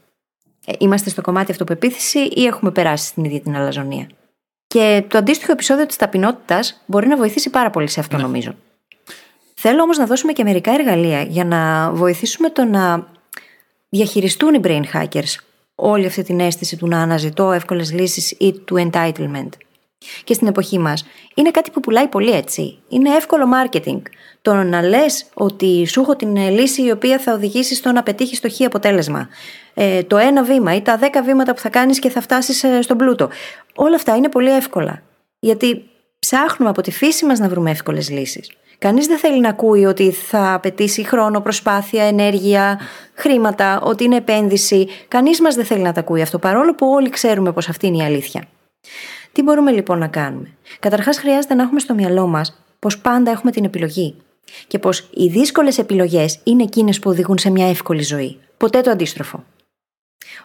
Ε, 0.66 0.74
είμαστε 0.78 1.10
στο 1.10 1.22
κομμάτι 1.22 1.52
αυτοπεποίθηση 1.52 2.20
ή 2.20 2.46
έχουμε 2.46 2.72
περάσει 2.72 3.08
στην 3.08 3.24
ίδια 3.24 3.42
την 3.42 3.56
αλαζονία. 3.56 4.10
Και 4.68 5.06
το 5.08 5.18
αντίστοιχο 5.18 5.52
επεισόδιο 5.52 5.86
της 5.86 5.96
ταπεινότητας 5.96 6.82
μπορεί 6.86 7.08
να 7.08 7.18
βοηθήσει 7.18 7.50
πάρα 7.50 7.70
πολύ 7.70 7.88
σε 7.88 8.00
αυτό 8.00 8.18
ναι. 8.18 8.24
νομίζω. 8.24 8.56
Θέλω 9.66 9.82
όμως 9.82 9.98
να 9.98 10.06
δώσουμε 10.06 10.32
και 10.32 10.44
μερικά 10.44 10.72
εργαλεία 10.72 11.22
για 11.22 11.46
να 11.46 11.92
βοηθήσουμε 11.92 12.50
το 12.50 12.64
να 12.64 13.08
διαχειριστούν 13.90 14.54
οι 14.54 14.60
brain 14.64 14.84
hackers 14.94 15.36
όλη 15.76 16.06
αυτή 16.06 16.24
την 16.24 16.40
αίσθηση 16.40 16.78
του 16.78 16.88
να 16.88 17.02
αναζητώ 17.02 17.52
εύκολες 17.52 17.92
λύσεις 17.92 18.32
ή 18.32 18.54
του 18.54 18.90
entitlement. 18.92 19.50
Και 20.24 20.34
στην 20.34 20.48
εποχή 20.48 20.80
μας 20.80 21.06
είναι 21.34 21.52
κάτι 21.52 21.72
που 21.72 21.80
πουλάει 21.80 22.08
πολύ 22.08 22.32
έτσι. 22.32 22.80
Είναι 22.90 23.16
εύκολο 23.16 23.46
marketing. 23.54 24.02
Το 24.42 24.54
να 24.54 24.82
λες 24.82 25.26
ότι 25.34 25.86
σου 25.88 26.02
έχω 26.02 26.16
την 26.16 26.36
λύση 26.36 26.84
η 26.84 26.92
οποία 26.92 27.20
θα 27.20 27.34
οδηγήσει 27.34 27.76
στο 27.76 27.92
να 27.92 28.04
πετύχεις 28.04 28.40
το 28.40 28.50
χι 28.50 28.66
αποτέλεσμα. 28.66 29.30
Ε, 29.74 30.04
το 30.04 30.18
ένα 30.18 30.44
βήμα 30.44 30.76
ή 30.76 30.82
τα 30.82 30.98
δέκα 30.98 31.24
βήματα 31.24 31.54
που 31.54 31.60
θα 31.60 31.70
κάνεις 31.70 32.00
και 32.00 32.10
θα 32.10 32.22
φτάσεις 32.22 32.64
ε, 32.64 32.82
στον 32.82 32.98
πλούτο. 32.98 33.30
Όλα 33.76 33.96
αυτά 33.96 34.16
είναι 34.16 34.30
πολύ 34.30 34.56
εύκολα. 34.56 35.02
Γιατί 35.40 35.84
ψάχνουμε 36.20 36.70
από 36.70 36.82
τη 36.82 36.92
φύση 36.92 37.26
μας 37.26 37.40
να 37.40 37.48
βρούμε 37.48 37.72
εύκολες 37.72 38.10
λύσεις. 38.10 38.50
Κανείς 38.84 39.08
δεν 39.08 39.18
θέλει 39.18 39.40
να 39.40 39.50
ακούει 39.50 39.86
ότι 39.86 40.12
θα 40.12 40.54
απαιτήσει 40.54 41.04
χρόνο, 41.04 41.42
προσπάθεια, 41.42 42.04
ενέργεια, 42.04 42.80
χρήματα, 43.14 43.82
ότι 43.82 44.04
είναι 44.04 44.16
επένδυση. 44.16 44.88
Κανείς 45.08 45.42
μας 45.42 45.56
δεν 45.56 45.66
θέλει 45.66 45.82
να 45.82 45.92
τα 45.92 46.00
ακούει 46.00 46.22
αυτό, 46.22 46.40
παρόλο 46.40 46.76
που 46.76 46.88
όλοι 46.88 47.10
ξέρουμε 47.10 47.52
πως 47.52 47.70
αυτή 47.70 47.88
είναι 47.88 47.98
η 47.98 48.02
αλήθεια. 48.02 48.44
Τι 49.32 49.42
μπορούμε 49.44 49.72
λοιπόν 49.72 50.00
να 50.00 50.08
κάνουμε; 50.08 50.52
Καταρχάς 50.80 51.18
χρειάζεται 51.18 51.54
να 51.54 51.64
έχουμε 51.64 51.80
στο 51.80 51.94
μυαλό 51.94 52.28
μας 52.28 52.64
πως 52.80 53.00
πάντα 53.00 53.32
έχουμε 53.32 53.52
την 53.52 53.64
επιλογή. 53.64 54.16
Και 54.68 54.80
πως 54.80 55.10
οι 55.14 55.28
δύσκολες 55.28 55.78
επιλογές 55.78 56.40
είναι 56.44 56.64
εκείνες 56.64 57.00
που 57.00 57.10
οδηγούν 57.10 57.38
σε 57.38 57.50
μια 57.50 57.70
εύκολη 57.70 58.04
ζωή. 58.04 58.38
Ποτέ 58.58 58.82
το 58.82 58.92
αντίστροφο. 58.92 59.44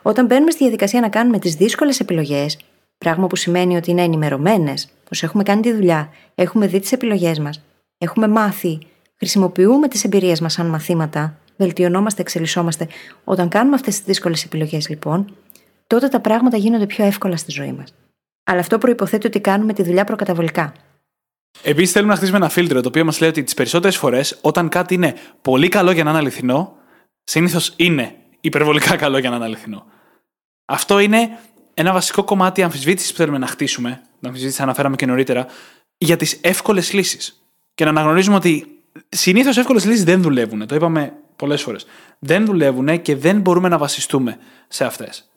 Όταν 0.03 0.27
μπαίνουμε 0.27 0.51
στη 0.51 0.63
διαδικασία 0.63 1.01
να 1.01 1.09
κάνουμε 1.09 1.39
τις 1.39 1.55
δύσκολες 1.55 2.01
επιλογές, 2.01 2.59
πράγμα 2.99 3.27
που 3.27 3.37
σημαίνει 3.37 3.77
ότι 3.77 3.91
είναι 3.91 4.03
ενημερωμένες, 4.03 4.89
πως 5.09 5.23
έχουμε 5.23 5.43
κάνει 5.43 5.61
τη 5.61 5.73
δουλειά, 5.73 6.13
έχουμε 6.35 6.67
δει 6.67 6.81
τις 6.81 6.93
επιλογές 6.93 7.39
μας, 7.39 7.63
έχουμε 7.99 8.29
μάθει, 8.29 8.79
χρησιμοποιούμε 9.17 9.89
τις 9.89 10.05
εμπειρίες 10.05 10.41
μας 10.41 10.53
σαν 10.53 10.67
μαθήματα, 10.67 11.39
βελτιωνόμαστε, 11.57 12.21
εξελισσόμαστε. 12.21 12.89
Όταν 13.25 13.49
κάνουμε 13.49 13.75
αυτές 13.75 13.97
τις 13.97 14.05
δύσκολες 14.05 14.45
επιλογές, 14.45 14.89
λοιπόν, 14.89 15.37
τότε 15.87 16.09
τα 16.09 16.21
πράγματα 16.21 16.57
γίνονται 16.57 16.87
πιο 16.87 17.05
εύκολα 17.05 17.37
στη 17.37 17.51
ζωή 17.51 17.73
μας. 17.73 17.95
Αλλά 18.45 18.61
αυτό 18.61 18.79
προποθέτει 18.79 19.27
ότι 19.27 19.41
κάνουμε 19.41 19.73
τη 19.73 19.83
δουλειά 19.83 20.05
προκαταβολικά. 20.05 20.73
Επίσης, 21.63 21.93
θέλουμε 21.93 22.11
να 22.11 22.17
χτίσουμε 22.17 22.39
ένα 22.39 22.49
φίλτρο 22.49 22.81
το 22.81 22.89
οποίο 22.89 23.05
μας 23.05 23.21
λέει 23.21 23.29
ότι 23.29 23.43
τις 23.43 23.55
περισσότερες 23.55 23.97
φορές, 23.97 24.39
όταν 24.41 24.69
κάτι 24.69 24.95
είναι 24.95 25.15
πολύ 25.43 25.69
καλό 25.69 25.91
για 25.91 26.05
να 26.05 26.11
είναι 26.11 26.19
αληθινό, 26.19 26.77
συνήθως 27.25 27.73
είναι 27.77 28.15
υπερβολικά 28.41 28.97
καλό 28.97 29.19
για 29.19 29.31
να 29.31 29.37
είναι 29.37 29.45
αληθινό. 29.45 29.87
Αυτό 30.65 30.99
είναι 30.99 31.39
ένα 31.75 31.93
βασικό 31.93 32.25
κομμάτι 32.25 32.63
αμφισβήτησης 32.63 33.11
που 33.11 33.17
θέλουμε 33.17 33.39
να 33.39 33.47
χτίσουμε, 33.47 34.01
την 34.19 34.29
αμφισβήτηση 34.29 34.63
αναφέραμε 34.63 34.97
και 34.97 35.07
νωρίτερα, 35.07 35.47
για 35.99 36.17
τις 36.17 36.39
εύκολες 36.41 36.93
λύσεις. 36.93 37.43
Και 37.79 37.85
να 37.85 37.91
αναγνωρίζουμε 37.91 38.37
ότι 38.37 38.83
συνήθως 39.09 39.57
εύκολες 39.57 39.85
λύσεις 39.85 40.05
δεν 40.05 40.23
δουλεύουν. 40.23 40.67
Το 40.67 40.75
είπαμε 40.75 41.13
πολλές 41.37 41.63
φορές. 41.63 41.87
Δεν 42.19 42.45
δουλεύουν 42.45 43.03
και 43.03 43.17
δεν 43.17 43.41
μπορούμε 43.41 43.69
να 43.69 43.79
βασιστούμε 43.79 44.39
σε 44.69 44.85
αυτές. 44.85 45.31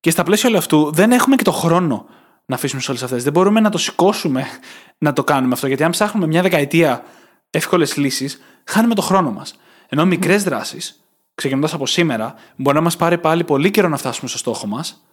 Και 0.00 0.10
στα 0.10 0.22
πλαίσια 0.22 0.48
όλου 0.48 0.58
αυτού 0.58 0.90
δεν 0.92 1.12
έχουμε 1.12 1.36
και 1.36 1.44
το 1.44 1.52
χρόνο 1.52 2.06
να 2.46 2.54
αφήσουμε 2.54 2.80
σε 2.80 2.90
όλες 2.90 3.02
αυτές. 3.02 3.22
Δεν 3.24 3.32
μπορούμε 3.32 3.60
να 3.60 3.70
το 3.70 3.78
σηκώσουμε 3.78 4.46
να 5.06 5.12
το 5.12 5.24
κάνουμε 5.24 5.52
αυτό. 5.52 5.66
Γιατί 5.66 5.84
αν 5.84 5.90
ψάχνουμε 5.90 6.26
μια 6.26 6.42
δεκαετία 6.42 7.04
εύκολες 7.50 7.96
λύσεις, 7.96 8.40
χάνουμε 8.64 8.94
το 8.94 9.02
χρόνο 9.02 9.30
μας. 9.30 9.58
Ενώ 9.88 10.06
μικρές 10.06 10.42
δράσεις, 10.42 11.04
ξεκινώντας 11.34 11.74
από 11.74 11.86
σήμερα, 11.86 12.34
μπορεί 12.56 12.76
να 12.76 12.82
μας 12.82 12.96
πάρει 12.96 13.18
πάλι 13.18 13.44
πολύ 13.44 13.70
καιρό 13.70 13.88
να 13.88 13.96
φτάσουμε 13.96 14.28
στο 14.28 14.38
στόχο 14.38 14.66
μας 14.66 15.06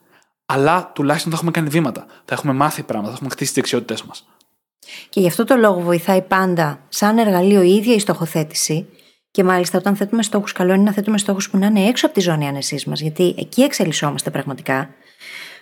αλλά 0.45 0.91
τουλάχιστον 0.95 1.31
θα 1.31 1.37
έχουμε 1.37 1.51
κάνει 1.51 1.69
βήματα. 1.69 2.05
Θα 2.25 2.33
έχουμε 2.33 2.53
μάθει 2.53 2.83
πράγματα, 2.83 3.09
θα 3.09 3.15
έχουμε 3.15 3.29
χτίσει 3.29 3.53
τις 3.53 3.61
δεξιότητέ 3.61 4.03
μας. 4.07 4.27
Και 5.09 5.19
γι' 5.19 5.27
αυτό 5.27 5.43
το 5.43 5.55
λόγο 5.55 5.79
βοηθάει 5.79 6.21
πάντα, 6.21 6.79
σαν 6.89 7.17
εργαλείο, 7.17 7.61
η 7.61 7.75
ίδια 7.75 7.93
η 7.93 7.99
στοχοθέτηση. 7.99 8.85
Και 9.31 9.43
μάλιστα, 9.43 9.77
όταν 9.77 9.95
θέτουμε 9.95 10.23
στόχους, 10.23 10.51
καλό 10.51 10.73
είναι 10.73 10.83
να 10.83 10.91
θέτουμε 10.91 11.17
στόχους 11.17 11.49
που 11.49 11.57
να 11.57 11.65
είναι 11.65 11.87
έξω 11.87 12.05
από 12.05 12.15
τη 12.15 12.21
ζώνη 12.21 12.47
άνεσής 12.47 12.85
μας, 12.85 13.01
γιατί 13.01 13.35
εκεί 13.37 13.61
εξελισσόμαστε 13.61 14.29
πραγματικά. 14.29 14.89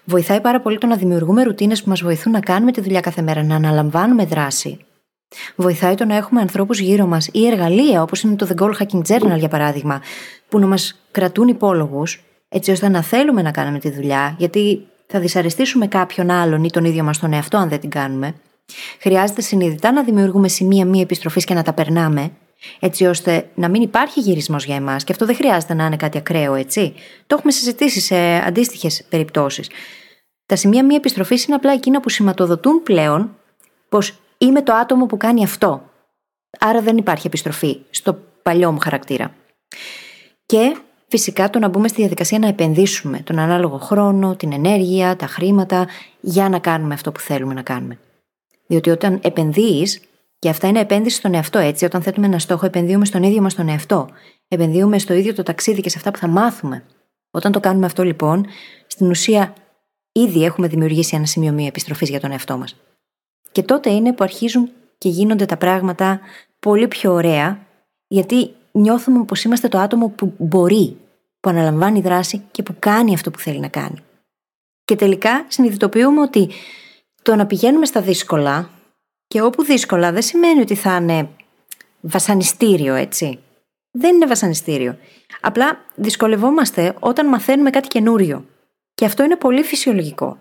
Βοηθάει 0.04 0.42
πάρα 0.42 0.62
πολύ 0.62 0.78
το 0.78 0.88
να 0.88 0.96
δημιουργούμε 0.96 1.44
ρουτίνες 1.44 1.84
που 1.84 1.90
μας 1.90 2.02
βοηθούν 2.02 2.32
να 2.32 2.40
κάνουμε 2.40 2.72
τη 2.72 2.82
δουλειά 2.82 3.00
κάθε 3.00 3.22
μέρα, 3.22 3.44
να 3.44 3.56
αναλαμβάνουμε 3.56 4.26
δράση. 4.26 4.80
Βοηθάει 5.56 5.96
το 5.96 6.06
να 6.06 6.16
έχουμε 6.16 6.42
ανθρώπους 6.42 6.80
γύρω 6.80 7.06
μας 7.06 7.30
ή 7.32 7.48
εργαλεία, 7.48 8.02
όπως 8.02 8.22
είναι 8.22 8.36
το 8.36 8.48
The 8.50 8.64
Goal 8.64 8.72
Hacking 8.72 9.02
Journal 9.08 9.38
για 9.38 9.48
παράδειγμα, 9.48 10.02
που 10.50 10.60
να 10.60 10.68
μας 10.68 11.02
κρατούν 11.12 11.48
υπόλογους 11.48 12.24
έτσι 12.50 12.72
ώστε 12.72 12.90
να 12.90 13.02
θέλουμε 13.02 13.42
να 13.42 13.52
κάνουμε 13.52 13.80
τη 13.80 13.92
δουλειά, 13.92 14.36
γιατί 14.38 14.88
θα 15.08 15.20
δυσαρεστήσουμε 15.20 15.88
κάποιον 15.88 16.30
άλλον 16.30 16.64
ή 16.64 16.72
τον 16.72 16.86
ίδιο 16.86 17.04
μας 17.04 17.20
τον 17.20 17.34
εαυτό 17.34 17.58
αν 17.58 17.70
δεν 17.70 17.80
την 17.80 17.90
κάνουμε. 17.90 18.34
Χρειάζεται 19.00 19.42
συνειδητά 19.42 19.92
να 19.92 20.04
δημιουργούμε 20.04 20.48
σημεία 20.48 20.86
μη 20.86 21.02
επιστροφής 21.02 21.46
και 21.46 21.54
να 21.54 21.64
τα 21.64 21.74
περνάμε, 21.74 22.32
έτσι 22.80 23.06
ώστε 23.06 23.50
να 23.56 23.70
μην 23.70 23.82
υπάρχει 23.82 24.20
γυρισμός 24.20 24.66
για 24.66 24.76
εμάς. 24.76 25.04
Και 25.04 25.12
αυτό 25.12 25.26
δεν 25.26 25.36
χρειάζεται 25.36 25.74
να 25.74 25.86
είναι 25.86 25.96
κάτι 25.96 26.18
ακραίο, 26.18 26.54
έτσι. 26.54 26.94
Το 27.28 27.36
έχουμε 27.36 27.52
συζητήσει 27.52 28.00
σε 28.00 28.16
αντίστοιχες 28.46 29.04
περιπτώσεις. 29.10 29.70
Τα 30.46 30.56
σημεία 30.56 30.86
μη 30.86 30.96
επιστροφής 30.96 31.46
είναι 31.46 31.56
απλά 31.56 31.72
εκείνα 31.72 32.00
που 32.00 32.10
σηματοδοτούν 32.10 32.84
πλέον 32.84 33.36
πως 33.90 34.20
είμαι 34.38 34.62
το 34.62 34.74
άτομο 34.74 35.06
που 35.06 35.18
κάνει 35.18 35.44
αυτό. 35.44 35.90
Άρα 36.60 36.82
δεν 36.82 36.98
υπάρχει 36.98 37.28
επιστροφή 37.28 37.80
στο 37.90 38.20
παλιό 38.42 38.72
μου 38.72 38.80
χαρακτήρα. 38.80 39.34
Και 40.46 40.76
Φυσικά 41.12 41.50
το 41.50 41.60
να 41.60 41.68
μπούμε 41.68 41.88
στη 41.88 42.00
διαδικασία 42.00 42.40
να 42.40 42.48
επενδύσουμε 42.48 43.20
τον 43.20 43.40
ανάλογο 43.40 43.78
χρόνο, 43.78 44.36
την 44.36 44.54
ενέργεια, 44.54 45.16
τα 45.16 45.26
χρήματα 45.26 45.88
για 46.20 46.50
να 46.50 46.60
κάνουμε 46.60 46.94
αυτό 46.94 47.12
που 47.12 47.20
θέλουμε 47.20 47.54
να 47.54 47.62
κάνουμε. 47.62 48.00
Διότι 48.72 48.90
όταν 48.90 49.20
επενδύεις, 49.24 50.02
και 50.40 50.50
αυτά 50.50 50.68
είναι 50.68 50.80
επένδυση 50.80 51.16
στον 51.16 51.34
εαυτό, 51.34 51.60
έτσι, 51.60 51.86
όταν 51.86 52.02
θέτουμε 52.02 52.26
ένα 52.26 52.40
στόχο, 52.40 52.66
επενδύουμε 52.66 53.06
στον 53.06 53.24
ίδιο 53.24 53.42
μας 53.42 53.54
τον 53.54 53.70
εαυτό. 53.70 54.10
Επενδύουμε 54.48 55.00
στο 55.00 55.14
ίδιο 55.14 55.34
το 55.34 55.44
ταξίδι 55.44 55.82
και 55.82 55.90
σε 55.90 55.98
αυτά 55.98 56.12
που 56.12 56.18
θα 56.18 56.28
μάθουμε. 56.28 56.84
Όταν 57.32 57.52
το 57.52 57.60
κάνουμε 57.60 57.86
αυτό, 57.86 58.04
λοιπόν, 58.04 58.46
στην 58.88 59.10
ουσία 59.10 59.54
ήδη 60.12 60.44
έχουμε 60.44 60.68
δημιουργήσει 60.68 61.16
ένα 61.16 61.26
σημείο 61.26 61.52
μία 61.52 61.68
επιστροφής 61.68 62.10
για 62.10 62.20
τον 62.20 62.32
εαυτό 62.32 62.58
μας. 62.58 62.76
Και 63.52 63.64
τότε 63.64 63.90
είναι 63.90 64.14
που 64.14 64.24
αρχίζουν 64.24 64.70
και 64.98 65.10
γίνονται 65.10 65.46
τα 65.46 65.58
πράγματα 65.58 66.20
πολύ 66.60 66.88
πιο 66.88 67.14
ωραία, 67.14 67.60
γιατί 68.08 68.52
νιώθουμε 68.72 69.26
πως 69.26 69.44
είμαστε 69.44 69.68
το 69.68 69.78
άτομο 69.78 70.10
που 70.10 70.34
μπορεί, 70.38 70.98
που 71.40 71.50
αναλαμβάνει 71.50 72.02
δράση 72.02 72.42
και 72.52 72.64
που 72.64 72.76
κάνει 72.80 73.14
αυτό 73.14 73.32
που 73.32 73.40
θέλει 73.40 73.60
να 73.60 73.68
κάνει. 73.68 73.98
Και 74.86 74.96
τελικά 74.96 75.46
συνειδητοποιούμε 75.48 76.22
ότι 76.22 76.50
το 77.22 77.36
να 77.36 77.46
πηγαίνουμε 77.46 77.86
στα 77.86 78.02
δύσκολα 78.02 78.70
και 79.28 79.42
όπου 79.42 79.64
δύσκολα 79.64 80.12
δεν 80.12 80.22
σημαίνει 80.22 80.62
ότι 80.62 80.76
θα 80.76 80.96
είναι 80.96 81.30
βασανιστήριο, 82.02 82.94
έτσι. 82.94 83.40
Δεν 83.92 84.16
είναι 84.16 84.26
βασανιστήριο. 84.26 84.98
Απλά 85.42 85.86
δυσκολευόμαστε 85.96 86.96
όταν 87.00 87.28
μαθαίνουμε 87.28 87.70
κάτι 87.70 87.88
καινούριο. 87.88 88.46
Και 88.94 89.06
αυτό 89.06 89.24
είναι 89.24 89.36
πολύ 89.36 89.64
φυσιολογικό. 89.64 90.38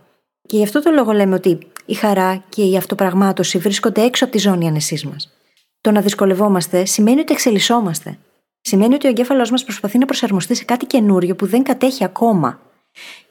Και 0.46 0.56
γι' 0.56 0.62
αυτό 0.62 0.82
το 0.82 0.90
λόγο 0.90 1.12
λέμε 1.12 1.34
ότι 1.34 1.58
η 1.86 1.94
χαρά 1.94 2.44
και 2.48 2.62
η 2.62 2.76
αυτοπραγμάτωση 2.76 3.58
βρίσκονται 3.58 4.02
έξω 4.02 4.24
από 4.24 4.32
τη 4.32 4.38
ζώνη 4.38 4.68
ανεσή 4.68 5.08
μας. 5.12 5.32
Το 5.80 5.90
να 5.90 6.00
δυσκολευόμαστε 6.00 6.84
σημαίνει 6.84 7.20
ότι 7.20 7.32
εξελισσόμαστε. 7.32 8.18
Σημαίνει 8.60 8.94
ότι 8.94 9.06
ο 9.06 9.10
εγκέφαλός 9.10 9.50
μας 9.50 9.64
προσπαθεί 9.64 9.98
να 9.98 10.06
προσαρμοστεί 10.06 10.54
σε 10.54 10.64
κάτι 10.64 10.86
καινούριο 10.86 11.36
που 11.36 11.46
δεν 11.46 11.62
κατέχει 11.62 12.04
ακόμα. 12.04 12.60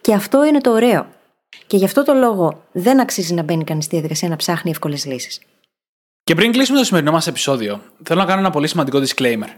Και 0.02 0.14
αυτό 0.14 0.46
είναι 0.46 0.62
το 0.62 0.72
ωραίο. 0.72 1.08
Και 1.68 1.78
γι' 1.78 1.86
αυτό 1.86 2.04
το 2.04 2.14
λόγο 2.14 2.64
δεν 2.72 3.00
αξίζει 3.00 3.34
να 3.34 3.44
μπαίνει 3.44 3.64
κανείς 3.64 3.86
στη 3.86 3.96
διαδικασία 3.96 4.30
να 4.30 4.36
ψάχνει 4.36 4.72
εύκολες 4.72 5.06
λύσεις. 5.06 5.42
Και 6.24 6.36
πριν 6.36 6.52
κλείσουμε 6.52 6.78
το 6.78 6.84
σημερινό 6.84 7.12
μας 7.12 7.28
επεισόδιο, 7.28 7.82
θέλω 8.04 8.20
να 8.20 8.26
κάνω 8.26 8.40
ένα 8.40 8.50
πολύ 8.50 8.68
σημαντικό 8.68 9.00
disclaimer. 9.00 9.50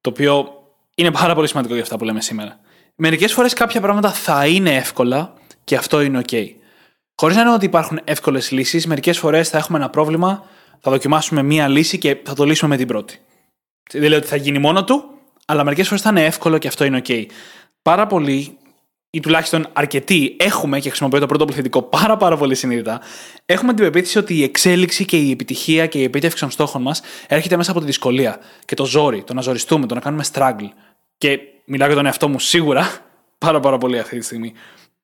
Το 0.00 0.10
οποίο 0.10 0.62
είναι 0.94 1.10
πάρα 1.10 1.34
πολύ 1.34 1.48
σημαντικό 1.48 1.74
για 1.74 1.82
αυτά 1.82 1.96
που 1.98 2.04
λέμε 2.04 2.20
σήμερα. 2.20 2.60
Μερικές 2.94 3.32
φορές 3.32 3.52
κάποια 3.52 3.80
πράγματα 3.80 4.12
θα 4.12 4.46
είναι 4.46 4.74
εύκολα 4.74 5.32
και 5.64 5.76
αυτό 5.76 6.00
είναι 6.00 6.22
OK. 6.28 6.48
Χωρίς 7.14 7.36
να 7.36 7.42
εννοώ 7.42 7.56
ότι 7.56 7.64
υπάρχουν 7.64 8.00
εύκολες 8.04 8.50
λύσεις, 8.50 8.86
μερικές 8.86 9.18
φορές 9.18 9.48
θα 9.48 9.58
έχουμε 9.58 9.78
ένα 9.78 9.90
πρόβλημα, 9.90 10.44
θα 10.80 10.90
δοκιμάσουμε 10.90 11.42
μία 11.42 11.68
λύση 11.68 11.98
και 11.98 12.16
θα 12.24 12.34
το 12.34 12.44
λύσουμε 12.44 12.70
με 12.70 12.76
την 12.76 12.86
πρώτη. 12.86 13.20
Δεν 13.92 14.08
λέω 14.08 14.18
ότι 14.18 14.26
θα 14.26 14.36
γίνει 14.36 14.58
μόνο 14.58 14.84
του, 14.84 15.04
αλλά 15.46 15.64
μερικές 15.64 15.86
φορές 15.86 16.02
θα 16.02 16.10
είναι 16.10 16.24
εύκολο 16.24 16.58
και 16.58 16.68
αυτό 16.68 16.84
είναι 16.84 17.02
OK. 17.06 17.26
Πάρα 17.82 18.06
πολλοί, 18.06 18.55
ή 19.16 19.20
τουλάχιστον 19.20 19.66
αρκετοί, 19.72 20.36
έχουμε, 20.38 20.80
και 20.80 20.88
χρησιμοποιώ 20.88 21.20
το 21.20 21.26
πρώτο 21.26 21.44
πληθυντικό 21.44 21.82
πάρα, 21.82 22.16
πάρα 22.16 22.36
πολύ 22.36 22.54
συνείδητα, 22.54 23.00
έχουμε 23.46 23.74
την 23.74 23.84
πεποίθηση 23.84 24.18
ότι 24.18 24.34
η 24.34 24.42
εξέλιξη 24.42 25.04
και 25.04 25.16
η 25.16 25.30
επιτυχία 25.30 25.86
και 25.86 25.98
η 25.98 26.02
επίτευξη 26.02 26.40
των 26.40 26.50
στόχων 26.50 26.82
μας 26.82 27.00
έρχεται 27.26 27.56
μέσα 27.56 27.70
από 27.70 27.80
τη 27.80 27.86
δυσκολία 27.86 28.38
και 28.64 28.74
το 28.74 28.84
ζόρι, 28.84 29.22
το 29.22 29.34
να 29.34 29.40
ζοριστούμε, 29.40 29.86
το 29.86 29.94
να 29.94 30.00
κάνουμε 30.00 30.24
struggle. 30.32 30.68
Και 31.18 31.38
μιλάω 31.64 31.86
για 31.86 31.96
τον 31.96 32.06
εαυτό 32.06 32.28
μου 32.28 32.38
σίγουρα 32.38 32.88
πάρα, 33.44 33.60
πάρα 33.60 33.78
πολύ 33.78 33.98
αυτή 33.98 34.18
τη 34.18 34.24
στιγμή. 34.24 34.52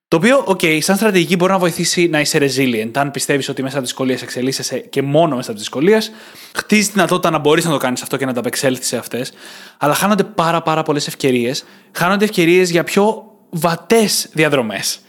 Το 0.09 0.17
οποίο, 0.17 0.45
OK, 0.47 0.83
σαν 0.83 0.97
στρατηγική 0.97 1.37
μπορεί 1.37 1.53
να 1.53 1.59
βοηθήσει 1.59 2.09
να 2.09 2.21
είσαι 2.21 2.39
resilient. 2.39 2.91
Αν 2.95 3.11
πιστεύεις 3.11 3.49
ότι 3.49 3.63
μέσα 3.63 3.75
από 3.77 3.85
τι 3.85 3.91
δυσκολίες 3.91 4.23
εξελίσσεσαι 4.23 4.79
και 4.79 5.03
μόνο 5.03 5.37
μέσα 5.37 5.51
από 5.51 5.59
τι 5.59 5.65
δυσκολίες, 5.65 6.13
χτίζεις 6.55 6.87
τη 6.87 6.93
δυνατότητα 6.93 7.31
να 7.31 7.39
μπορείς 7.39 7.65
να 7.65 7.71
το 7.71 7.77
κάνεις 7.77 8.03
αυτό 8.03 8.17
και 8.17 8.27
να 8.27 8.33
τα 8.33 8.39
απεξέλθει 8.39 8.85
σε 8.85 8.97
αυτές. 8.97 9.33
Αλλά 9.79 9.95
χάνονται 9.95 10.25
πάρα, 10.25 10.63
πάρα 10.63 10.83
πολλές 10.83 11.07
ευκαιρίες. 11.07 11.65
Χάνονται 11.93 12.25
ευκαιρίες 12.25 12.71
για 12.71 12.85
πιο 12.85 13.32
βατές 13.53 14.29
διαδρομές. 14.33 15.01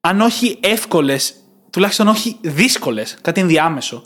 Αν 0.00 0.20
όχι 0.20 0.58
εύκολες, 0.60 1.34
τουλάχιστον 1.70 2.08
όχι 2.08 2.36
δύσκολες, 2.40 3.16
κάτι 3.20 3.40
ενδιάμεσο. 3.40 4.02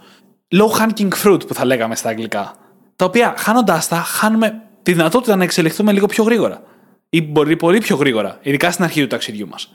Low 0.55 0.81
hanging 0.81 1.09
fruit 1.25 1.47
που 1.47 1.55
θα 1.55 1.65
λέγαμε 1.65 1.97
στα 1.97 2.09
αγγλικά. 2.09 2.55
Τα 2.97 3.05
οποία 3.05 3.35
χάνοντάς 3.39 3.89
τα, 3.89 3.97
χάνουμε 3.97 4.63
τη 4.83 4.93
δυνατότητα 4.93 5.37
να 5.37 5.45
εξελιχθούμε 5.45 5.93
λίγο 5.93 6.07
πιο 6.07 6.25
γρήγορα. 6.25 6.63
Ή 7.11 7.23
μπορεί 7.23 7.57
πολύ 7.57 7.79
πιο 7.79 7.97
γρήγορα, 7.97 8.39
ειδικά 8.43 8.71
στην 8.71 8.85
αρχή 8.85 9.01
του 9.01 9.07
ταξιδιού 9.07 9.49
μας 9.49 9.71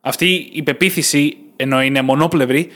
αυτή 0.00 0.50
η 0.52 0.62
πεποίθηση, 0.62 1.36
ενώ 1.56 1.82
είναι 1.82 2.02
μονόπλευρη, 2.02 2.70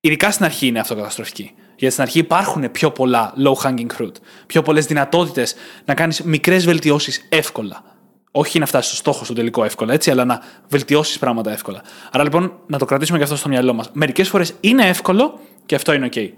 ειδικά 0.00 0.30
στην 0.30 0.44
αρχή 0.44 0.66
είναι 0.66 0.78
αυτοκαταστροφική. 0.78 1.52
Γιατί 1.76 1.92
στην 1.92 2.04
αρχή 2.04 2.18
υπάρχουν 2.18 2.70
πιο 2.70 2.90
πολλά 2.90 3.34
low 3.44 3.66
hanging 3.66 3.86
fruit, 3.98 4.12
πιο 4.46 4.62
πολλές 4.62 4.86
δυνατότητες 4.86 5.54
να 5.84 5.94
κάνεις 5.94 6.22
μικρές 6.22 6.64
βελτιώσεις 6.64 7.26
εύκολα. 7.28 7.95
Όχι 8.38 8.58
να 8.58 8.66
φτάσεις 8.66 8.86
στο 8.86 8.96
στόχο 8.96 9.24
σου 9.24 9.32
τελικό 9.32 9.64
εύκολα, 9.64 9.92
έτσι, 9.92 10.10
αλλά 10.10 10.24
να 10.24 10.40
βελτιώσεις 10.68 11.18
πράγματα 11.18 11.52
εύκολα. 11.52 11.82
Άρα 12.12 12.24
λοιπόν 12.24 12.52
να 12.66 12.78
το 12.78 12.84
κρατήσουμε 12.84 13.18
και 13.18 13.24
αυτό 13.24 13.36
στο 13.36 13.48
μυαλό 13.48 13.72
μας. 13.72 13.90
Μερικές 13.92 14.28
φορές 14.28 14.54
είναι 14.60 14.86
εύκολο 14.86 15.38
και 15.66 15.74
αυτό 15.74 15.92
είναι 15.92 16.08
OK. 16.12 16.28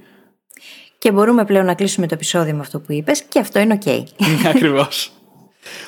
Και 0.98 1.12
μπορούμε 1.12 1.44
πλέον 1.44 1.64
να 1.64 1.74
κλείσουμε 1.74 2.06
το 2.06 2.14
επεισόδιο 2.14 2.54
με 2.54 2.60
αυτό 2.60 2.80
που 2.80 2.92
είπες 2.92 3.22
και 3.22 3.38
αυτό 3.38 3.58
είναι 3.58 3.78
OK. 3.84 4.02
Ακριβώς. 4.54 5.12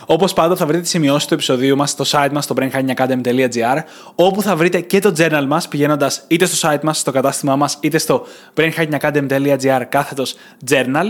Όπως 0.07 0.33
πάντα, 0.33 0.57
θα 0.57 0.67
βρείτε 0.67 0.83
τι 0.83 0.89
σημειώσει 0.89 1.29
του 1.29 1.35
επεισοδίου 1.35 1.77
μας 1.77 1.91
στο 1.91 2.05
site 2.09 2.31
μας 2.33 2.45
στο 2.45 2.55
brainhackingacademy.gr, 2.59 3.83
όπου 4.15 4.43
θα 4.43 4.57
βρείτε 4.57 4.81
και 4.81 4.99
το 4.99 5.15
journal 5.19 5.45
μας 5.47 5.69
πηγαίνοντας 5.69 6.25
είτε 6.29 6.47
στο 6.47 6.69
site 6.69 6.83
μας, 6.83 6.99
στο 6.99 7.13
κατάστημά 7.13 7.57
μας, 7.57 7.79
είτε 7.81 7.99
στο 7.99 8.27
brainhackingacademy.gr 8.55 9.83
κάθετος 9.89 10.35
journal. 10.71 11.07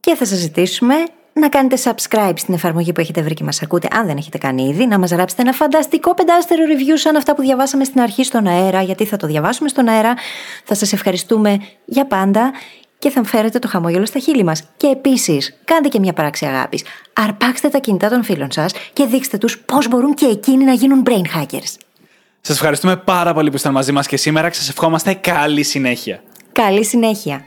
Και 0.00 0.14
θα 0.14 0.24
σας 0.24 0.38
ζητήσουμε 0.38 0.94
να 1.32 1.48
κάνετε 1.48 1.76
subscribe 1.84 2.32
στην 2.36 2.54
εφαρμογή 2.54 2.92
που 2.92 3.00
έχετε 3.00 3.22
βρει 3.22 3.34
και 3.34 3.44
μας 3.44 3.62
ακούτε, 3.62 3.88
αν 3.90 4.06
δεν 4.06 4.16
έχετε 4.16 4.38
κάνει 4.38 4.62
ήδη, 4.62 4.86
να 4.86 4.98
μας 4.98 5.10
γράψετε 5.10 5.42
ένα 5.42 5.52
φανταστικό 5.52 6.14
πεντάστερο 6.14 6.62
review 6.64 6.98
σαν 6.98 7.16
αυτά 7.16 7.34
που 7.34 7.42
διαβάσαμε 7.42 7.84
στην 7.84 8.00
αρχή 8.00 8.24
στον 8.24 8.46
αέρα, 8.46 8.82
γιατί 8.82 9.04
θα 9.04 9.16
το 9.16 9.26
διαβάσουμε 9.26 9.68
στον 9.68 9.88
αέρα. 9.88 10.14
Θα 10.64 10.74
σας 10.74 10.92
ευχαριστούμε 10.92 11.60
για 11.84 12.06
πάντα 12.06 12.52
και 12.98 13.10
θα 13.10 13.24
φέρετε 13.24 13.58
το 13.58 13.68
χαμόγελο 13.68 14.06
στα 14.06 14.18
χείλη 14.18 14.44
μας. 14.44 14.62
Και 14.76 14.86
επίσης, 14.86 15.58
κάντε 15.64 15.88
και 15.88 15.98
μια 15.98 16.12
πράξη 16.12 16.46
αγάπης. 16.46 16.84
Αρπάξτε 17.12 17.68
τα 17.68 17.78
κινητά 17.78 18.08
των 18.08 18.24
φίλων 18.24 18.50
σας 18.50 18.72
και 18.92 19.04
δείξτε 19.04 19.38
τους 19.38 19.58
πώς 19.58 19.88
μπορούν 19.88 20.14
και 20.14 20.26
εκείνοι 20.26 20.64
να 20.64 20.72
γίνουν 20.72 21.02
brain 21.06 21.38
hackers. 21.38 21.76
Σας 22.40 22.56
ευχαριστούμε 22.56 22.96
πάρα 22.96 23.34
πολύ 23.34 23.48
που 23.48 23.54
ήσασταν 23.54 23.72
μαζί 23.72 23.92
μας 23.92 24.06
και 24.06 24.16
σήμερα 24.16 24.48
και 24.48 24.54
σας 24.54 24.68
ευχόμαστε 24.68 25.14
καλή 25.14 25.62
συνέχεια. 25.62 26.22
Καλή 26.52 26.84
συνέχεια. 26.84 27.44